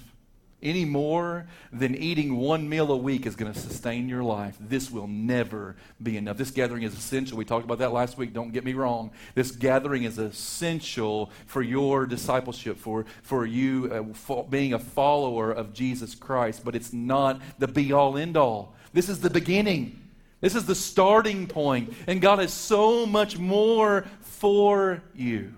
Any 0.61 0.85
more 0.85 1.45
than 1.73 1.93
eating 1.93 2.37
one 2.37 2.69
meal 2.69 2.89
a 2.91 2.95
week 2.95 3.25
is 3.25 3.35
going 3.35 3.51
to 3.51 3.59
sustain 3.59 4.07
your 4.07 4.23
life. 4.23 4.55
This 4.61 4.89
will 4.89 5.07
never 5.07 5.75
be 6.01 6.15
enough. 6.15 6.37
This 6.37 6.51
gathering 6.51 6.83
is 6.83 6.93
essential. 6.97 7.37
We 7.37 7.43
talked 7.43 7.65
about 7.65 7.79
that 7.79 7.91
last 7.91 8.17
week. 8.17 8.33
Don't 8.33 8.53
get 8.53 8.63
me 8.63 8.73
wrong. 8.73 9.11
This 9.35 9.51
gathering 9.51 10.03
is 10.03 10.19
essential 10.19 11.31
for 11.47 11.61
your 11.61 12.05
discipleship, 12.05 12.77
for, 12.77 13.05
for 13.23 13.45
you 13.45 13.91
uh, 13.91 14.13
for 14.13 14.47
being 14.47 14.73
a 14.73 14.79
follower 14.79 15.51
of 15.51 15.73
Jesus 15.73 16.15
Christ, 16.15 16.63
but 16.63 16.75
it's 16.75 16.93
not 16.93 17.41
the 17.59 17.67
be 17.67 17.91
all 17.91 18.17
end 18.17 18.37
all. 18.37 18.73
This 18.93 19.09
is 19.09 19.19
the 19.19 19.29
beginning. 19.29 19.99
This 20.39 20.55
is 20.55 20.65
the 20.65 20.75
starting 20.75 21.47
point, 21.47 21.93
and 22.07 22.21
God 22.21 22.39
has 22.39 22.53
so 22.53 23.05
much 23.05 23.37
more 23.37 24.05
for 24.21 25.01
you. 25.13 25.53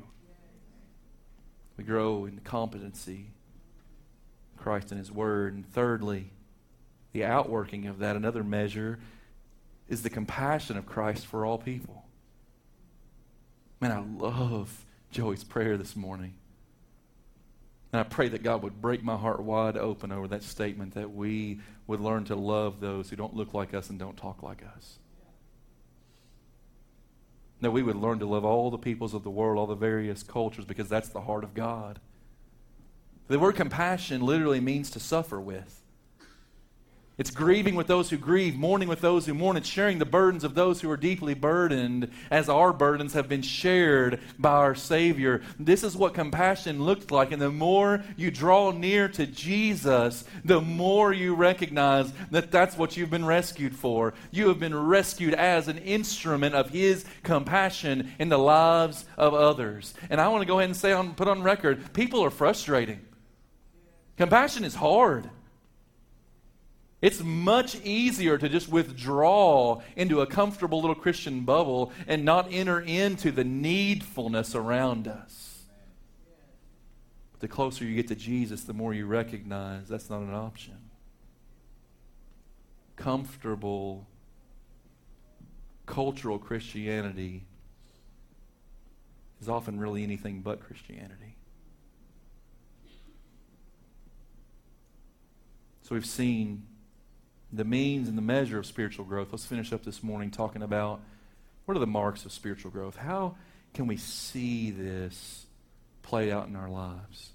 We 1.78 1.84
grow 1.84 2.26
in 2.26 2.40
competency, 2.40 3.28
Christ 4.58 4.92
and 4.92 5.00
His 5.00 5.12
Word. 5.12 5.54
And 5.54 5.66
thirdly, 5.72 6.32
the 7.12 7.26
outworking 7.26 7.88
of 7.88 8.00
that, 8.00 8.16
another 8.16 8.44
measure, 8.44 9.00
is 9.88 10.02
the 10.02 10.10
compassion 10.10 10.78
of 10.78 10.86
Christ 10.86 11.26
for 11.26 11.46
all 11.46 11.58
people. 11.58 12.06
Man, 13.80 13.92
I 13.92 14.00
love 14.00 14.86
Joey's 15.12 15.44
prayer 15.44 15.78
this 15.78 15.96
morning. 15.96 16.34
And 17.92 18.00
I 18.00 18.04
pray 18.04 18.28
that 18.30 18.44
God 18.44 18.64
would 18.64 18.82
break 18.82 19.04
my 19.04 19.16
heart 19.16 19.42
wide 19.42 19.78
open 19.78 20.12
over 20.12 20.28
that 20.28 20.44
statement 20.44 20.96
that 20.96 21.14
we 21.14 21.62
would 21.88 22.02
learn 22.02 22.26
to 22.26 22.36
love 22.36 22.80
those 22.80 23.10
who 23.10 23.16
don't 23.16 23.36
look 23.36 23.54
like 23.54 23.74
us 23.74 23.90
and 23.90 23.98
don't 23.98 24.18
talk 24.18 24.44
like 24.44 24.64
us. 24.76 25.00
That 27.62 27.72
we 27.72 27.84
would 27.84 27.96
learn 27.96 28.20
to 28.20 28.26
love 28.26 28.46
all 28.46 28.70
the 28.70 28.78
peoples 28.78 29.13
of 29.13 29.24
the 29.24 29.30
world, 29.30 29.58
all 29.58 29.68
the 29.68 29.76
various 29.76 30.24
cultures, 30.24 30.65
because 30.65 30.89
that's 30.89 31.10
the 31.10 31.22
heart 31.22 31.44
of 31.44 31.54
God. 31.54 32.00
The 33.28 33.39
word 33.39 33.56
compassion 33.56 34.22
literally 34.22 34.60
means 34.60 34.89
to 34.91 35.00
suffer 35.00 35.39
with. 35.39 35.82
It's 37.17 37.32
grieving 37.32 37.75
with 37.75 37.88
those 37.88 38.10
who 38.10 38.17
grieve, 38.17 38.58
mourning 38.58 38.89
with 38.89 38.99
those 38.99 39.25
who 39.25 39.34
mourn. 39.34 39.56
It's 39.56 39.69
sharing 39.69 39.99
the 39.99 40.06
burdens 40.06 40.43
of 40.43 40.54
those 40.54 40.82
who 40.82 40.91
are 40.91 40.97
deeply 40.97 41.34
burdened 41.34 42.12
as 42.30 42.49
our 42.49 42.73
burdens 42.73 43.13
have 43.13 43.30
been 43.30 43.41
shared 43.41 44.19
by 44.38 44.51
our 44.51 44.75
Savior. 44.75 45.41
This 45.58 45.86
is 45.86 45.95
what 45.95 46.13
compassion 46.13 46.84
looks 46.84 47.12
like. 47.12 47.32
And 47.32 47.41
the 47.41 47.49
more 47.49 48.04
you 48.17 48.32
draw 48.32 48.71
near 48.71 49.08
to 49.10 49.25
Jesus, 49.25 50.25
the 50.43 50.60
more 50.60 51.13
you 51.13 51.36
recognize 51.36 52.12
that 52.32 52.51
that's 52.51 52.78
what 52.78 52.97
you've 52.97 53.12
been 53.12 53.25
rescued 53.25 53.75
for. 53.75 54.13
You 54.32 54.49
have 54.49 54.60
been 54.60 54.75
rescued 54.75 55.36
as 55.36 55.69
an 55.69 55.78
instrument 55.78 56.54
of 56.54 56.71
His 56.71 57.06
compassion 57.23 58.12
in 58.19 58.28
the 58.28 58.38
lives 58.38 59.06
of 59.17 59.34
others. 59.34 59.93
And 60.10 60.19
I 60.19 60.28
want 60.28 60.41
to 60.41 60.47
go 60.47 60.60
ahead 60.60 60.69
and 60.69 60.78
say, 60.78 60.91
on, 60.91 61.13
put 61.13 61.30
on 61.30 61.43
record, 61.43 61.93
people 61.93 62.25
are 62.25 62.30
frustrating. 62.30 62.99
Compassion 64.17 64.65
is 64.65 64.75
hard. 64.75 65.30
It's 67.06 67.22
much 67.22 67.76
easier 67.84 68.36
to 68.36 68.50
just 68.50 68.68
withdraw 68.68 69.84
into 69.96 70.22
a 70.22 70.26
comfortable 70.26 70.82
little 70.82 70.96
Christian 70.96 71.41
bubble 71.41 71.91
and 72.08 72.26
not 72.26 72.48
enter 72.52 72.82
into 72.82 73.32
the 73.32 73.44
needfulness 73.44 74.56
around 74.56 75.08
us. 75.08 75.65
But 77.32 77.41
the 77.41 77.48
closer 77.48 77.86
you 77.86 77.96
get 77.96 78.08
to 78.08 78.15
Jesus, 78.15 78.63
the 78.63 78.74
more 78.74 78.91
you 78.91 79.06
recognize 79.06 79.88
that's 79.88 80.10
not 80.10 80.22
an 80.22 80.34
option. 80.34 80.80
comfortable, 82.96 84.08
cultural 85.86 86.39
Christianity 86.39 87.46
is 89.39 89.48
often 89.48 89.80
really 89.80 90.02
anything 90.02 90.41
but 90.41 90.60
Christianity. 90.60 91.38
So 95.84 95.94
we've 95.94 96.04
seen 96.04 96.63
the 97.56 97.63
means 97.63 98.08
and 98.08 98.18
the 98.18 98.22
measure 98.22 98.60
of 98.60 98.65
spiritual 98.65 99.06
growth. 99.06 99.30
Let's 99.32 99.46
finish 99.46 99.72
up 99.72 99.84
this 99.84 100.04
morning 100.04 100.32
talking 100.32 100.62
about 100.62 101.02
what 101.65 101.76
are 101.76 101.80
the 101.80 101.88
marks 101.88 102.26
of 102.26 102.32
spiritual 102.32 102.72
growth? 102.72 102.96
How 102.96 103.36
can 103.74 103.88
we 103.88 103.98
see 103.98 104.72
this 104.72 105.46
played 106.04 106.32
out 106.32 106.48
in 106.48 106.56
our 106.56 106.70
lives? 106.70 107.32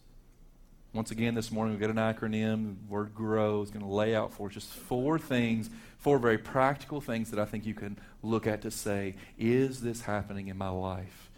Once 0.92 1.10
again, 1.10 1.34
this 1.34 1.52
morning 1.52 1.72
we've 1.72 1.80
got 1.80 1.90
an 1.90 1.96
acronym. 1.96 2.76
The 2.86 2.92
word 2.92 3.14
grow 3.14 3.62
is 3.62 3.70
going 3.70 3.84
to 3.84 3.90
lay 3.90 4.14
out 4.14 4.32
for 4.32 4.48
us 4.48 4.54
just 4.54 4.68
four 4.68 5.18
things, 5.18 5.70
four 5.98 6.18
very 6.18 6.38
practical 6.38 7.00
things 7.00 7.30
that 7.30 7.38
I 7.38 7.44
think 7.44 7.64
you 7.64 7.74
can 7.74 7.98
look 8.22 8.46
at 8.46 8.62
to 8.62 8.70
say, 8.70 9.14
is 9.38 9.80
this 9.80 10.02
happening 10.02 10.48
in 10.48 10.58
my 10.58 10.68
life? 10.68 11.30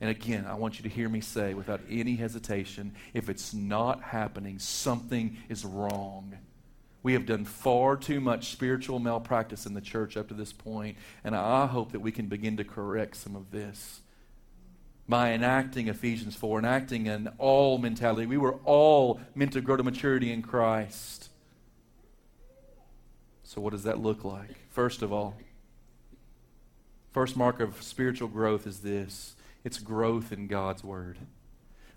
And 0.00 0.10
again, 0.10 0.46
I 0.46 0.54
want 0.54 0.78
you 0.78 0.82
to 0.82 0.88
hear 0.88 1.08
me 1.08 1.20
say 1.20 1.54
without 1.54 1.80
any 1.88 2.16
hesitation 2.16 2.94
if 3.12 3.28
it's 3.28 3.54
not 3.54 4.02
happening, 4.02 4.58
something 4.58 5.36
is 5.48 5.64
wrong. 5.64 6.36
We 7.04 7.12
have 7.12 7.26
done 7.26 7.44
far 7.44 7.98
too 7.98 8.18
much 8.18 8.50
spiritual 8.50 8.98
malpractice 8.98 9.66
in 9.66 9.74
the 9.74 9.82
church 9.82 10.16
up 10.16 10.28
to 10.28 10.34
this 10.34 10.54
point, 10.54 10.96
and 11.22 11.36
I 11.36 11.66
hope 11.66 11.92
that 11.92 12.00
we 12.00 12.10
can 12.10 12.28
begin 12.28 12.56
to 12.56 12.64
correct 12.64 13.16
some 13.16 13.36
of 13.36 13.50
this 13.50 14.00
by 15.06 15.32
enacting 15.32 15.88
Ephesians 15.88 16.34
4, 16.34 16.60
enacting 16.60 17.06
an 17.06 17.30
all 17.36 17.76
mentality. 17.76 18.24
We 18.24 18.38
were 18.38 18.54
all 18.64 19.20
meant 19.34 19.52
to 19.52 19.60
grow 19.60 19.76
to 19.76 19.82
maturity 19.82 20.32
in 20.32 20.40
Christ. 20.40 21.28
So, 23.42 23.60
what 23.60 23.72
does 23.72 23.82
that 23.82 24.00
look 24.00 24.24
like? 24.24 24.56
First 24.70 25.02
of 25.02 25.12
all, 25.12 25.36
first 27.12 27.36
mark 27.36 27.60
of 27.60 27.82
spiritual 27.82 28.28
growth 28.28 28.66
is 28.66 28.80
this 28.80 29.36
it's 29.62 29.78
growth 29.78 30.32
in 30.32 30.46
God's 30.46 30.82
Word. 30.82 31.18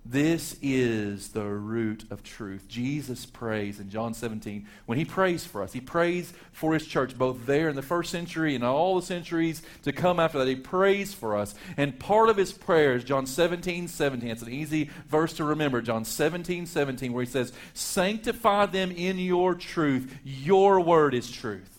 This 0.09 0.55
is 0.61 1.29
the 1.29 1.43
root 1.43 2.05
of 2.11 2.23
truth. 2.23 2.65
Jesus 2.69 3.25
prays 3.25 3.81
in 3.81 3.89
John 3.89 4.13
17. 4.13 4.65
When 4.85 4.97
he 4.97 5.03
prays 5.03 5.43
for 5.43 5.61
us, 5.61 5.73
he 5.73 5.81
prays 5.81 6.31
for 6.53 6.73
his 6.73 6.87
church, 6.87 7.17
both 7.17 7.45
there 7.45 7.67
in 7.67 7.75
the 7.75 7.81
first 7.81 8.09
century 8.09 8.55
and 8.55 8.63
all 8.63 8.95
the 8.95 9.05
centuries 9.05 9.61
to 9.83 9.91
come 9.91 10.17
after 10.17 10.37
that. 10.39 10.47
He 10.47 10.55
prays 10.55 11.13
for 11.13 11.35
us. 11.35 11.55
And 11.75 11.99
part 11.99 12.29
of 12.29 12.37
his 12.37 12.53
prayer 12.53 12.95
is 12.95 13.03
John 13.03 13.25
17, 13.25 13.89
17. 13.89 14.29
It's 14.29 14.41
an 14.41 14.49
easy 14.49 14.89
verse 15.09 15.33
to 15.33 15.43
remember. 15.43 15.81
John 15.81 16.05
17, 16.05 16.67
17, 16.67 17.11
where 17.11 17.25
he 17.25 17.29
says, 17.29 17.51
Sanctify 17.73 18.67
them 18.67 18.91
in 18.91 19.19
your 19.19 19.55
truth. 19.55 20.15
Your 20.23 20.79
word 20.79 21.15
is 21.15 21.29
truth. 21.29 21.76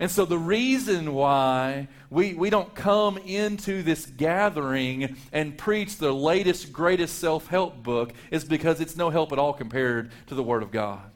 And 0.00 0.10
so, 0.10 0.24
the 0.24 0.38
reason 0.38 1.14
why 1.14 1.88
we, 2.10 2.34
we 2.34 2.50
don't 2.50 2.74
come 2.74 3.16
into 3.18 3.82
this 3.82 4.06
gathering 4.06 5.16
and 5.32 5.56
preach 5.56 5.98
the 5.98 6.12
latest, 6.12 6.72
greatest 6.72 7.18
self 7.18 7.46
help 7.46 7.82
book 7.82 8.12
is 8.30 8.44
because 8.44 8.80
it's 8.80 8.96
no 8.96 9.10
help 9.10 9.32
at 9.32 9.38
all 9.38 9.52
compared 9.52 10.10
to 10.26 10.34
the 10.34 10.42
Word 10.42 10.62
of 10.62 10.72
God. 10.72 11.10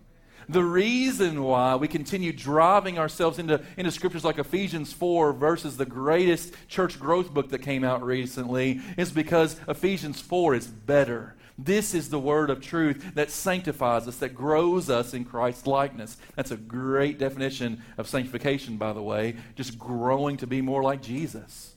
The 0.50 0.64
reason 0.64 1.42
why 1.42 1.74
we 1.76 1.88
continue 1.88 2.32
driving 2.32 2.98
ourselves 2.98 3.38
into, 3.38 3.62
into 3.76 3.90
scriptures 3.90 4.24
like 4.24 4.38
Ephesians 4.38 4.92
4 4.94 5.34
versus 5.34 5.76
the 5.76 5.84
greatest 5.84 6.54
church 6.68 6.98
growth 6.98 7.34
book 7.34 7.50
that 7.50 7.58
came 7.58 7.84
out 7.84 8.02
recently 8.02 8.80
is 8.96 9.12
because 9.12 9.56
Ephesians 9.68 10.22
4 10.22 10.54
is 10.54 10.66
better. 10.66 11.34
This 11.58 11.92
is 11.92 12.08
the 12.08 12.20
word 12.20 12.50
of 12.50 12.60
truth 12.60 13.14
that 13.14 13.32
sanctifies 13.32 14.06
us, 14.06 14.18
that 14.18 14.34
grows 14.34 14.88
us 14.88 15.12
in 15.12 15.24
Christ's 15.24 15.66
likeness. 15.66 16.16
That's 16.36 16.52
a 16.52 16.56
great 16.56 17.18
definition 17.18 17.82
of 17.96 18.06
sanctification, 18.08 18.76
by 18.76 18.92
the 18.92 19.02
way, 19.02 19.34
just 19.56 19.76
growing 19.76 20.36
to 20.36 20.46
be 20.46 20.60
more 20.60 20.84
like 20.84 21.02
Jesus. 21.02 21.74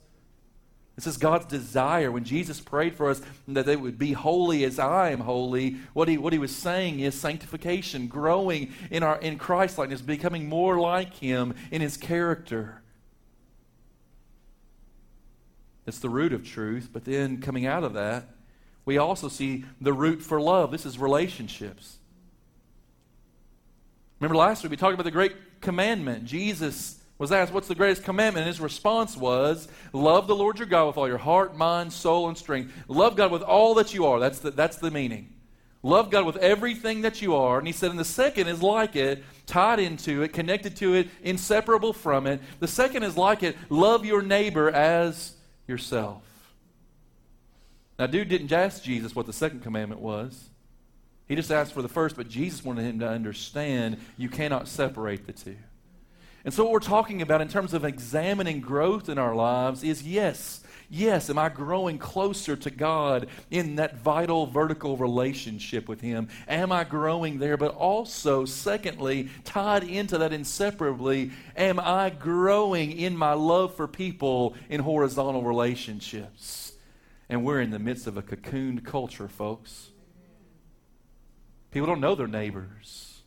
This 0.95 1.07
is 1.07 1.17
God's 1.17 1.45
desire. 1.45 2.11
When 2.11 2.25
Jesus 2.25 2.59
prayed 2.59 2.93
for 2.93 3.09
us 3.09 3.23
that 3.47 3.65
they 3.65 3.75
would 3.75 3.97
be 3.97 4.13
holy 4.13 4.63
as 4.65 4.77
I 4.77 5.09
am 5.09 5.21
holy, 5.21 5.77
what 5.93 6.07
he, 6.07 6.17
what 6.19 6.31
he 6.31 6.37
was 6.37 6.55
saying 6.55 6.99
is 6.99 7.15
sanctification, 7.15 8.05
growing 8.05 8.71
in, 8.91 9.01
our, 9.01 9.17
in 9.17 9.39
Christ 9.39 9.79
likeness, 9.79 10.01
becoming 10.01 10.47
more 10.47 10.79
like 10.79 11.15
Him 11.15 11.55
in 11.71 11.81
His 11.81 11.97
character. 11.97 12.83
It's 15.87 15.97
the 15.97 16.09
root 16.09 16.33
of 16.33 16.45
truth, 16.45 16.89
but 16.93 17.05
then 17.05 17.41
coming 17.41 17.65
out 17.65 17.83
of 17.83 17.93
that, 17.93 18.25
we 18.85 18.97
also 18.97 19.27
see 19.27 19.65
the 19.79 19.93
root 19.93 20.21
for 20.21 20.41
love. 20.41 20.71
This 20.71 20.85
is 20.85 20.97
relationships. 20.97 21.97
Remember 24.19 24.35
last 24.35 24.63
week 24.63 24.71
we 24.71 24.77
talked 24.77 24.93
about 24.93 25.03
the 25.03 25.11
great 25.11 25.33
commandment. 25.61 26.25
Jesus 26.25 26.99
was 27.17 27.31
asked, 27.31 27.53
What's 27.53 27.67
the 27.67 27.75
greatest 27.75 28.03
commandment? 28.03 28.45
And 28.45 28.47
his 28.47 28.59
response 28.59 29.15
was, 29.15 29.67
Love 29.93 30.27
the 30.27 30.35
Lord 30.35 30.57
your 30.57 30.67
God 30.67 30.87
with 30.87 30.97
all 30.97 31.07
your 31.07 31.17
heart, 31.17 31.55
mind, 31.55 31.93
soul, 31.93 32.27
and 32.27 32.37
strength. 32.37 32.73
Love 32.87 33.15
God 33.15 33.31
with 33.31 33.43
all 33.43 33.75
that 33.75 33.93
you 33.93 34.05
are. 34.05 34.19
That's 34.19 34.39
the, 34.39 34.51
that's 34.51 34.77
the 34.77 34.91
meaning. 34.91 35.31
Love 35.83 36.11
God 36.11 36.25
with 36.25 36.37
everything 36.37 37.01
that 37.01 37.21
you 37.21 37.35
are. 37.35 37.57
And 37.57 37.65
he 37.65 37.73
said, 37.73 37.89
and 37.89 37.99
the 37.99 38.05
second 38.05 38.47
is 38.47 38.61
like 38.61 38.95
it, 38.95 39.23
tied 39.47 39.79
into 39.79 40.21
it, 40.21 40.31
connected 40.31 40.75
to 40.77 40.93
it, 40.93 41.09
inseparable 41.23 41.93
from 41.93 42.27
it. 42.27 42.39
The 42.59 42.67
second 42.67 43.03
is 43.03 43.17
like 43.17 43.41
it, 43.41 43.57
love 43.69 44.05
your 44.05 44.21
neighbor 44.21 44.69
as 44.69 45.33
yourself. 45.67 46.23
Now, 48.01 48.07
dude 48.07 48.29
didn't 48.29 48.51
ask 48.51 48.81
Jesus 48.81 49.15
what 49.15 49.27
the 49.27 49.31
second 49.31 49.61
commandment 49.61 50.01
was. 50.01 50.49
He 51.27 51.35
just 51.35 51.51
asked 51.51 51.71
for 51.71 51.83
the 51.83 51.87
first, 51.87 52.15
but 52.15 52.27
Jesus 52.27 52.65
wanted 52.65 52.81
him 52.85 52.97
to 52.97 53.07
understand 53.07 53.97
you 54.17 54.27
cannot 54.27 54.67
separate 54.67 55.27
the 55.27 55.33
two. 55.33 55.57
And 56.43 56.51
so, 56.51 56.63
what 56.63 56.73
we're 56.73 56.79
talking 56.79 57.21
about 57.21 57.41
in 57.41 57.47
terms 57.47 57.75
of 57.75 57.85
examining 57.85 58.59
growth 58.59 59.07
in 59.07 59.19
our 59.19 59.35
lives 59.35 59.83
is 59.83 60.01
yes, 60.01 60.63
yes, 60.89 61.29
am 61.29 61.37
I 61.37 61.49
growing 61.49 61.99
closer 61.99 62.55
to 62.55 62.71
God 62.71 63.27
in 63.51 63.75
that 63.75 63.97
vital 63.97 64.47
vertical 64.47 64.97
relationship 64.97 65.87
with 65.87 66.01
Him? 66.01 66.27
Am 66.47 66.71
I 66.71 66.83
growing 66.85 67.37
there? 67.37 67.55
But 67.55 67.75
also, 67.75 68.45
secondly, 68.45 69.29
tied 69.43 69.83
into 69.83 70.17
that 70.17 70.33
inseparably, 70.33 71.29
am 71.55 71.79
I 71.79 72.09
growing 72.09 72.93
in 72.93 73.15
my 73.15 73.33
love 73.33 73.75
for 73.75 73.87
people 73.87 74.55
in 74.71 74.79
horizontal 74.79 75.43
relationships? 75.43 76.70
And 77.31 77.45
we're 77.45 77.61
in 77.61 77.69
the 77.69 77.79
midst 77.79 78.07
of 78.07 78.17
a 78.17 78.21
cocooned 78.21 78.83
culture, 78.83 79.29
folks. 79.29 79.91
People 81.71 81.87
don't 81.87 82.01
know 82.01 82.13
their 82.13 82.27
neighbors. 82.27 83.21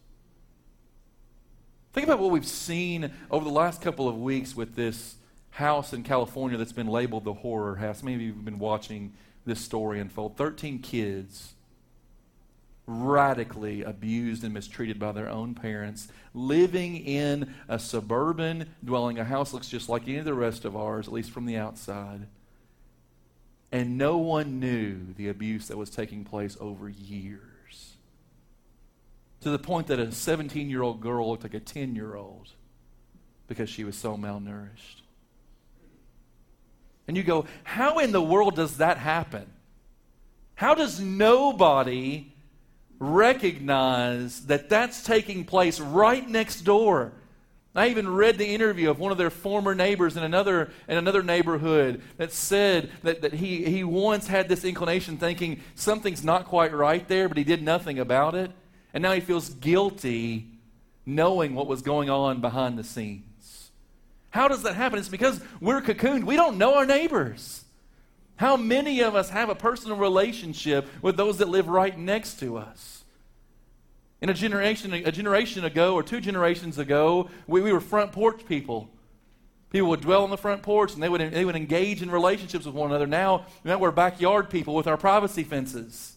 Think 1.94 2.06
about 2.06 2.18
what 2.18 2.30
we've 2.30 2.46
seen 2.46 3.10
over 3.30 3.46
the 3.46 3.50
last 3.50 3.80
couple 3.80 4.06
of 4.06 4.20
weeks 4.20 4.54
with 4.54 4.76
this 4.76 5.16
house 5.48 5.94
in 5.94 6.02
California 6.02 6.58
that's 6.58 6.70
been 6.70 6.86
labeled 6.86 7.24
the 7.24 7.32
horror 7.32 7.76
house. 7.76 8.02
Many 8.02 8.16
of 8.16 8.20
you 8.20 8.34
have 8.34 8.44
been 8.44 8.58
watching 8.58 9.14
this 9.46 9.60
story 9.60 10.00
unfold. 10.00 10.36
13 10.36 10.80
kids 10.80 11.54
radically 12.86 13.82
abused 13.82 14.44
and 14.44 14.52
mistreated 14.52 14.98
by 14.98 15.12
their 15.12 15.30
own 15.30 15.54
parents, 15.54 16.08
living 16.34 16.98
in 16.98 17.54
a 17.68 17.78
suburban 17.78 18.68
dwelling. 18.84 19.18
A 19.18 19.24
house 19.24 19.54
looks 19.54 19.68
just 19.68 19.88
like 19.88 20.02
any 20.02 20.18
of 20.18 20.26
the 20.26 20.34
rest 20.34 20.66
of 20.66 20.76
ours, 20.76 21.06
at 21.06 21.14
least 21.14 21.30
from 21.30 21.46
the 21.46 21.56
outside. 21.56 22.26
And 23.74 23.98
no 23.98 24.18
one 24.18 24.60
knew 24.60 25.14
the 25.16 25.28
abuse 25.28 25.66
that 25.66 25.76
was 25.76 25.90
taking 25.90 26.24
place 26.24 26.56
over 26.60 26.88
years. 26.88 27.96
To 29.40 29.50
the 29.50 29.58
point 29.58 29.88
that 29.88 29.98
a 29.98 30.12
17 30.12 30.70
year 30.70 30.80
old 30.80 31.00
girl 31.00 31.28
looked 31.28 31.42
like 31.42 31.54
a 31.54 31.60
10 31.60 31.96
year 31.96 32.14
old 32.14 32.50
because 33.48 33.68
she 33.68 33.82
was 33.82 33.96
so 33.96 34.16
malnourished. 34.16 35.02
And 37.08 37.16
you 37.16 37.24
go, 37.24 37.46
how 37.64 37.98
in 37.98 38.12
the 38.12 38.22
world 38.22 38.54
does 38.54 38.76
that 38.76 38.96
happen? 38.96 39.46
How 40.54 40.76
does 40.76 41.00
nobody 41.00 42.32
recognize 43.00 44.46
that 44.46 44.68
that's 44.68 45.02
taking 45.02 45.44
place 45.44 45.80
right 45.80 46.30
next 46.30 46.60
door? 46.60 47.12
I 47.74 47.88
even 47.88 48.08
read 48.08 48.38
the 48.38 48.46
interview 48.46 48.88
of 48.88 49.00
one 49.00 49.10
of 49.10 49.18
their 49.18 49.30
former 49.30 49.74
neighbors 49.74 50.16
in 50.16 50.22
another, 50.22 50.70
in 50.86 50.96
another 50.96 51.24
neighborhood 51.24 52.02
that 52.18 52.32
said 52.32 52.90
that, 53.02 53.22
that 53.22 53.32
he, 53.32 53.64
he 53.64 53.82
once 53.82 54.28
had 54.28 54.48
this 54.48 54.64
inclination 54.64 55.16
thinking 55.16 55.60
something's 55.74 56.22
not 56.22 56.46
quite 56.46 56.72
right 56.72 57.06
there, 57.08 57.28
but 57.28 57.36
he 57.36 57.42
did 57.42 57.62
nothing 57.62 57.98
about 57.98 58.36
it. 58.36 58.52
And 58.92 59.02
now 59.02 59.12
he 59.12 59.20
feels 59.20 59.48
guilty 59.48 60.46
knowing 61.04 61.56
what 61.56 61.66
was 61.66 61.82
going 61.82 62.08
on 62.08 62.40
behind 62.40 62.78
the 62.78 62.84
scenes. 62.84 63.70
How 64.30 64.46
does 64.46 64.62
that 64.62 64.76
happen? 64.76 65.00
It's 65.00 65.08
because 65.08 65.40
we're 65.60 65.80
cocooned. 65.80 66.24
We 66.24 66.36
don't 66.36 66.58
know 66.58 66.76
our 66.76 66.86
neighbors. 66.86 67.64
How 68.36 68.56
many 68.56 69.00
of 69.00 69.16
us 69.16 69.30
have 69.30 69.48
a 69.48 69.54
personal 69.54 69.96
relationship 69.96 70.86
with 71.02 71.16
those 71.16 71.38
that 71.38 71.48
live 71.48 71.66
right 71.66 71.96
next 71.96 72.38
to 72.40 72.56
us? 72.56 72.93
In 74.24 74.30
a 74.30 74.32
generation, 74.32 74.90
a 74.94 75.12
generation 75.12 75.66
ago 75.66 75.94
or 75.94 76.02
two 76.02 76.18
generations 76.18 76.78
ago, 76.78 77.28
we, 77.46 77.60
we 77.60 77.70
were 77.74 77.80
front 77.80 78.10
porch 78.12 78.46
people. 78.46 78.88
People 79.68 79.90
would 79.90 80.00
dwell 80.00 80.24
on 80.24 80.30
the 80.30 80.38
front 80.38 80.62
porch 80.62 80.94
and 80.94 81.02
they 81.02 81.10
would, 81.10 81.20
they 81.20 81.44
would 81.44 81.56
engage 81.56 82.00
in 82.00 82.10
relationships 82.10 82.64
with 82.64 82.74
one 82.74 82.88
another. 82.88 83.06
Now, 83.06 83.44
now 83.64 83.76
we're 83.76 83.90
backyard 83.90 84.48
people 84.48 84.74
with 84.74 84.86
our 84.86 84.96
privacy 84.96 85.44
fences. 85.44 86.16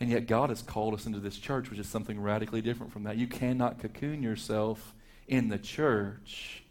And 0.00 0.10
yet, 0.10 0.26
God 0.26 0.48
has 0.48 0.60
called 0.60 0.94
us 0.94 1.06
into 1.06 1.20
this 1.20 1.38
church, 1.38 1.70
which 1.70 1.78
is 1.78 1.86
something 1.86 2.20
radically 2.20 2.60
different 2.60 2.92
from 2.92 3.04
that. 3.04 3.16
You 3.16 3.28
cannot 3.28 3.78
cocoon 3.78 4.20
yourself 4.20 4.92
in 5.28 5.50
the 5.50 5.58
church 5.58 6.64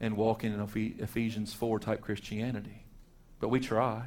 and 0.00 0.16
walk 0.16 0.42
in 0.42 0.52
an 0.52 0.94
Ephesians 0.98 1.54
4 1.54 1.78
type 1.78 2.00
Christianity. 2.00 2.86
But 3.38 3.50
we 3.50 3.60
try. 3.60 4.06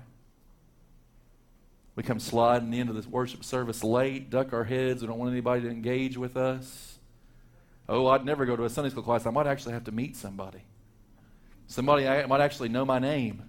We 1.95 2.03
come 2.03 2.19
sliding 2.19 2.73
into 2.73 2.93
this 2.93 3.07
worship 3.07 3.43
service 3.43 3.83
late, 3.83 4.29
duck 4.29 4.51
our 4.51 4.65
heads. 4.65 5.01
We 5.01 5.07
don't 5.07 5.17
want 5.17 5.31
anybody 5.31 5.61
to 5.61 5.69
engage 5.69 6.17
with 6.17 6.35
us. 6.35 6.99
Oh, 7.87 8.07
I'd 8.07 8.25
never 8.25 8.45
go 8.45 8.55
to 8.55 8.65
a 8.65 8.69
Sunday 8.69 8.89
school 8.89 9.03
class. 9.03 9.25
I 9.25 9.29
might 9.29 9.47
actually 9.47 9.73
have 9.73 9.85
to 9.85 9.91
meet 9.91 10.17
somebody. 10.17 10.63
Somebody 11.67 12.07
I 12.07 12.25
might 12.25 12.41
actually 12.41 12.69
know 12.69 12.83
my 12.83 12.99
name. 12.99 13.43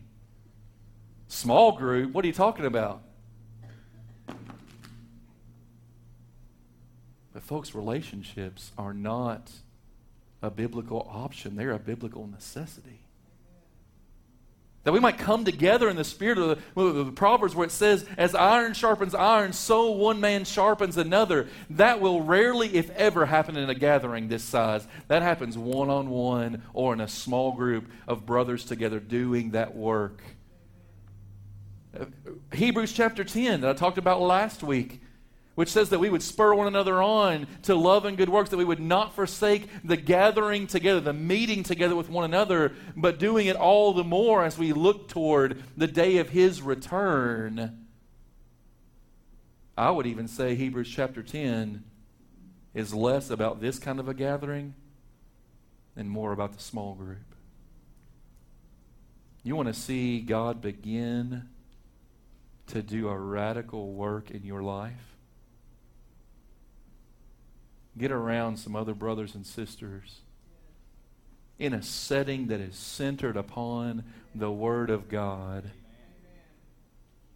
Small 1.29 1.73
group? 1.73 2.13
What 2.13 2.25
are 2.25 2.29
you 2.29 2.35
talking 2.35 2.67
about? 2.67 3.03
But, 7.33 7.43
folks, 7.43 7.75
relationships 7.75 8.73
are 8.79 8.95
not 8.95 9.51
a 10.41 10.51
biblical 10.51 11.09
option, 11.11 11.57
they're 11.57 11.73
a 11.73 11.79
biblical 11.79 12.27
necessity. 12.27 13.06
That 14.87 14.93
we 14.93 15.01
might 15.01 15.19
come 15.19 15.45
together 15.45 15.89
in 15.89 15.97
the 15.97 16.05
spirit 16.05 16.39
of 16.39 16.61
the, 16.77 16.81
of 16.81 17.07
the, 17.07 17.11
Proverbs 17.11 17.57
where 17.57 17.67
it 17.67 17.73
says, 17.73 18.07
as 18.17 18.37
iron 18.37 18.73
sharpens 18.73 19.17
iron, 19.17 19.53
so 19.53 19.91
one 19.91 20.21
man 20.21 20.45
sharpens 20.45 20.97
another. 20.97 21.49
That 21.71 22.01
will 22.01 22.23
rarely, 22.23 22.73
if 22.73 22.89
ever, 22.91 23.27
happen 23.27 23.57
in 23.57 23.69
a 23.69 23.75
gathering 23.75 24.29
this 24.29 24.45
size. 24.45 24.87
That 25.09 25.23
happens 25.23 25.59
one 25.59 25.91
on 25.91 26.09
one 26.09 26.63
or 26.73 26.93
in 26.93 27.01
a 27.01 27.09
small 27.09 27.51
group 27.51 27.91
of 28.07 28.27
brothers 28.27 28.65
together 28.65 29.01
doing 29.01 29.51
that 29.51 29.75
work. 29.75 30.23
Uh, 31.99 32.05
Hebrews 32.53 32.93
chapter 32.93 33.25
10 33.25 33.63
that 33.63 33.71
I 33.71 33.73
talked 33.73 33.99
about 33.99 34.21
last 34.21 34.63
week 34.63 35.01
which 35.57 35.71
says 35.71 35.89
that 35.89 35.99
we 35.99 36.11
would 36.11 36.23
spur 36.23 36.55
one 36.55 36.67
another 36.67 37.03
on 37.03 37.47
to 37.63 37.75
love 37.75 38.05
and 38.05 38.19
good 38.19 38.29
works, 38.29 38.51
that 38.51 38.59
we 38.59 38.65
would 38.65 38.79
not 38.79 39.15
forsake 39.15 39.69
the 39.83 39.97
gathering 39.97 40.67
together, 40.67 41.01
the 41.01 41.15
meeting 41.15 41.63
together 41.63 41.97
with 41.97 42.11
one 42.11 42.25
another, 42.25 42.75
but 42.95 43.19
doing 43.19 43.47
it 43.47 43.57
all 43.57 43.95
the 43.95 44.05
more 44.05 44.45
as 44.45 44.59
we 44.59 44.75
look 44.75 45.09
toward 45.09 45.63
the 45.75 45.87
day 45.87 46.19
of 46.19 46.29
His 46.29 46.61
return. 46.61 47.87
I 49.79 49.91
would 49.91 50.07
even 50.07 50.29
say 50.29 50.55
Hebrews 50.55 50.91
chapter 50.91 51.23
10 51.23 51.83
is 52.75 52.93
less 52.93 53.31
about 53.31 53.61
this 53.61 53.79
kind 53.79 53.99
of 53.99 54.09
a 54.09 54.15
gathering 54.15 54.75
and 55.97 56.11
more 56.11 56.33
about 56.33 56.53
the 56.53 56.63
small 56.63 56.95
group. 56.95 57.35
You 59.43 59.57
want 59.57 59.69
to 59.69 59.75
see 59.75 60.21
God 60.21 60.61
begin 60.61 61.49
to 62.67 62.83
do 62.83 63.09
a 63.09 63.19
radical 63.19 63.95
work 63.95 64.31
in 64.31 64.45
your 64.45 64.63
life? 64.63 65.16
Get 67.99 68.11
around 68.11 68.59
some 68.59 68.77
other 68.77 68.95
brothers 68.95 69.35
and 69.35 69.47
sisters 69.47 70.21
in 71.59 71.73
a 71.73 71.83
setting 71.83 72.49
that 72.49 72.61
is 72.61 72.77
centered 72.77 73.37
upon 73.37 74.05
the 74.35 74.51
Word 74.51 74.91
of 74.91 75.09
God 75.09 75.71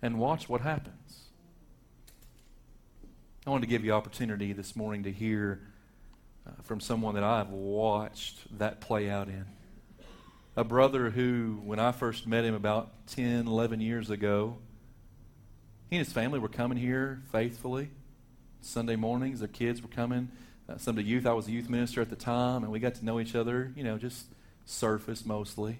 and 0.02 0.18
watch 0.18 0.48
what 0.48 0.60
happens. 0.60 1.24
I 3.46 3.50
want 3.50 3.62
to 3.62 3.68
give 3.68 3.84
you 3.84 3.92
opportunity 3.92 4.52
this 4.52 4.76
morning 4.76 5.04
to 5.04 5.12
hear 5.12 5.60
uh, 6.46 6.50
from 6.62 6.80
someone 6.80 7.14
that 7.14 7.24
I've 7.24 7.48
watched 7.48 8.58
that 8.58 8.80
play 8.82 9.08
out 9.08 9.28
in. 9.28 9.46
A 10.56 10.64
brother 10.64 11.08
who, 11.08 11.60
when 11.64 11.78
I 11.78 11.92
first 11.92 12.26
met 12.26 12.44
him 12.44 12.54
about 12.54 13.06
10, 13.06 13.46
11 13.46 13.80
years 13.80 14.10
ago, 14.10 14.58
he 15.88 15.96
and 15.96 16.04
his 16.04 16.12
family 16.12 16.38
were 16.38 16.48
coming 16.48 16.76
here 16.76 17.22
faithfully. 17.32 17.90
Sunday 18.60 18.96
mornings, 18.96 19.38
their 19.38 19.48
kids 19.48 19.80
were 19.80 19.88
coming 19.88 20.28
uh, 20.70 20.78
some 20.78 20.92
of 20.92 20.96
the 20.96 21.02
youth. 21.02 21.26
I 21.26 21.32
was 21.32 21.48
a 21.48 21.50
youth 21.50 21.68
minister 21.68 22.00
at 22.00 22.10
the 22.10 22.16
time, 22.16 22.62
and 22.62 22.72
we 22.72 22.78
got 22.78 22.94
to 22.96 23.04
know 23.04 23.20
each 23.20 23.34
other, 23.34 23.72
you 23.74 23.84
know, 23.84 23.98
just 23.98 24.26
surface 24.64 25.24
mostly. 25.24 25.78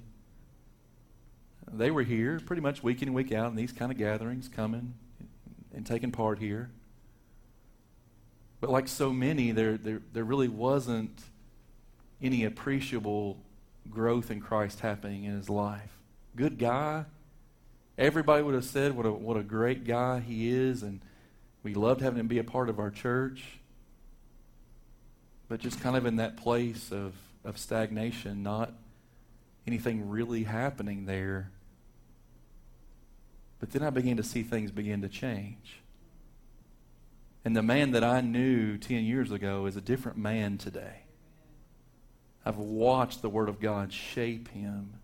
They 1.73 1.91
were 1.91 2.03
here 2.03 2.41
pretty 2.41 2.63
much 2.63 2.83
week 2.83 3.03
in 3.03 3.09
and 3.09 3.15
week 3.15 3.33
out 3.33 3.51
in 3.51 3.57
these 3.57 3.73
kind 3.73 3.93
of 3.93 3.99
gatherings, 3.99 4.49
coming 4.49 4.95
and 5.75 5.87
taking 5.87 6.11
part 6.11 6.39
here. 6.39 6.71
But 8.61 8.71
like 8.71 8.89
so 8.89 9.13
many, 9.13 9.53
there, 9.53 9.77
there, 9.77 10.03
there 10.13 10.25
really 10.25 10.49
wasn't 10.49 11.23
any 12.21 12.45
appreciable 12.45 13.39
growth 13.89 14.31
in 14.31 14.41
Christ 14.41 14.81
happening 14.81 15.25
in 15.25 15.37
his 15.37 15.49
life. 15.49 15.97
Good 16.37 16.59
guy. 16.59 17.05
Everybody 17.97 18.43
would 18.43 18.55
have 18.55 18.65
said 18.65 18.97
what 18.97 19.07
a, 19.07 19.13
what 19.13 19.37
a 19.37 19.43
great 19.43 19.85
guy 19.85 20.21
he 20.21 20.51
is, 20.51 20.83
and 20.83 21.01
we 21.63 21.75
loved 21.75 22.01
having 22.01 22.19
him 22.19 22.27
be 22.27 22.39
a 22.39 22.45
part 22.45 22.69
of 22.69 22.79
our 22.79 22.91
church 22.91 23.60
but 25.51 25.59
just 25.59 25.81
kind 25.81 25.97
of 25.97 26.07
in 26.07 26.17
that 26.17 26.37
place 26.37 26.93
of, 26.93 27.13
of 27.45 27.59
stagnation, 27.59 28.45
not 28.45 28.73
anything 29.67 30.09
really 30.09 30.45
happening 30.45 31.07
there. 31.07 31.51
But 33.59 33.73
then 33.73 33.83
I 33.83 33.91
began 33.91 34.17
to 34.19 34.23
see 34.23 34.45
things 34.45 34.71
begin 34.71 35.03
to 35.03 35.09
change. 35.09 35.81
And 37.45 37.57
the 37.57 37.65
man 37.65 37.91
that 37.91 38.05
I 38.05 38.21
knew 38.21 38.79
10 38.79 39.03
years 39.03 39.33
ago 39.33 39.67
is 39.67 39.75
a 39.75 39.81
different 39.81 40.19
man 40.19 40.57
today. 40.57 41.01
I've 42.47 42.59
watched 42.59 43.21
the 43.21 43.29
Word 43.29 43.49
of 43.49 43.59
God 43.59 43.93
shape 43.93 44.49
him 44.53 45.00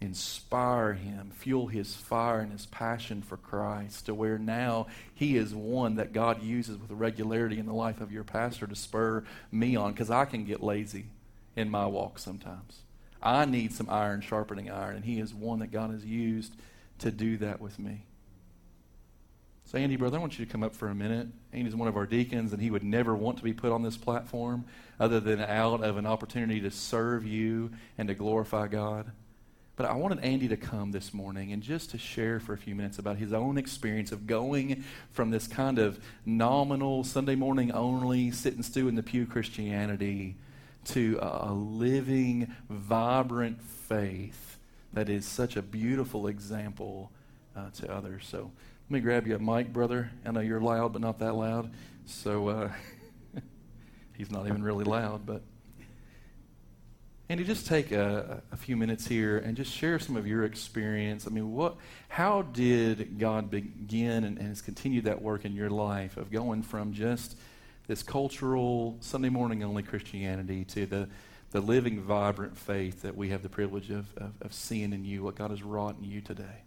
inspire 0.00 0.94
him, 0.94 1.32
fuel 1.34 1.66
his 1.66 1.94
fire 1.94 2.40
and 2.40 2.52
his 2.52 2.66
passion 2.66 3.20
for 3.22 3.36
Christ 3.36 4.06
to 4.06 4.14
where 4.14 4.38
now 4.38 4.86
he 5.14 5.36
is 5.36 5.54
one 5.54 5.96
that 5.96 6.12
God 6.12 6.42
uses 6.42 6.78
with 6.78 6.90
regularity 6.90 7.58
in 7.58 7.66
the 7.66 7.72
life 7.72 8.00
of 8.00 8.12
your 8.12 8.24
pastor 8.24 8.66
to 8.66 8.76
spur 8.76 9.24
me 9.50 9.74
on 9.76 9.92
because 9.92 10.10
I 10.10 10.24
can 10.24 10.44
get 10.44 10.62
lazy 10.62 11.06
in 11.56 11.68
my 11.68 11.86
walk 11.86 12.18
sometimes. 12.18 12.80
I 13.20 13.44
need 13.44 13.72
some 13.72 13.90
iron 13.90 14.20
sharpening 14.20 14.70
iron, 14.70 14.96
and 14.96 15.04
he 15.04 15.18
is 15.18 15.34
one 15.34 15.58
that 15.58 15.72
God 15.72 15.90
has 15.90 16.04
used 16.04 16.52
to 17.00 17.10
do 17.10 17.36
that 17.38 17.60
with 17.60 17.78
me. 17.78 18.04
So, 19.64 19.76
Andy, 19.76 19.96
brother, 19.96 20.16
I 20.16 20.20
want 20.20 20.38
you 20.38 20.46
to 20.46 20.50
come 20.50 20.62
up 20.62 20.74
for 20.74 20.88
a 20.88 20.94
minute. 20.94 21.26
Andy's 21.52 21.76
one 21.76 21.88
of 21.88 21.96
our 21.96 22.06
deacons, 22.06 22.52
and 22.52 22.62
he 22.62 22.70
would 22.70 22.84
never 22.84 23.14
want 23.14 23.36
to 23.38 23.44
be 23.44 23.52
put 23.52 23.72
on 23.72 23.82
this 23.82 23.96
platform 23.96 24.64
other 24.98 25.20
than 25.20 25.40
out 25.40 25.82
of 25.82 25.96
an 25.96 26.06
opportunity 26.06 26.60
to 26.60 26.70
serve 26.70 27.26
you 27.26 27.70
and 27.98 28.08
to 28.08 28.14
glorify 28.14 28.68
God. 28.68 29.10
But 29.78 29.86
I 29.86 29.94
wanted 29.94 30.18
Andy 30.24 30.48
to 30.48 30.56
come 30.56 30.90
this 30.90 31.14
morning 31.14 31.52
and 31.52 31.62
just 31.62 31.90
to 31.90 31.98
share 31.98 32.40
for 32.40 32.52
a 32.52 32.58
few 32.58 32.74
minutes 32.74 32.98
about 32.98 33.16
his 33.16 33.32
own 33.32 33.56
experience 33.56 34.10
of 34.10 34.26
going 34.26 34.82
from 35.12 35.30
this 35.30 35.46
kind 35.46 35.78
of 35.78 36.00
nominal, 36.26 37.04
Sunday 37.04 37.36
morning 37.36 37.70
only, 37.70 38.32
sit 38.32 38.54
and 38.54 38.64
stew 38.64 38.88
in 38.88 38.96
the 38.96 39.04
pew 39.04 39.24
Christianity 39.24 40.34
to 40.86 41.16
a 41.22 41.52
living, 41.52 42.52
vibrant 42.68 43.62
faith 43.62 44.58
that 44.94 45.08
is 45.08 45.24
such 45.24 45.56
a 45.56 45.62
beautiful 45.62 46.26
example 46.26 47.12
uh, 47.56 47.70
to 47.74 47.88
others. 47.88 48.26
So 48.28 48.50
let 48.88 48.90
me 48.90 48.98
grab 48.98 49.28
you 49.28 49.36
a 49.36 49.38
mic, 49.38 49.72
brother. 49.72 50.10
I 50.26 50.32
know 50.32 50.40
you're 50.40 50.60
loud, 50.60 50.92
but 50.92 51.02
not 51.02 51.20
that 51.20 51.34
loud. 51.34 51.72
So 52.04 52.48
uh, 52.48 52.72
he's 54.16 54.32
not 54.32 54.48
even 54.48 54.60
really 54.60 54.84
loud, 54.84 55.24
but. 55.24 55.42
Andy, 57.30 57.44
just 57.44 57.66
take 57.66 57.92
a, 57.92 58.42
a, 58.52 58.56
few 58.56 58.74
minutes 58.74 59.06
here 59.06 59.36
and 59.36 59.54
just 59.54 59.70
share 59.70 59.98
some 59.98 60.16
of 60.16 60.26
your 60.26 60.44
experience. 60.44 61.26
I 61.26 61.30
mean, 61.30 61.52
what, 61.52 61.76
how 62.08 62.40
did 62.40 63.18
God 63.18 63.50
begin 63.50 64.24
and, 64.24 64.38
and 64.38 64.48
has 64.48 64.62
continued 64.62 65.04
that 65.04 65.20
work 65.20 65.44
in 65.44 65.54
your 65.54 65.68
life 65.68 66.16
of 66.16 66.30
going 66.30 66.62
from 66.62 66.94
just 66.94 67.36
this 67.86 68.02
cultural 68.02 68.96
Sunday 69.00 69.28
morning 69.28 69.62
only 69.62 69.82
Christianity 69.82 70.64
to 70.64 70.86
the, 70.86 71.08
the 71.50 71.60
living, 71.60 72.00
vibrant 72.00 72.56
faith 72.56 73.02
that 73.02 73.14
we 73.14 73.28
have 73.28 73.42
the 73.42 73.50
privilege 73.50 73.90
of, 73.90 74.06
of, 74.16 74.32
of 74.40 74.54
seeing 74.54 74.94
in 74.94 75.04
you, 75.04 75.22
what 75.22 75.34
God 75.34 75.50
has 75.50 75.62
wrought 75.62 75.96
in 75.98 76.04
you 76.04 76.22
today? 76.22 76.62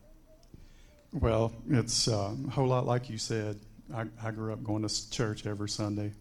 Well, 1.12 1.54
it's 1.72 2.08
uh, 2.08 2.36
a 2.48 2.52
whole 2.52 2.68
lot 2.68 2.86
like 2.86 3.10
you 3.10 3.18
said. 3.18 3.60
I, 3.92 4.06
I 4.24 4.30
grew 4.30 4.54
up 4.54 4.64
going 4.64 4.88
to 4.88 5.10
church 5.10 5.48
every 5.48 5.70
Sunday. 5.70 6.12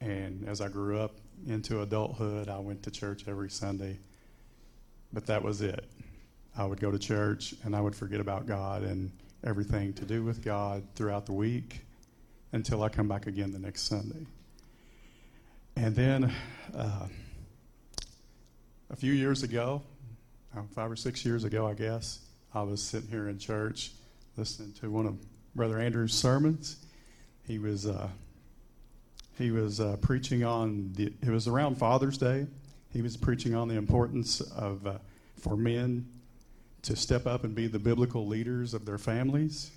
And 0.00 0.48
as 0.48 0.62
I 0.62 0.68
grew 0.68 0.98
up, 0.98 1.12
into 1.46 1.82
adulthood, 1.82 2.48
I 2.48 2.58
went 2.58 2.82
to 2.84 2.90
church 2.90 3.24
every 3.26 3.50
Sunday, 3.50 3.98
but 5.12 5.26
that 5.26 5.42
was 5.42 5.60
it. 5.60 5.88
I 6.56 6.64
would 6.64 6.80
go 6.80 6.90
to 6.90 6.98
church 6.98 7.54
and 7.64 7.74
I 7.74 7.80
would 7.80 7.94
forget 7.94 8.20
about 8.20 8.46
God 8.46 8.82
and 8.82 9.10
everything 9.44 9.92
to 9.94 10.04
do 10.04 10.22
with 10.22 10.44
God 10.44 10.82
throughout 10.94 11.26
the 11.26 11.32
week 11.32 11.80
until 12.52 12.82
I 12.82 12.88
come 12.88 13.08
back 13.08 13.26
again 13.26 13.52
the 13.52 13.58
next 13.58 13.82
Sunday. 13.82 14.26
And 15.76 15.94
then 15.94 16.32
uh, 16.76 17.06
a 18.90 18.96
few 18.96 19.12
years 19.12 19.42
ago, 19.42 19.82
uh, 20.56 20.62
five 20.74 20.90
or 20.90 20.96
six 20.96 21.24
years 21.24 21.44
ago, 21.44 21.66
I 21.66 21.74
guess, 21.74 22.18
I 22.52 22.62
was 22.62 22.82
sitting 22.82 23.08
here 23.08 23.28
in 23.28 23.38
church 23.38 23.92
listening 24.36 24.72
to 24.80 24.90
one 24.90 25.06
of 25.06 25.16
Brother 25.54 25.78
Andrew's 25.78 26.12
sermons. 26.12 26.76
He 27.46 27.58
was 27.58 27.86
uh, 27.86 28.08
he 29.40 29.50
was 29.50 29.80
uh, 29.80 29.96
preaching 30.02 30.44
on, 30.44 30.92
the, 30.92 31.12
it 31.22 31.30
was 31.30 31.48
around 31.48 31.76
Father's 31.76 32.18
Day. 32.18 32.46
He 32.92 33.00
was 33.00 33.16
preaching 33.16 33.54
on 33.54 33.68
the 33.68 33.76
importance 33.76 34.42
of, 34.42 34.86
uh, 34.86 34.98
for 35.38 35.56
men 35.56 36.06
to 36.82 36.94
step 36.94 37.26
up 37.26 37.42
and 37.44 37.54
be 37.54 37.66
the 37.66 37.78
biblical 37.78 38.26
leaders 38.26 38.74
of 38.74 38.84
their 38.84 38.98
families. 38.98 39.70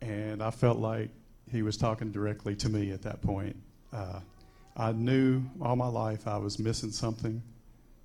and 0.00 0.42
I 0.42 0.50
felt 0.50 0.78
like 0.78 1.10
he 1.50 1.62
was 1.62 1.76
talking 1.76 2.10
directly 2.10 2.56
to 2.56 2.68
me 2.68 2.90
at 2.90 3.02
that 3.02 3.22
point. 3.22 3.56
Uh, 3.92 4.20
I 4.76 4.92
knew 4.92 5.42
all 5.62 5.76
my 5.76 5.86
life 5.86 6.26
I 6.26 6.36
was 6.36 6.58
missing 6.58 6.90
something. 6.90 7.42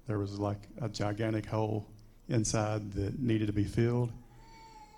There 0.07 0.19
was 0.19 0.39
like 0.39 0.59
a 0.81 0.89
gigantic 0.89 1.45
hole 1.45 1.87
inside 2.29 2.93
that 2.93 3.19
needed 3.19 3.47
to 3.47 3.53
be 3.53 3.63
filled, 3.63 4.11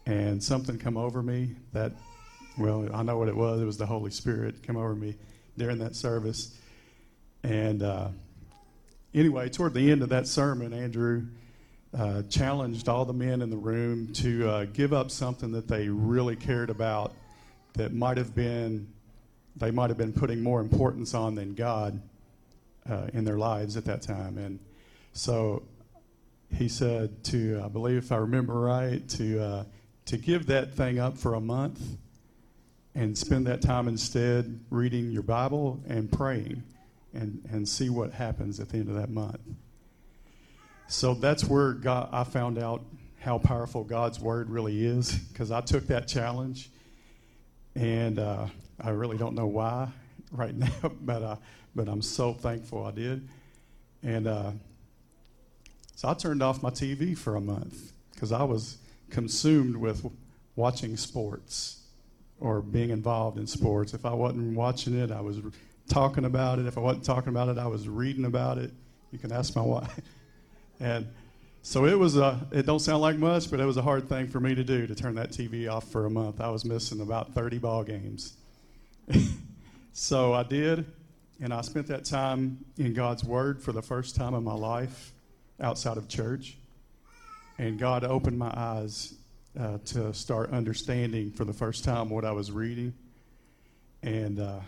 and 0.05 0.43
something 0.43 0.77
come 0.77 0.97
over 0.97 1.23
me 1.23 1.55
that, 1.71 1.93
well, 2.57 2.87
I 2.93 3.01
know 3.01 3.17
what 3.17 3.29
it 3.29 3.35
was. 3.35 3.61
It 3.61 3.65
was 3.65 3.77
the 3.77 3.85
Holy 3.85 4.11
Spirit 4.11 4.61
come 4.61 4.77
over 4.77 4.93
me 4.93 5.15
during 5.57 5.79
that 5.79 5.95
service, 5.95 6.57
and 7.43 7.83
uh, 7.83 8.09
anyway, 9.13 9.49
toward 9.49 9.73
the 9.73 9.91
end 9.91 10.01
of 10.01 10.09
that 10.09 10.27
sermon, 10.27 10.73
Andrew 10.73 11.23
uh, 11.97 12.23
challenged 12.23 12.89
all 12.89 13.05
the 13.05 13.13
men 13.13 13.41
in 13.41 13.49
the 13.49 13.57
room 13.57 14.11
to 14.13 14.49
uh, 14.49 14.65
give 14.65 14.93
up 14.93 15.11
something 15.11 15.51
that 15.51 15.67
they 15.67 15.89
really 15.89 16.35
cared 16.35 16.69
about 16.69 17.13
that 17.73 17.93
might 17.93 18.17
have 18.17 18.33
been 18.33 18.87
they 19.55 19.69
might 19.69 19.89
have 19.91 19.97
been 19.97 20.13
putting 20.13 20.41
more 20.41 20.61
importance 20.61 21.13
on 21.13 21.35
than 21.35 21.53
God 21.53 22.01
uh, 22.89 23.07
in 23.13 23.23
their 23.23 23.37
lives 23.37 23.77
at 23.77 23.85
that 23.85 24.01
time. 24.01 24.39
And 24.39 24.59
so 25.11 25.61
he 26.51 26.67
said 26.67 27.23
to, 27.25 27.61
I 27.63 27.67
believe 27.67 27.97
if 27.97 28.11
I 28.11 28.17
remember 28.17 28.55
right, 28.55 29.07
to 29.09 29.43
uh, 29.43 29.63
to 30.05 30.17
give 30.17 30.47
that 30.47 30.73
thing 30.73 30.99
up 30.99 31.17
for 31.17 31.35
a 31.35 31.39
month 31.39 31.79
and 32.95 33.17
spend 33.17 33.47
that 33.47 33.61
time 33.61 33.87
instead 33.87 34.59
reading 34.69 35.11
your 35.11 35.23
Bible 35.23 35.81
and 35.87 36.11
praying 36.11 36.63
and, 37.13 37.43
and 37.51 37.67
see 37.67 37.89
what 37.89 38.11
happens 38.11 38.59
at 38.59 38.69
the 38.69 38.77
end 38.77 38.89
of 38.89 38.95
that 38.95 39.09
month. 39.09 39.39
So 40.87 41.13
that's 41.13 41.43
where 41.43 41.73
God, 41.73 42.09
I 42.11 42.23
found 42.23 42.59
out 42.59 42.83
how 43.19 43.37
powerful 43.39 43.83
God's 43.83 44.19
word 44.19 44.49
really 44.49 44.85
is 44.85 45.11
because 45.11 45.49
I 45.51 45.61
took 45.61 45.87
that 45.87 46.07
challenge, 46.07 46.69
and 47.73 48.19
uh, 48.19 48.47
I 48.79 48.89
really 48.89 49.17
don't 49.17 49.33
know 49.33 49.47
why 49.47 49.87
right 50.31 50.55
now, 50.55 50.91
but 51.01 51.23
uh, 51.23 51.35
but 51.75 51.87
I'm 51.87 52.01
so 52.01 52.33
thankful 52.33 52.85
I 52.85 52.91
did, 52.91 53.27
and 54.03 54.27
uh, 54.27 54.51
so 55.95 56.09
I 56.09 56.13
turned 56.13 56.43
off 56.43 56.61
my 56.61 56.69
TV 56.69 57.17
for 57.17 57.37
a 57.37 57.41
month 57.41 57.93
because 58.13 58.31
I 58.31 58.43
was 58.43 58.77
consumed 59.09 59.77
with 59.77 60.05
watching 60.55 60.97
sports 60.97 61.82
or 62.43 62.61
being 62.61 62.89
involved 62.89 63.37
in 63.37 63.47
sports. 63.47 63.93
If 63.93 64.05
I 64.05 64.13
wasn't 64.13 64.53
watching 64.53 64.99
it, 64.99 65.11
I 65.11 65.21
was 65.21 65.39
talking 65.87 66.25
about 66.25 66.59
it. 66.59 66.65
If 66.65 66.77
I 66.77 66.81
wasn't 66.81 67.05
talking 67.05 67.29
about 67.29 67.47
it, 67.47 67.57
I 67.57 67.67
was 67.67 67.87
reading 67.87 68.25
about 68.25 68.57
it. 68.57 68.71
You 69.11 69.17
can 69.17 69.31
ask 69.31 69.55
my 69.55 69.61
wife. 69.61 69.99
And 70.81 71.07
so 71.61 71.85
it 71.85 71.97
was 71.97 72.17
a, 72.17 72.45
it 72.51 72.65
don't 72.65 72.79
sound 72.79 73.01
like 73.01 73.17
much, 73.17 73.49
but 73.49 73.61
it 73.61 73.65
was 73.65 73.77
a 73.77 73.81
hard 73.81 74.09
thing 74.09 74.27
for 74.27 74.41
me 74.41 74.53
to 74.55 74.63
do 74.63 74.85
to 74.85 74.93
turn 74.93 75.15
that 75.15 75.31
TV 75.31 75.71
off 75.71 75.89
for 75.89 76.05
a 76.05 76.09
month. 76.09 76.41
I 76.41 76.49
was 76.49 76.65
missing 76.65 76.99
about 76.99 77.33
30 77.33 77.59
ball 77.59 77.85
games. 77.85 78.33
so 79.93 80.33
I 80.33 80.43
did, 80.43 80.85
and 81.39 81.53
I 81.53 81.61
spent 81.61 81.87
that 81.87 82.03
time 82.03 82.65
in 82.77 82.93
God's 82.93 83.23
Word 83.23 83.63
for 83.63 83.71
the 83.71 83.81
first 83.81 84.17
time 84.17 84.33
in 84.33 84.43
my 84.43 84.53
life 84.53 85.13
outside 85.61 85.95
of 85.95 86.09
church. 86.09 86.57
And 87.57 87.79
God 87.79 88.03
opened 88.03 88.37
my 88.37 88.51
eyes 88.53 89.13
uh, 89.59 89.77
to 89.85 90.13
start 90.13 90.51
understanding 90.51 91.31
for 91.31 91.45
the 91.45 91.53
first 91.53 91.83
time 91.83 92.09
what 92.09 92.25
I 92.25 92.31
was 92.31 92.51
reading. 92.51 92.93
And, 94.01 94.39
uh, 94.39 94.59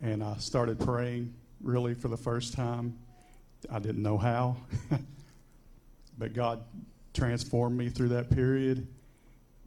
and 0.00 0.22
I 0.22 0.36
started 0.38 0.80
praying 0.80 1.34
really 1.60 1.94
for 1.94 2.08
the 2.08 2.16
first 2.16 2.54
time 2.54 2.98
I 3.70 3.78
didn't 3.78 4.02
know 4.02 4.18
how. 4.18 4.56
but 6.18 6.32
God 6.32 6.62
transformed 7.14 7.76
me 7.76 7.88
through 7.88 8.08
that 8.08 8.30
period. 8.30 8.86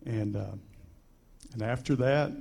And, 0.05 0.35
uh, 0.35 0.55
and 1.53 1.61
after 1.61 1.95
that, 1.97 2.31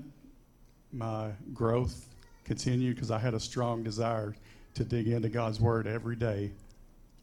my 0.93 1.31
growth 1.53 2.07
continued 2.45 2.95
because 2.95 3.11
I 3.11 3.19
had 3.19 3.35
a 3.35 3.41
strong 3.41 3.83
desire 3.83 4.35
to 4.75 4.85
dig 4.85 5.09
into 5.09 5.29
God's 5.29 5.61
Word 5.61 5.87
every 5.87 6.17
day. 6.17 6.51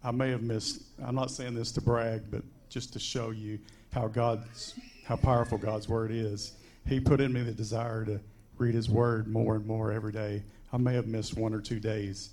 I 0.03 0.11
may 0.11 0.29
have 0.29 0.43
missed, 0.43 0.83
I'm 1.03 1.15
not 1.15 1.31
saying 1.31 1.55
this 1.55 1.71
to 1.73 1.81
brag, 1.81 2.23
but 2.29 2.43
just 2.69 2.93
to 2.93 2.99
show 2.99 3.31
you 3.31 3.57
how 3.95 4.09
God's, 4.09 4.75
how 5.05 5.15
powerful 5.15 5.57
God's 5.57 5.87
Word 5.87 6.11
is. 6.11 6.51
He 6.85 6.99
put 6.99 7.21
in 7.21 7.31
me 7.31 7.43
the 7.43 7.53
desire 7.53 8.03
to 8.03 8.19
read 8.57 8.75
His 8.75 8.89
Word 8.89 9.27
more 9.27 9.55
and 9.55 9.65
more 9.65 9.93
every 9.93 10.11
day. 10.11 10.43
I 10.73 10.77
may 10.77 10.93
have 10.93 11.07
missed 11.07 11.37
one 11.37 11.53
or 11.53 11.61
two 11.61 11.79
days 11.79 12.31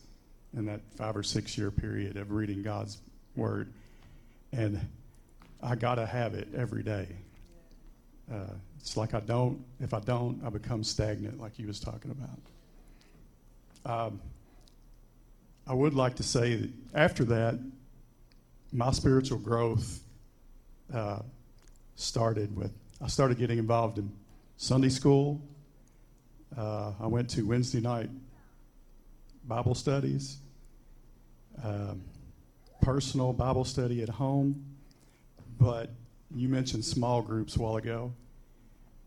in 0.56 0.66
that 0.66 0.80
five 0.96 1.16
or 1.16 1.22
six 1.22 1.56
year 1.56 1.70
period 1.70 2.16
of 2.16 2.32
reading 2.32 2.64
God's 2.64 2.98
Word. 3.36 3.72
And 4.52 4.80
I 5.62 5.76
got 5.76 5.94
to 5.94 6.04
have 6.04 6.34
it 6.34 6.48
every 6.54 6.82
day. 6.82 7.06
Uh, 8.30 8.54
it's 8.80 8.96
like 8.96 9.14
I 9.14 9.20
don't, 9.20 9.64
if 9.78 9.94
I 9.94 10.00
don't, 10.00 10.42
I 10.44 10.50
become 10.50 10.82
stagnant, 10.82 11.40
like 11.40 11.60
you 11.60 11.68
was 11.68 11.78
talking 11.78 12.10
about. 13.84 14.08
Um, 14.08 14.20
I 15.68 15.74
would 15.74 15.94
like 15.94 16.16
to 16.16 16.24
say 16.24 16.56
that 16.56 16.70
after 16.92 17.24
that, 17.26 17.60
my 18.72 18.90
spiritual 18.90 19.38
growth 19.38 20.00
uh, 20.92 21.20
started 21.97 22.55
with, 22.57 22.72
I 23.01 23.09
started 23.09 23.38
getting 23.38 23.59
involved 23.59 23.99
in 23.99 24.11
Sunday 24.57 24.88
school. 24.88 25.40
Uh, 26.57 26.93
I 27.01 27.07
went 27.07 27.30
to 27.30 27.43
Wednesday 27.43 27.80
night 27.80 28.11
Bible 29.47 29.74
studies, 29.74 30.36
um, 31.64 32.03
personal 32.80 33.32
Bible 33.32 33.64
study 33.64 34.03
at 34.03 34.09
home. 34.09 34.64
But 35.59 35.90
you 36.34 36.49
mentioned 36.49 36.84
small 36.84 37.22
groups 37.22 37.57
a 37.57 37.61
while 37.61 37.76
ago, 37.76 38.12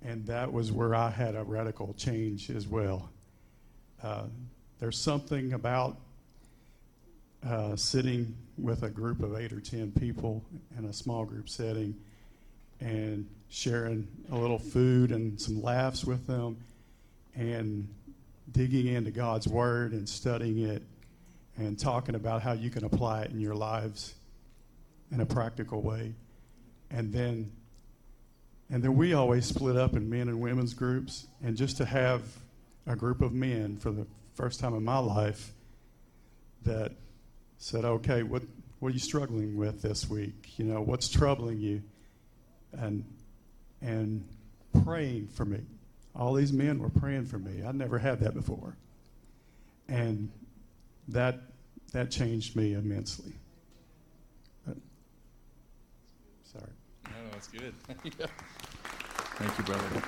and 0.03 0.25
that 0.27 0.51
was 0.51 0.71
where 0.71 0.93
I 0.93 1.09
had 1.09 1.36
a 1.36 1.43
radical 1.43 1.93
change 1.97 2.49
as 2.49 2.67
well. 2.67 3.09
Uh, 4.03 4.25
there's 4.79 4.97
something 4.97 5.53
about 5.53 5.97
uh, 7.45 7.75
sitting 7.75 8.36
with 8.57 8.83
a 8.83 8.89
group 8.89 9.21
of 9.21 9.36
eight 9.38 9.53
or 9.53 9.59
ten 9.59 9.91
people 9.91 10.43
in 10.77 10.86
a 10.86 10.93
small 10.93 11.25
group 11.25 11.49
setting 11.49 11.95
and 12.80 13.28
sharing 13.49 14.07
a 14.32 14.38
little 14.38 14.59
food 14.59 15.11
and 15.11 15.39
some 15.39 15.61
laughs 15.61 16.03
with 16.03 16.28
them 16.28 16.57
and 17.36 17.88
digging 18.51 18.88
into 18.88 19.11
God's 19.11 19.47
Word 19.47 19.93
and 19.93 20.07
studying 20.07 20.59
it 20.59 20.84
and 21.57 21.80
talking 21.80 22.15
about 22.15 22.41
how 22.41 22.53
you 22.53 22.69
can 22.69 22.84
apply 22.84 23.23
it 23.23 23.32
in 23.32 23.39
your 23.39 23.55
lives 23.55 24.13
in 25.11 25.21
a 25.21 25.26
practical 25.26 25.82
way. 25.82 26.13
And 26.91 27.13
then 27.13 27.51
and 28.69 28.84
then 28.84 28.95
we 28.95 29.13
always 29.13 29.45
split 29.45 29.78
up 29.78 29.95
in 29.95 30.09
men 30.09 30.28
and 30.28 30.41
women's 30.41 30.73
groups 30.73 31.28
and 31.43 31.55
just 31.55 31.78
to 31.78 31.86
have 31.86 32.23
a 32.88 32.95
group 32.95 33.21
of 33.21 33.32
men 33.32 33.78
for 33.78 33.91
the 33.91 34.07
first 34.34 34.59
time 34.59 34.73
in 34.73 34.84
my 34.84 34.97
life 34.97 35.53
that 36.63 36.91
said, 37.57 37.86
"Okay, 37.86 38.23
what 38.23 38.41
what 38.80 38.89
are 38.89 38.93
you 38.93 38.99
struggling 38.99 39.55
with 39.55 39.82
this 39.82 40.09
week? 40.09 40.57
You 40.57 40.65
know, 40.65 40.82
what's 40.82 41.07
troubling 41.07 41.59
you?" 41.59 41.84
And 42.80 43.03
and 43.82 44.28
praying 44.84 45.28
for 45.28 45.45
me 45.45 45.61
all 46.15 46.34
these 46.34 46.53
men 46.53 46.80
were 46.80 46.89
praying 46.89 47.26
for 47.26 47.38
me. 47.38 47.63
I'd 47.63 47.76
never 47.76 47.99
had 47.99 48.19
that 48.21 48.34
before. 48.34 48.78
And 49.88 50.32
that 51.09 51.41
that 51.91 52.09
changed 52.09 52.55
me 52.55 52.73
immensely. 52.73 53.34
But, 54.65 54.78
sorry. 56.43 56.71
No, 57.05 57.11
that's 57.32 57.47
good. 57.47 57.73
Thank 59.38 59.57
you, 59.57 59.63
brother. 59.63 60.01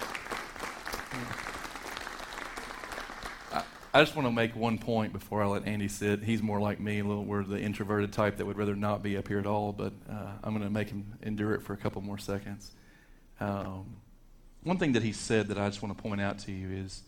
I, 3.97 4.01
just 4.01 4.15
want 4.15 4.27
to 4.27 4.31
make 4.31 4.55
one 4.55 4.77
point 4.77 5.11
before 5.11 5.41
I 5.41 5.47
let 5.47 5.65
Andy 5.65 5.87
sit. 5.87 6.21
He's 6.21 6.43
more 6.43 6.61
like 6.61 6.79
me, 6.79 6.99
a 6.99 7.03
little. 7.03 7.25
We're 7.25 7.43
the 7.43 7.59
introverted 7.59 8.13
type 8.13 8.37
that 8.37 8.45
would 8.45 8.55
rather 8.55 8.75
not 8.75 9.01
be 9.01 9.17
up 9.17 9.27
here 9.27 9.39
at 9.39 9.47
all. 9.47 9.73
But 9.73 9.91
uh, 10.07 10.33
I'm 10.43 10.53
going 10.53 10.63
to 10.63 10.69
make 10.69 10.89
him 10.89 11.15
endure 11.23 11.55
it 11.55 11.63
for 11.63 11.73
a 11.73 11.77
couple 11.77 12.03
more 12.03 12.19
seconds. 12.19 12.73
Um, 13.39 13.95
one 14.61 14.77
thing 14.77 14.91
that 14.91 15.01
he 15.01 15.13
said 15.13 15.47
that 15.47 15.57
I 15.57 15.67
just 15.67 15.81
want 15.81 15.97
to 15.97 16.03
point 16.03 16.21
out 16.21 16.37
to 16.39 16.51
you 16.51 16.69
is 16.69 17.01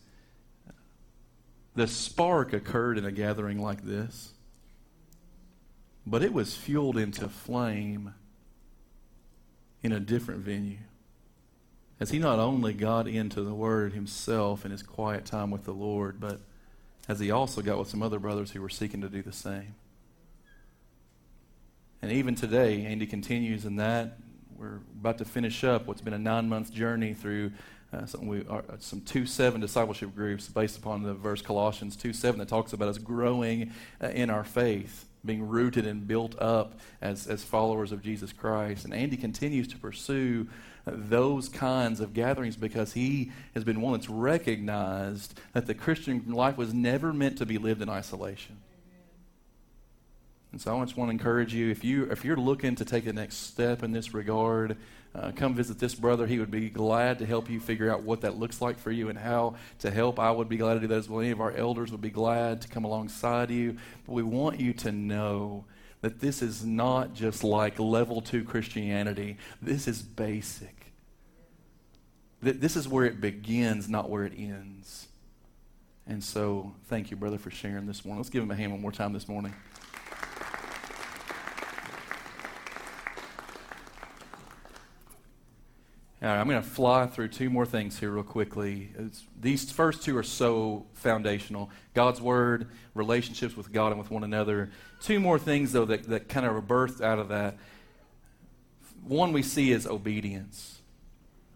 the 1.76 1.86
spark 1.86 2.52
occurred 2.52 2.98
in 2.98 3.04
a 3.04 3.12
gathering 3.12 3.62
like 3.62 3.84
this, 3.84 4.32
but 6.04 6.24
it 6.24 6.32
was 6.32 6.56
fueled 6.56 6.96
into 6.96 7.28
flame 7.28 8.14
in 9.80 9.92
a 9.92 10.00
different 10.00 10.40
venue. 10.40 10.78
As 12.00 12.10
he 12.10 12.18
not 12.18 12.40
only 12.40 12.72
got 12.72 13.06
into 13.06 13.42
the 13.42 13.54
Word 13.54 13.92
himself 13.92 14.64
in 14.64 14.72
his 14.72 14.82
quiet 14.82 15.24
time 15.24 15.52
with 15.52 15.62
the 15.62 15.72
Lord, 15.72 16.18
but 16.18 16.40
as 17.10 17.18
he 17.18 17.32
also 17.32 17.60
got 17.60 17.76
with 17.76 17.88
some 17.88 18.04
other 18.04 18.20
brothers 18.20 18.52
who 18.52 18.62
were 18.62 18.68
seeking 18.68 19.00
to 19.00 19.08
do 19.08 19.20
the 19.20 19.32
same. 19.32 19.74
And 22.02 22.12
even 22.12 22.36
today, 22.36 22.86
Andy 22.86 23.04
continues 23.04 23.64
in 23.64 23.76
that 23.76 24.16
we're 24.56 24.78
about 25.00 25.18
to 25.18 25.24
finish 25.24 25.64
up 25.64 25.88
what's 25.88 26.02
been 26.02 26.14
a 26.14 26.18
nine 26.18 26.48
month 26.48 26.72
journey 26.72 27.12
through 27.14 27.50
uh, 27.92 28.06
some, 28.06 28.28
we 28.28 28.46
are, 28.46 28.62
uh, 28.70 28.76
some 28.78 29.00
2 29.00 29.26
7 29.26 29.60
discipleship 29.60 30.14
groups 30.14 30.46
based 30.46 30.78
upon 30.78 31.02
the 31.02 31.12
verse 31.12 31.42
Colossians 31.42 31.96
2 31.96 32.12
7 32.12 32.38
that 32.38 32.46
talks 32.46 32.72
about 32.72 32.86
us 32.86 32.98
growing 32.98 33.72
uh, 34.00 34.06
in 34.10 34.30
our 34.30 34.44
faith. 34.44 35.06
being 35.24 35.48
rooted 35.48 35.86
and 35.86 36.06
built 36.06 36.40
up 36.40 36.78
as, 37.02 37.26
as 37.26 37.42
followers 37.42 37.90
of 37.90 38.02
Jesus 38.02 38.32
Christ. 38.32 38.84
And 38.84 38.94
Andy 38.94 39.16
continues 39.16 39.66
to 39.68 39.78
pursue 39.78 40.46
those 40.84 41.48
kinds 41.48 42.00
of 42.00 42.14
gatherings 42.14 42.56
because 42.56 42.92
he 42.92 43.32
has 43.54 43.64
been 43.64 43.80
one 43.80 43.92
that's 43.92 44.08
recognized 44.08 45.38
that 45.52 45.66
the 45.66 45.74
Christian 45.74 46.32
life 46.32 46.56
was 46.56 46.72
never 46.72 47.12
meant 47.12 47.38
to 47.38 47.46
be 47.46 47.58
lived 47.58 47.82
in 47.82 47.88
isolation. 47.88 48.58
And 50.52 50.60
so 50.60 50.80
I 50.80 50.84
just 50.84 50.96
want 50.96 51.10
to 51.10 51.12
encourage 51.12 51.54
you 51.54 51.70
if 51.70 51.84
you 51.84 52.04
if 52.10 52.24
you're 52.24 52.36
looking 52.36 52.74
to 52.76 52.84
take 52.84 53.04
the 53.04 53.12
next 53.12 53.36
step 53.36 53.84
in 53.84 53.92
this 53.92 54.12
regard, 54.12 54.76
uh, 55.14 55.30
come 55.34 55.54
visit 55.54 55.78
this 55.78 55.94
brother. 55.94 56.26
He 56.26 56.40
would 56.40 56.50
be 56.50 56.70
glad 56.70 57.20
to 57.20 57.26
help 57.26 57.48
you 57.48 57.60
figure 57.60 57.90
out 57.90 58.02
what 58.02 58.22
that 58.22 58.36
looks 58.36 58.60
like 58.60 58.78
for 58.78 58.90
you 58.90 59.08
and 59.08 59.18
how 59.18 59.54
to 59.80 59.90
help. 59.90 60.18
I 60.18 60.30
would 60.30 60.48
be 60.48 60.56
glad 60.56 60.74
to 60.74 60.80
do 60.80 60.86
that 60.88 60.98
as 60.98 61.08
well. 61.08 61.20
Any 61.20 61.30
of 61.30 61.40
our 61.40 61.52
elders 61.52 61.92
would 61.92 62.00
be 62.00 62.10
glad 62.10 62.62
to 62.62 62.68
come 62.68 62.84
alongside 62.84 63.50
you. 63.50 63.76
But 64.06 64.12
we 64.12 64.22
want 64.24 64.58
you 64.58 64.72
to 64.74 64.90
know 64.90 65.64
that 66.00 66.20
this 66.20 66.42
is 66.42 66.64
not 66.64 67.14
just 67.14 67.44
like 67.44 67.78
level 67.78 68.20
two 68.20 68.44
Christianity. 68.44 69.36
This 69.60 69.86
is 69.86 70.02
basic. 70.02 70.92
This 72.42 72.74
is 72.74 72.88
where 72.88 73.04
it 73.04 73.20
begins, 73.20 73.88
not 73.88 74.08
where 74.08 74.24
it 74.24 74.32
ends. 74.36 75.08
And 76.06 76.24
so, 76.24 76.74
thank 76.86 77.10
you, 77.10 77.16
brother, 77.16 77.36
for 77.38 77.50
sharing 77.50 77.86
this 77.86 78.04
morning. 78.04 78.18
Let's 78.18 78.30
give 78.30 78.42
him 78.42 78.50
a 78.50 78.56
hand 78.56 78.72
one 78.72 78.80
more 78.80 78.92
time 78.92 79.12
this 79.12 79.28
morning. 79.28 79.54
All 86.22 86.28
right, 86.28 86.38
I'm 86.38 86.48
going 86.48 86.62
to 86.62 86.68
fly 86.68 87.06
through 87.06 87.28
two 87.28 87.48
more 87.48 87.64
things 87.64 87.98
here, 87.98 88.10
real 88.10 88.22
quickly. 88.22 88.90
It's, 88.98 89.24
these 89.40 89.70
first 89.70 90.02
two 90.02 90.16
are 90.18 90.22
so 90.22 90.86
foundational 90.92 91.70
God's 91.94 92.20
Word, 92.20 92.68
relationships 92.94 93.56
with 93.56 93.72
God 93.72 93.92
and 93.92 93.98
with 93.98 94.10
one 94.10 94.24
another. 94.24 94.70
Two 95.00 95.18
more 95.18 95.38
things, 95.38 95.72
though, 95.72 95.86
that, 95.86 96.04
that 96.04 96.28
kind 96.28 96.46
of 96.46 96.52
birthed 96.64 97.00
out 97.00 97.18
of 97.18 97.28
that. 97.28 97.56
One 99.04 99.32
we 99.32 99.42
see 99.42 99.72
is 99.72 99.86
obedience. 99.86 100.80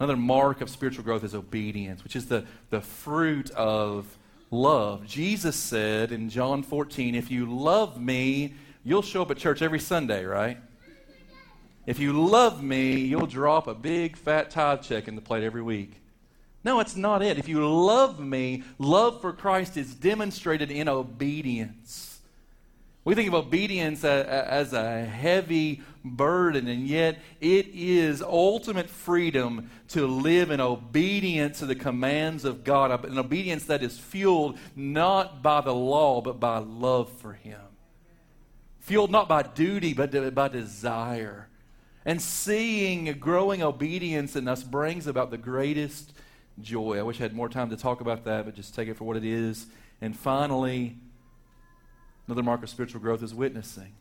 Another 0.00 0.16
mark 0.16 0.60
of 0.60 0.70
spiritual 0.70 1.04
growth 1.04 1.24
is 1.24 1.34
obedience, 1.34 2.02
which 2.02 2.16
is 2.16 2.26
the, 2.26 2.44
the 2.70 2.80
fruit 2.80 3.50
of 3.50 4.18
love. 4.50 5.06
Jesus 5.06 5.56
said 5.56 6.10
in 6.10 6.30
John 6.30 6.62
14, 6.62 7.14
If 7.14 7.30
you 7.30 7.46
love 7.46 8.00
me, 8.00 8.54
you'll 8.82 9.02
show 9.02 9.22
up 9.22 9.30
at 9.30 9.36
church 9.36 9.62
every 9.62 9.78
Sunday, 9.78 10.24
right? 10.24 10.58
If 11.86 11.98
you 11.98 12.26
love 12.26 12.62
me, 12.62 12.94
you'll 12.96 13.26
drop 13.26 13.66
a 13.66 13.74
big 13.74 14.16
fat 14.16 14.50
tithe 14.50 14.80
check 14.80 15.06
in 15.06 15.16
the 15.16 15.20
plate 15.20 15.44
every 15.44 15.62
week. 15.62 16.00
No, 16.64 16.80
it's 16.80 16.96
not 16.96 17.22
it. 17.22 17.38
If 17.38 17.46
you 17.46 17.68
love 17.68 18.18
me, 18.18 18.62
love 18.78 19.20
for 19.20 19.34
Christ 19.34 19.76
is 19.76 19.94
demonstrated 19.94 20.70
in 20.70 20.88
obedience. 20.88 22.13
We 23.04 23.14
think 23.14 23.28
of 23.28 23.34
obedience 23.34 24.02
as 24.02 24.72
a 24.72 25.04
heavy 25.04 25.82
burden, 26.02 26.68
and 26.68 26.86
yet 26.86 27.18
it 27.40 27.68
is 27.74 28.22
ultimate 28.22 28.88
freedom 28.88 29.70
to 29.88 30.06
live 30.06 30.50
in 30.50 30.60
obedience 30.60 31.58
to 31.58 31.66
the 31.66 31.74
commands 31.74 32.46
of 32.46 32.64
God, 32.64 33.04
an 33.04 33.18
obedience 33.18 33.66
that 33.66 33.82
is 33.82 33.98
fueled 33.98 34.58
not 34.74 35.42
by 35.42 35.60
the 35.60 35.74
law, 35.74 36.22
but 36.22 36.40
by 36.40 36.58
love 36.58 37.10
for 37.10 37.34
Him. 37.34 37.60
Fueled 38.80 39.10
not 39.10 39.28
by 39.28 39.42
duty, 39.42 39.92
but 39.92 40.34
by 40.34 40.48
desire. 40.48 41.48
And 42.06 42.20
seeing 42.20 43.04
growing 43.18 43.62
obedience 43.62 44.34
in 44.36 44.48
us 44.48 44.62
brings 44.62 45.06
about 45.06 45.30
the 45.30 45.38
greatest 45.38 46.12
joy. 46.60 46.98
I 46.98 47.02
wish 47.02 47.18
I 47.18 47.24
had 47.24 47.34
more 47.34 47.48
time 47.48 47.68
to 47.70 47.76
talk 47.76 48.00
about 48.00 48.24
that, 48.24 48.46
but 48.46 48.54
just 48.54 48.74
take 48.74 48.88
it 48.88 48.96
for 48.96 49.04
what 49.04 49.16
it 49.16 49.24
is. 49.24 49.66
And 50.00 50.14
finally, 50.14 50.98
another 52.26 52.42
mark 52.42 52.62
of 52.62 52.68
spiritual 52.68 53.00
growth 53.00 53.22
is 53.22 53.34
witnessing, 53.34 53.92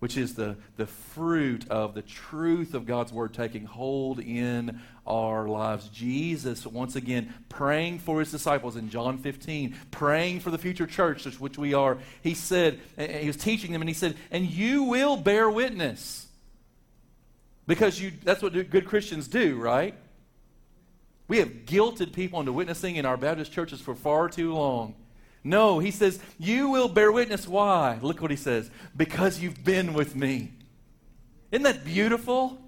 which 0.00 0.16
is 0.16 0.34
the, 0.34 0.56
the 0.76 0.86
fruit 0.86 1.68
of 1.70 1.94
the 1.94 2.02
truth 2.02 2.74
of 2.74 2.86
God's 2.86 3.12
word 3.12 3.32
taking 3.34 3.64
hold 3.64 4.18
in 4.18 4.80
our 5.06 5.46
lives. 5.46 5.88
Jesus, 5.88 6.66
once 6.66 6.96
again, 6.96 7.32
praying 7.48 8.00
for 8.00 8.20
his 8.20 8.30
disciples 8.30 8.76
in 8.76 8.90
John 8.90 9.18
15, 9.18 9.76
praying 9.90 10.40
for 10.40 10.50
the 10.50 10.58
future 10.58 10.86
church, 10.86 11.24
which 11.38 11.58
we 11.58 11.74
are, 11.74 11.98
he 12.22 12.34
said, 12.34 12.80
he 12.98 13.26
was 13.26 13.36
teaching 13.36 13.72
them, 13.72 13.82
and 13.82 13.88
he 13.88 13.94
said, 13.94 14.16
And 14.30 14.46
you 14.46 14.84
will 14.84 15.16
bear 15.16 15.48
witness 15.48 16.26
because 17.66 18.00
you, 18.00 18.12
that's 18.24 18.42
what 18.42 18.52
good 18.70 18.86
Christians 18.86 19.28
do, 19.28 19.56
right? 19.56 19.94
We 21.28 21.38
have 21.38 21.64
guilted 21.64 22.12
people 22.12 22.40
into 22.40 22.52
witnessing 22.52 22.96
in 22.96 23.06
our 23.06 23.16
Baptist 23.16 23.52
churches 23.52 23.80
for 23.80 23.94
far 23.94 24.28
too 24.28 24.52
long. 24.52 24.94
No, 25.44 25.78
he 25.78 25.90
says, 25.90 26.20
You 26.38 26.68
will 26.68 26.88
bear 26.88 27.10
witness. 27.10 27.48
Why? 27.48 27.98
Look 28.00 28.20
what 28.20 28.30
he 28.30 28.36
says. 28.36 28.70
Because 28.96 29.40
you've 29.40 29.64
been 29.64 29.94
with 29.94 30.14
me. 30.14 30.52
Isn't 31.50 31.64
that 31.64 31.84
beautiful? 31.84 32.58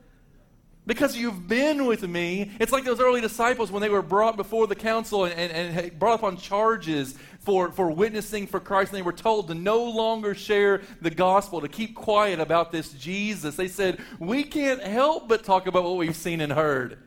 Because 0.86 1.16
you've 1.16 1.48
been 1.48 1.86
with 1.86 2.06
me. 2.06 2.50
It's 2.60 2.72
like 2.72 2.84
those 2.84 3.00
early 3.00 3.22
disciples 3.22 3.72
when 3.72 3.80
they 3.80 3.88
were 3.88 4.02
brought 4.02 4.36
before 4.36 4.66
the 4.66 4.74
council 4.74 5.24
and, 5.24 5.32
and, 5.34 5.78
and 5.78 5.98
brought 5.98 6.14
up 6.14 6.24
on 6.24 6.36
charges 6.36 7.14
for, 7.38 7.70
for 7.72 7.90
witnessing 7.90 8.46
for 8.46 8.60
Christ, 8.60 8.92
and 8.92 8.98
they 8.98 9.02
were 9.02 9.12
told 9.12 9.48
to 9.48 9.54
no 9.54 9.84
longer 9.84 10.34
share 10.34 10.82
the 11.00 11.10
gospel, 11.10 11.62
to 11.62 11.68
keep 11.68 11.94
quiet 11.94 12.38
about 12.38 12.70
this 12.70 12.92
Jesus. 12.92 13.56
They 13.56 13.68
said, 13.68 13.98
We 14.18 14.44
can't 14.44 14.82
help 14.82 15.28
but 15.28 15.44
talk 15.44 15.66
about 15.66 15.84
what 15.84 15.96
we've 15.96 16.16
seen 16.16 16.42
and 16.42 16.52
heard. 16.52 16.98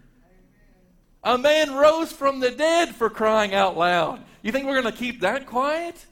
A 1.23 1.37
man 1.37 1.75
rose 1.75 2.11
from 2.11 2.39
the 2.39 2.51
dead 2.51 2.95
for 2.95 3.09
crying 3.09 3.53
out 3.53 3.77
loud. 3.77 4.23
You 4.47 4.53
think 4.53 4.65
we're 4.65 4.81
going 4.81 4.93
to 4.93 4.97
keep 4.97 5.19
that 5.19 5.45
quiet? 5.45 6.05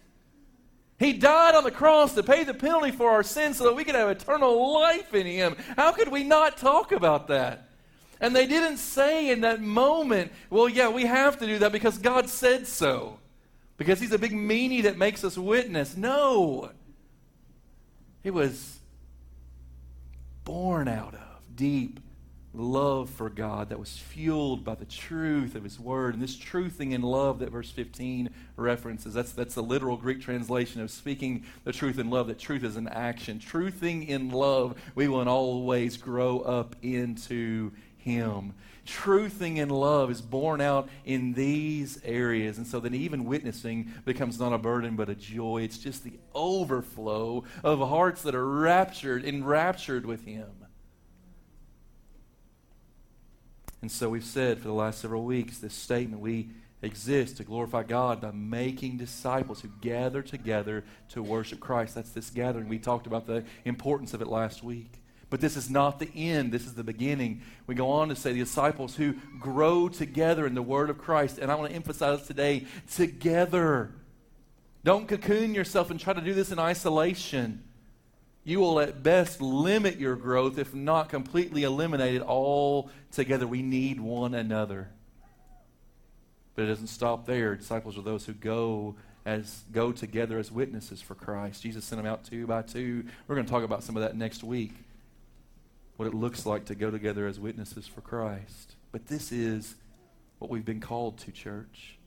He 1.00 1.14
died 1.14 1.56
on 1.56 1.64
the 1.64 1.72
cross 1.72 2.16
to 2.16 2.22
pay 2.22 2.44
the 2.44 2.54
penalty 2.54 2.92
for 2.92 3.10
our 3.10 3.24
sins 3.24 3.56
so 3.56 3.64
that 3.64 3.78
we 3.78 3.86
could 3.86 3.96
have 3.96 4.10
eternal 4.10 4.74
life 4.74 5.14
in 5.14 5.26
Him. 5.26 5.56
How 5.78 5.94
could 5.94 6.10
we 6.10 6.26
not 6.26 6.58
talk 6.58 6.92
about 6.92 7.30
that? 7.30 7.70
And 8.20 8.36
they 8.36 8.46
didn't 8.46 8.76
say 8.76 9.30
in 9.30 9.40
that 9.42 9.62
moment, 9.62 10.34
well, 10.50 10.68
yeah, 10.68 10.90
we 10.90 11.06
have 11.06 11.40
to 11.40 11.46
do 11.46 11.60
that 11.60 11.72
because 11.72 11.98
God 11.98 12.28
said 12.28 12.68
so. 12.68 13.20
Because 13.78 14.02
He's 14.02 14.12
a 14.12 14.20
big 14.20 14.34
meanie 14.34 14.84
that 14.84 14.98
makes 14.98 15.24
us 15.24 15.38
witness. 15.38 15.96
No. 15.96 16.72
It 18.22 18.34
was 18.34 18.80
born 20.44 20.90
out 20.90 21.14
of 21.14 21.56
deep 21.56 22.02
love 22.58 23.10
for 23.10 23.30
God 23.30 23.70
that 23.70 23.80
was 23.80 23.98
fueled 23.98 24.64
by 24.64 24.76
the 24.76 24.86
truth 24.86 25.56
of 25.56 25.64
His 25.64 25.80
Word. 25.80 26.14
And 26.14 26.24
this 26.24 26.36
truthing 26.36 26.92
in 26.92 27.02
love 27.02 27.40
that 27.40 27.52
verse 27.52 27.72
15 27.72 28.30
references, 28.56 29.14
that's, 29.14 29.32
that's 29.32 29.56
the 29.56 29.64
literal 29.64 29.98
Greek 29.98 30.22
translation 30.22 30.82
of 30.82 30.92
speaking 30.92 31.46
the 31.64 31.72
truth 31.72 32.00
in 32.00 32.10
love, 32.10 32.28
that 32.28 32.40
truth 32.40 32.64
is 32.64 32.76
an 32.76 32.88
action. 32.88 33.40
Truthing 33.40 34.08
in 34.08 34.30
love, 34.32 34.76
we 34.96 35.08
will 35.08 35.22
in 35.22 35.28
all 35.28 35.64
ways 35.64 35.98
grow 35.98 36.40
up 36.40 36.76
into 36.82 37.72
Him. 37.98 38.54
Truthing 38.86 39.58
in 39.58 39.70
love 39.70 40.12
is 40.12 40.22
born 40.22 40.62
out 40.62 40.90
in 41.06 41.34
these 41.34 42.00
areas. 42.04 42.58
And 42.58 42.68
so 42.68 42.80
then 42.80 42.94
even 42.94 43.26
witnessing 43.26 43.92
becomes 44.06 44.40
not 44.40 44.54
a 44.54 44.60
burden 44.60 44.96
but 44.96 45.10
a 45.10 45.16
joy. 45.16 45.64
It's 45.64 45.80
just 45.80 46.04
the 46.04 46.20
overflow 46.36 47.44
of 47.64 47.80
hearts 47.80 48.22
that 48.22 48.36
are 48.36 48.48
raptured, 48.48 49.26
enraptured 49.26 50.06
with 50.06 50.24
Him. 50.26 50.65
And 53.86 53.92
so 53.92 54.10
we've 54.10 54.26
said 54.26 54.58
for 54.58 54.68
the 54.68 54.74
last 54.74 55.00
several 55.00 55.24
weeks 55.26 55.60
this 55.60 55.76
statement 55.76 56.20
we 56.20 56.50
exist 56.82 57.38
to 57.38 57.44
glorify 57.44 57.84
God 57.84 58.20
by 58.20 58.32
making 58.32 58.98
disciples 58.98 59.62
who 59.62 59.68
gather 59.80 60.24
together 60.24 60.84
to 61.10 61.22
worship 61.22 61.60
Christ. 61.60 61.94
That's 61.94 62.10
this 62.10 62.32
gathering. 62.32 62.68
We 62.68 62.80
talked 62.80 63.06
about 63.06 63.28
the 63.28 63.44
importance 63.64 64.16
of 64.16 64.24
it 64.24 64.28
last 64.28 64.64
week. 64.64 64.92
But 65.30 65.40
this 65.40 65.56
is 65.56 65.70
not 65.70 66.00
the 66.00 66.10
end, 66.16 66.52
this 66.52 66.66
is 66.66 66.74
the 66.74 66.84
beginning. 66.84 67.44
We 67.68 67.76
go 67.76 67.92
on 67.92 68.10
to 68.10 68.16
say 68.16 68.34
the 68.34 68.40
disciples 68.40 68.96
who 68.96 69.14
grow 69.40 69.88
together 69.88 70.48
in 70.48 70.56
the 70.56 70.64
Word 70.64 70.90
of 70.90 70.98
Christ. 70.98 71.38
And 71.38 71.52
I 71.52 71.54
want 71.54 71.70
to 71.70 71.76
emphasize 71.76 72.26
today 72.26 72.66
together. 72.92 73.92
Don't 74.84 75.08
cocoon 75.08 75.54
yourself 75.54 75.92
and 75.92 76.00
try 76.00 76.14
to 76.14 76.22
do 76.22 76.34
this 76.34 76.52
in 76.52 76.58
isolation 76.58 77.64
you 78.46 78.60
will 78.60 78.80
at 78.80 79.02
best 79.02 79.42
limit 79.42 79.98
your 79.98 80.16
growth, 80.16 80.60
if 80.60 80.74
not 80.74 81.10
completely 81.10 81.64
eliminate 81.64 82.16
it 82.16 82.22
all 82.22 82.92
together. 83.12 83.48
We 83.48 83.64
need 83.64 84.00
one 84.00 84.36
another. 84.36 84.88
But 86.54 86.66
it 86.66 86.68
doesn't 86.68 86.88
stop 86.88 87.26
there. 87.26 87.56
Disciples 87.56 87.98
are 87.98 88.04
those 88.04 88.26
who 88.26 88.34
go 88.34 88.96
as 89.26 89.64
go 89.72 89.92
together 89.92 90.38
as 90.38 90.52
witnesses 90.52 91.02
for 91.02 91.16
Christ. 91.16 91.64
Jesus 91.64 91.84
sent 91.84 92.02
them 92.02 92.10
out 92.10 92.24
two 92.24 92.46
by 92.46 92.62
two. 92.62 93.04
We're 93.28 93.36
going 93.36 93.48
to 93.48 93.52
talk 93.52 93.64
about 93.64 93.84
some 93.84 93.98
of 93.98 94.04
that 94.04 94.16
next 94.16 94.44
week. 94.44 94.74
What 95.98 96.06
it 96.06 96.14
looks 96.14 96.46
like 96.46 96.66
to 96.66 96.76
go 96.76 96.92
together 96.92 97.26
as 97.26 97.40
witnesses 97.40 97.88
for 97.88 98.02
Christ. 98.02 98.76
But 98.92 99.08
this 99.08 99.32
is 99.32 99.74
what 100.38 100.52
we've 100.52 100.66
been 100.66 100.82
called 100.82 101.18
to, 101.20 101.32
church. 101.32 101.98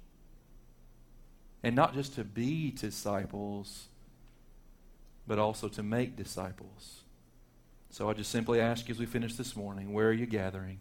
And 1.64 1.74
not 1.74 1.94
just 1.94 2.14
to 2.14 2.22
be 2.22 2.70
disciples, 2.70 3.88
but 5.28 5.38
also 5.38 5.68
to 5.68 5.82
make 5.82 6.16
disciples. 6.16 7.02
So 7.90 8.10
I 8.10 8.14
just 8.14 8.30
simply 8.30 8.60
ask 8.60 8.88
you 8.88 8.94
as 8.94 8.98
we 8.98 9.06
finish 9.06 9.34
this 9.34 9.54
morning 9.54 9.92
where 9.92 10.08
are 10.08 10.12
you 10.12 10.26
gathering? 10.26 10.78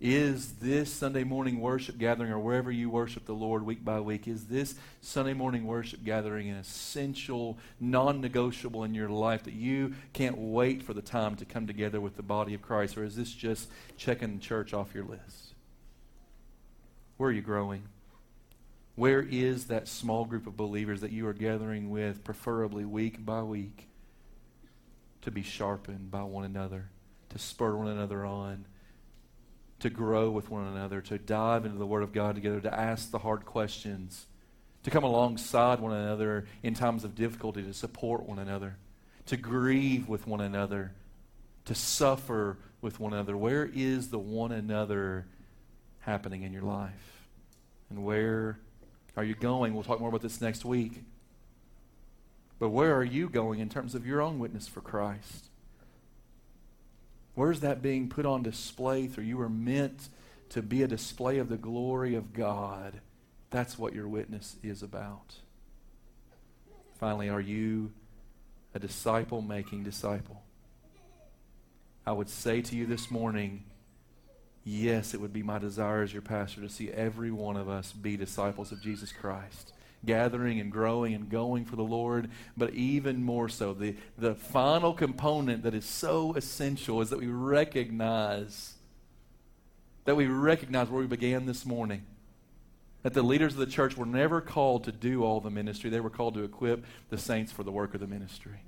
Is 0.00 0.52
this 0.54 0.90
Sunday 0.90 1.24
morning 1.24 1.60
worship 1.60 1.98
gathering, 1.98 2.32
or 2.32 2.38
wherever 2.38 2.72
you 2.72 2.88
worship 2.88 3.26
the 3.26 3.34
Lord 3.34 3.66
week 3.66 3.84
by 3.84 4.00
week, 4.00 4.26
is 4.26 4.46
this 4.46 4.74
Sunday 5.02 5.34
morning 5.34 5.66
worship 5.66 6.02
gathering 6.02 6.48
an 6.48 6.56
essential, 6.56 7.58
non 7.78 8.22
negotiable 8.22 8.84
in 8.84 8.94
your 8.94 9.10
life 9.10 9.42
that 9.42 9.52
you 9.52 9.94
can't 10.14 10.38
wait 10.38 10.82
for 10.82 10.94
the 10.94 11.02
time 11.02 11.36
to 11.36 11.44
come 11.44 11.66
together 11.66 12.00
with 12.00 12.16
the 12.16 12.22
body 12.22 12.54
of 12.54 12.62
Christ? 12.62 12.96
Or 12.96 13.04
is 13.04 13.14
this 13.14 13.30
just 13.30 13.68
checking 13.98 14.40
church 14.40 14.72
off 14.72 14.94
your 14.94 15.04
list? 15.04 15.52
Where 17.18 17.28
are 17.28 17.32
you 17.32 17.42
growing? 17.42 17.82
Where 19.00 19.22
is 19.22 19.68
that 19.68 19.88
small 19.88 20.26
group 20.26 20.46
of 20.46 20.58
believers 20.58 21.00
that 21.00 21.10
you 21.10 21.26
are 21.26 21.32
gathering 21.32 21.88
with, 21.88 22.22
preferably 22.22 22.84
week 22.84 23.24
by 23.24 23.40
week, 23.40 23.88
to 25.22 25.30
be 25.30 25.42
sharpened 25.42 26.10
by 26.10 26.22
one 26.24 26.44
another, 26.44 26.90
to 27.30 27.38
spur 27.38 27.74
one 27.76 27.88
another 27.88 28.26
on? 28.26 28.66
to 29.78 29.88
grow 29.88 30.28
with 30.28 30.50
one 30.50 30.66
another, 30.66 31.00
to 31.00 31.16
dive 31.16 31.64
into 31.64 31.78
the 31.78 31.86
Word 31.86 32.02
of 32.02 32.12
God 32.12 32.34
together, 32.34 32.60
to 32.60 32.78
ask 32.78 33.10
the 33.10 33.20
hard 33.20 33.46
questions, 33.46 34.26
to 34.82 34.90
come 34.90 35.04
alongside 35.04 35.80
one 35.80 35.94
another 35.94 36.44
in 36.62 36.74
times 36.74 37.02
of 37.02 37.14
difficulty, 37.14 37.62
to 37.62 37.72
support 37.72 38.28
one 38.28 38.38
another, 38.38 38.76
to 39.24 39.38
grieve 39.38 40.06
with 40.06 40.26
one 40.26 40.42
another, 40.42 40.92
to 41.64 41.74
suffer 41.74 42.58
with 42.82 43.00
one 43.00 43.14
another. 43.14 43.38
Where 43.38 43.64
is 43.74 44.10
the 44.10 44.18
one 44.18 44.52
another 44.52 45.24
happening 46.00 46.42
in 46.42 46.52
your 46.52 46.60
life? 46.60 47.24
And 47.88 48.04
where 48.04 48.58
are 49.16 49.24
you 49.24 49.34
going? 49.34 49.74
We'll 49.74 49.82
talk 49.82 50.00
more 50.00 50.08
about 50.08 50.22
this 50.22 50.40
next 50.40 50.64
week. 50.64 51.02
But 52.58 52.70
where 52.70 52.94
are 52.96 53.04
you 53.04 53.28
going 53.28 53.60
in 53.60 53.68
terms 53.68 53.94
of 53.94 54.06
your 54.06 54.20
own 54.20 54.38
witness 54.38 54.68
for 54.68 54.80
Christ? 54.80 55.46
Where's 57.34 57.60
that 57.60 57.80
being 57.80 58.08
put 58.08 58.26
on 58.26 58.42
display 58.42 59.06
through? 59.06 59.24
You 59.24 59.38
were 59.38 59.48
meant 59.48 60.08
to 60.50 60.62
be 60.62 60.82
a 60.82 60.88
display 60.88 61.38
of 61.38 61.48
the 61.48 61.56
glory 61.56 62.14
of 62.14 62.32
God. 62.32 63.00
That's 63.50 63.78
what 63.78 63.94
your 63.94 64.08
witness 64.08 64.56
is 64.62 64.82
about. 64.82 65.36
Finally, 66.98 67.30
are 67.30 67.40
you 67.40 67.92
a 68.74 68.78
disciple 68.78 69.40
making 69.40 69.84
disciple? 69.84 70.42
I 72.06 72.12
would 72.12 72.28
say 72.28 72.60
to 72.60 72.76
you 72.76 72.86
this 72.86 73.10
morning, 73.10 73.64
yes, 74.64 75.14
it 75.14 75.20
would 75.20 75.32
be 75.32 75.42
my 75.42 75.58
desire 75.58 76.02
as 76.02 76.12
your 76.12 76.22
pastor 76.22 76.60
to 76.60 76.68
see 76.68 76.90
every 76.90 77.30
one 77.30 77.56
of 77.56 77.68
us 77.68 77.92
be 77.92 78.16
disciples 78.16 78.72
of 78.72 78.80
Jesus 78.80 79.12
Christ 79.12 79.72
gathering 80.04 80.60
and 80.60 80.72
growing 80.72 81.12
and 81.12 81.28
going 81.28 81.64
for 81.64 81.76
the 81.76 81.82
Lord, 81.82 82.30
but 82.56 82.72
even 82.72 83.22
more 83.22 83.50
so, 83.50 83.74
the, 83.74 83.96
the 84.16 84.34
final 84.34 84.94
component 84.94 85.62
that 85.64 85.74
is 85.74 85.84
so 85.84 86.32
essential 86.34 87.02
is 87.02 87.10
that 87.10 87.18
we 87.18 87.26
recognize 87.26 88.76
that 90.04 90.16
we 90.16 90.26
recognize 90.26 90.88
where 90.88 91.00
we 91.00 91.06
began 91.06 91.46
this 91.46 91.64
morning. 91.66 92.02
That 93.02 93.14
the 93.14 93.22
leaders 93.22 93.52
of 93.52 93.60
the 93.60 93.66
church 93.66 93.96
were 93.96 94.06
never 94.06 94.40
called 94.40 94.84
to 94.84 94.92
do 94.92 95.24
all 95.24 95.40
the 95.40 95.50
ministry. 95.50 95.88
They 95.88 96.00
were 96.00 96.10
called 96.10 96.34
to 96.34 96.42
equip 96.42 96.84
the 97.10 97.18
saints 97.18 97.52
for 97.52 97.62
the 97.62 97.70
work 97.70 97.94
of 97.94 98.00
the 98.00 98.06
ministry. 98.06 98.60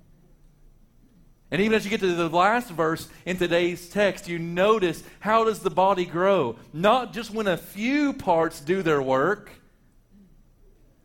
And 1.52 1.60
even 1.60 1.74
as 1.74 1.84
you 1.84 1.90
get 1.90 2.00
to 2.00 2.14
the 2.14 2.30
last 2.30 2.70
verse 2.70 3.08
in 3.26 3.36
today's 3.36 3.90
text, 3.90 4.26
you 4.26 4.38
notice 4.38 5.04
how 5.20 5.44
does 5.44 5.58
the 5.58 5.68
body 5.68 6.06
grow? 6.06 6.56
Not 6.72 7.12
just 7.12 7.30
when 7.30 7.46
a 7.46 7.58
few 7.58 8.14
parts 8.14 8.58
do 8.58 8.82
their 8.82 9.02
work, 9.02 9.50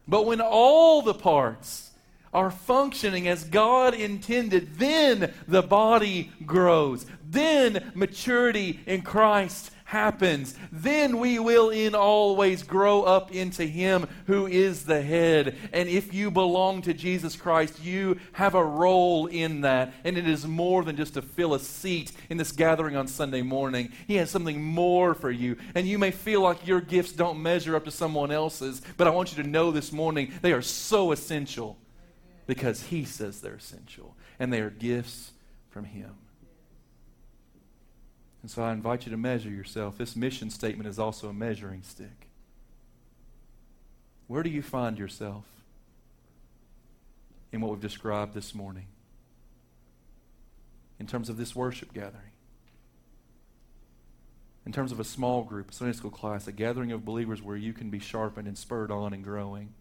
but 0.08 0.26
when 0.26 0.40
all 0.40 1.02
the 1.02 1.14
parts 1.14 1.92
are 2.34 2.50
functioning 2.50 3.28
as 3.28 3.44
God 3.44 3.94
intended, 3.94 4.80
then 4.80 5.34
the 5.50 5.62
body 5.62 6.32
grows. 6.46 7.06
Then 7.30 7.92
maturity 7.94 8.80
in 8.86 9.02
Christ 9.02 9.72
happens, 9.88 10.54
then 10.70 11.18
we 11.18 11.40
will 11.40 11.70
in 11.70 11.96
all 11.96 12.36
ways 12.36 12.62
grow 12.62 13.04
up 13.04 13.32
into 13.32 13.64
Him 13.64 14.06
who 14.26 14.46
is 14.46 14.84
the 14.84 15.02
head. 15.02 15.56
And 15.72 15.88
if 15.88 16.14
you 16.14 16.30
belong 16.30 16.82
to 16.82 16.94
Jesus 16.94 17.38
Christ, 17.38 17.82
you 17.82 18.20
have 18.34 18.54
a 18.54 18.64
role 18.64 19.28
in 19.28 19.62
that. 19.62 19.94
And 20.04 20.18
it 20.18 20.28
is 20.28 20.46
more 20.46 20.84
than 20.84 20.98
just 20.98 21.14
to 21.14 21.22
fill 21.22 21.54
a 21.54 21.60
seat 21.60 22.12
in 22.30 22.36
this 22.36 22.52
gathering 22.52 22.98
on 22.98 23.08
Sunday 23.08 23.42
morning. 23.42 23.94
He 24.08 24.16
has 24.16 24.30
something 24.30 24.62
more 24.62 25.14
for 25.14 25.32
you. 25.32 25.56
And 25.74 25.88
you 25.88 25.98
may 25.98 26.12
feel 26.12 26.42
like 26.42 26.68
your 26.68 26.82
gifts 26.82 27.14
don't 27.14 27.42
measure 27.42 27.74
up 27.74 27.86
to 27.86 27.92
someone 27.92 28.30
else's, 28.30 28.82
but 28.98 29.08
I 29.08 29.12
want 29.12 29.36
you 29.36 29.42
to 29.42 29.50
know 29.50 29.72
this 29.72 29.94
morning 29.94 30.34
they 30.42 30.52
are 30.52 30.62
so 30.62 31.14
essential 31.14 31.78
because 32.46 32.84
He 32.84 33.06
says 33.06 33.40
they're 33.40 33.56
essential. 33.56 34.16
And 34.38 34.52
they 34.52 34.60
are 34.60 34.70
gifts 34.70 35.32
from 35.70 35.86
Him. 35.86 36.14
And 38.48 38.52
so 38.54 38.64
I 38.64 38.72
invite 38.72 39.06
you 39.06 39.12
to 39.12 39.18
measure 39.18 39.50
yourself. 39.50 39.98
This 39.98 40.16
mission 40.16 40.50
statement 40.50 40.88
is 40.88 40.98
also 40.98 41.28
a 41.28 41.34
measuring 41.34 41.84
stick. 41.84 42.30
Where 44.28 44.42
do 44.42 44.50
you 44.50 44.62
find 44.62 44.98
yourself 44.98 45.44
in 47.52 47.60
what 47.60 47.72
we've 47.72 47.82
described 47.82 48.34
this 48.34 48.56
morning? 48.56 48.86
In 50.98 51.08
terms 51.08 51.28
of 51.28 51.36
this 51.36 51.58
worship 51.58 51.94
gathering? 51.94 52.32
In 54.66 54.72
terms 54.72 54.94
of 54.94 55.02
a 55.02 55.04
small 55.04 55.44
group, 55.44 55.72
a 55.72 55.74
Sunday 55.74 55.92
school 55.92 56.10
class, 56.10 56.48
a 56.48 56.54
gathering 56.54 56.94
of 56.94 57.04
believers 57.04 57.42
where 57.42 57.58
you 57.58 57.74
can 57.74 57.90
be 57.90 58.00
sharpened 58.00 58.48
and 58.48 58.58
spurred 58.58 58.92
on 58.92 59.12
and 59.12 59.26
growing? 59.26 59.74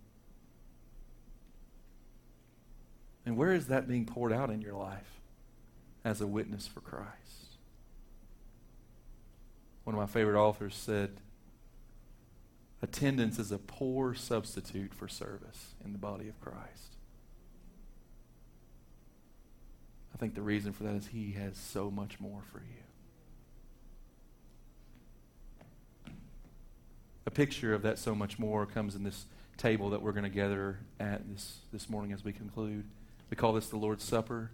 And 3.25 3.37
where 3.37 3.53
is 3.53 3.69
that 3.69 3.87
being 3.87 4.07
poured 4.07 4.33
out 4.33 4.51
in 4.51 4.61
your 4.61 4.75
life 4.75 5.21
as 6.05 6.21
a 6.21 6.27
witness 6.27 6.67
for 6.67 6.81
Christ? 6.81 7.46
One 9.87 9.95
of 9.95 10.01
my 10.01 10.07
favorite 10.07 10.37
authors 10.37 10.75
said, 10.75 11.21
Attendance 12.83 13.39
is 13.39 13.53
a 13.53 13.59
poor 13.59 14.15
substitute 14.15 14.93
for 14.93 15.07
service 15.07 15.75
in 15.85 15.93
the 15.93 15.99
body 15.99 16.29
of 16.29 16.41
Christ. 16.41 16.97
I 20.13 20.19
think 20.19 20.35
the 20.35 20.43
reason 20.43 20.73
for 20.73 20.83
that 20.83 20.97
is 20.97 21.07
he 21.07 21.35
has 21.35 21.57
so 21.57 21.89
much 21.89 22.19
more 22.19 22.43
for 22.51 22.59
you. 22.59 22.83
A 27.25 27.31
picture 27.31 27.73
of 27.73 27.83
that 27.83 28.01
so 28.01 28.13
much 28.13 28.41
more 28.41 28.67
comes 28.67 28.97
in 28.97 29.05
this 29.05 29.27
table 29.57 29.91
that 29.91 30.03
we're 30.03 30.11
going 30.11 30.25
to 30.25 30.29
gather 30.29 30.81
at 30.99 31.31
this, 31.31 31.59
this 31.73 31.89
morning 31.89 32.13
as 32.13 32.25
we 32.25 32.33
conclude. 32.33 32.87
We 33.31 33.37
call 33.37 33.53
this 33.53 33.69
the 33.69 33.77
Lord's 33.77 34.03
Supper. 34.03 34.51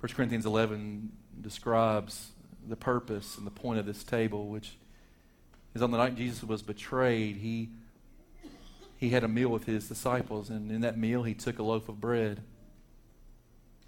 1 0.00 0.14
Corinthians 0.14 0.46
11 0.46 1.12
describes 1.42 2.30
the 2.66 2.76
purpose 2.76 3.36
and 3.36 3.46
the 3.46 3.50
point 3.50 3.78
of 3.78 3.86
this 3.86 4.04
table, 4.04 4.48
which 4.48 4.76
is 5.74 5.82
on 5.82 5.90
the 5.90 5.98
night 5.98 6.16
Jesus 6.16 6.42
was 6.42 6.62
betrayed, 6.62 7.36
he, 7.36 7.70
he 8.96 9.10
had 9.10 9.24
a 9.24 9.28
meal 9.28 9.48
with 9.48 9.64
his 9.64 9.88
disciples, 9.88 10.50
and 10.50 10.70
in 10.70 10.80
that 10.80 10.98
meal 10.98 11.22
he 11.22 11.34
took 11.34 11.58
a 11.58 11.62
loaf 11.62 11.88
of 11.88 12.00
bread. 12.00 12.40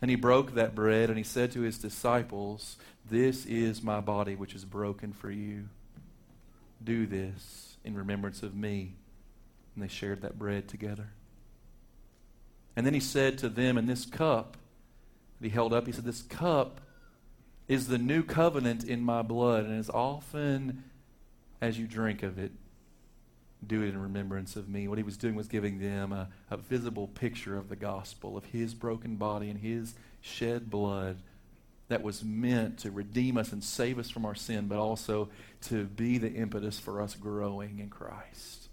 And 0.02 0.10
he 0.10 0.16
broke 0.16 0.54
that 0.54 0.74
bread, 0.74 1.10
and 1.10 1.18
he 1.18 1.24
said 1.24 1.52
to 1.52 1.60
his 1.60 1.78
disciples, 1.78 2.76
This 3.08 3.44
is 3.44 3.82
my 3.82 4.00
body, 4.00 4.34
which 4.34 4.54
is 4.54 4.64
broken 4.64 5.12
for 5.12 5.30
you. 5.30 5.68
Do 6.82 7.06
this 7.06 7.76
in 7.84 7.94
remembrance 7.96 8.42
of 8.42 8.54
me. 8.54 8.94
And 9.74 9.84
they 9.84 9.88
shared 9.88 10.22
that 10.22 10.38
bread 10.38 10.68
together. 10.68 11.08
And 12.76 12.86
then 12.86 12.94
he 12.94 13.00
said 13.00 13.38
to 13.38 13.48
them, 13.48 13.76
in 13.76 13.86
this 13.86 14.06
cup 14.06 14.56
that 15.40 15.46
he 15.46 15.52
held 15.52 15.72
up, 15.72 15.86
he 15.86 15.92
said, 15.92 16.04
This 16.04 16.22
cup 16.22 16.80
is 17.70 17.86
the 17.86 17.98
new 17.98 18.24
covenant 18.24 18.82
in 18.82 19.00
my 19.00 19.22
blood. 19.22 19.64
And 19.64 19.78
as 19.78 19.88
often 19.88 20.82
as 21.60 21.78
you 21.78 21.86
drink 21.86 22.24
of 22.24 22.36
it, 22.36 22.50
do 23.64 23.82
it 23.82 23.90
in 23.90 24.02
remembrance 24.02 24.56
of 24.56 24.68
me. 24.68 24.88
What 24.88 24.98
he 24.98 25.04
was 25.04 25.16
doing 25.16 25.36
was 25.36 25.46
giving 25.46 25.78
them 25.78 26.12
a, 26.12 26.28
a 26.50 26.56
visible 26.56 27.06
picture 27.06 27.56
of 27.56 27.68
the 27.68 27.76
gospel, 27.76 28.36
of 28.36 28.46
his 28.46 28.74
broken 28.74 29.14
body 29.14 29.48
and 29.50 29.60
his 29.60 29.94
shed 30.20 30.68
blood 30.68 31.18
that 31.86 32.02
was 32.02 32.24
meant 32.24 32.80
to 32.80 32.90
redeem 32.90 33.36
us 33.36 33.52
and 33.52 33.62
save 33.62 34.00
us 34.00 34.10
from 34.10 34.26
our 34.26 34.34
sin, 34.34 34.66
but 34.66 34.78
also 34.78 35.28
to 35.60 35.84
be 35.84 36.18
the 36.18 36.32
impetus 36.32 36.80
for 36.80 37.00
us 37.00 37.14
growing 37.14 37.78
in 37.78 37.88
Christ. 37.88 38.68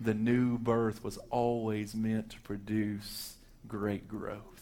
The 0.00 0.14
new 0.14 0.58
birth 0.58 1.02
was 1.02 1.18
always 1.30 1.92
meant 1.96 2.30
to 2.30 2.40
produce 2.42 3.34
great 3.66 4.06
growth. 4.06 4.55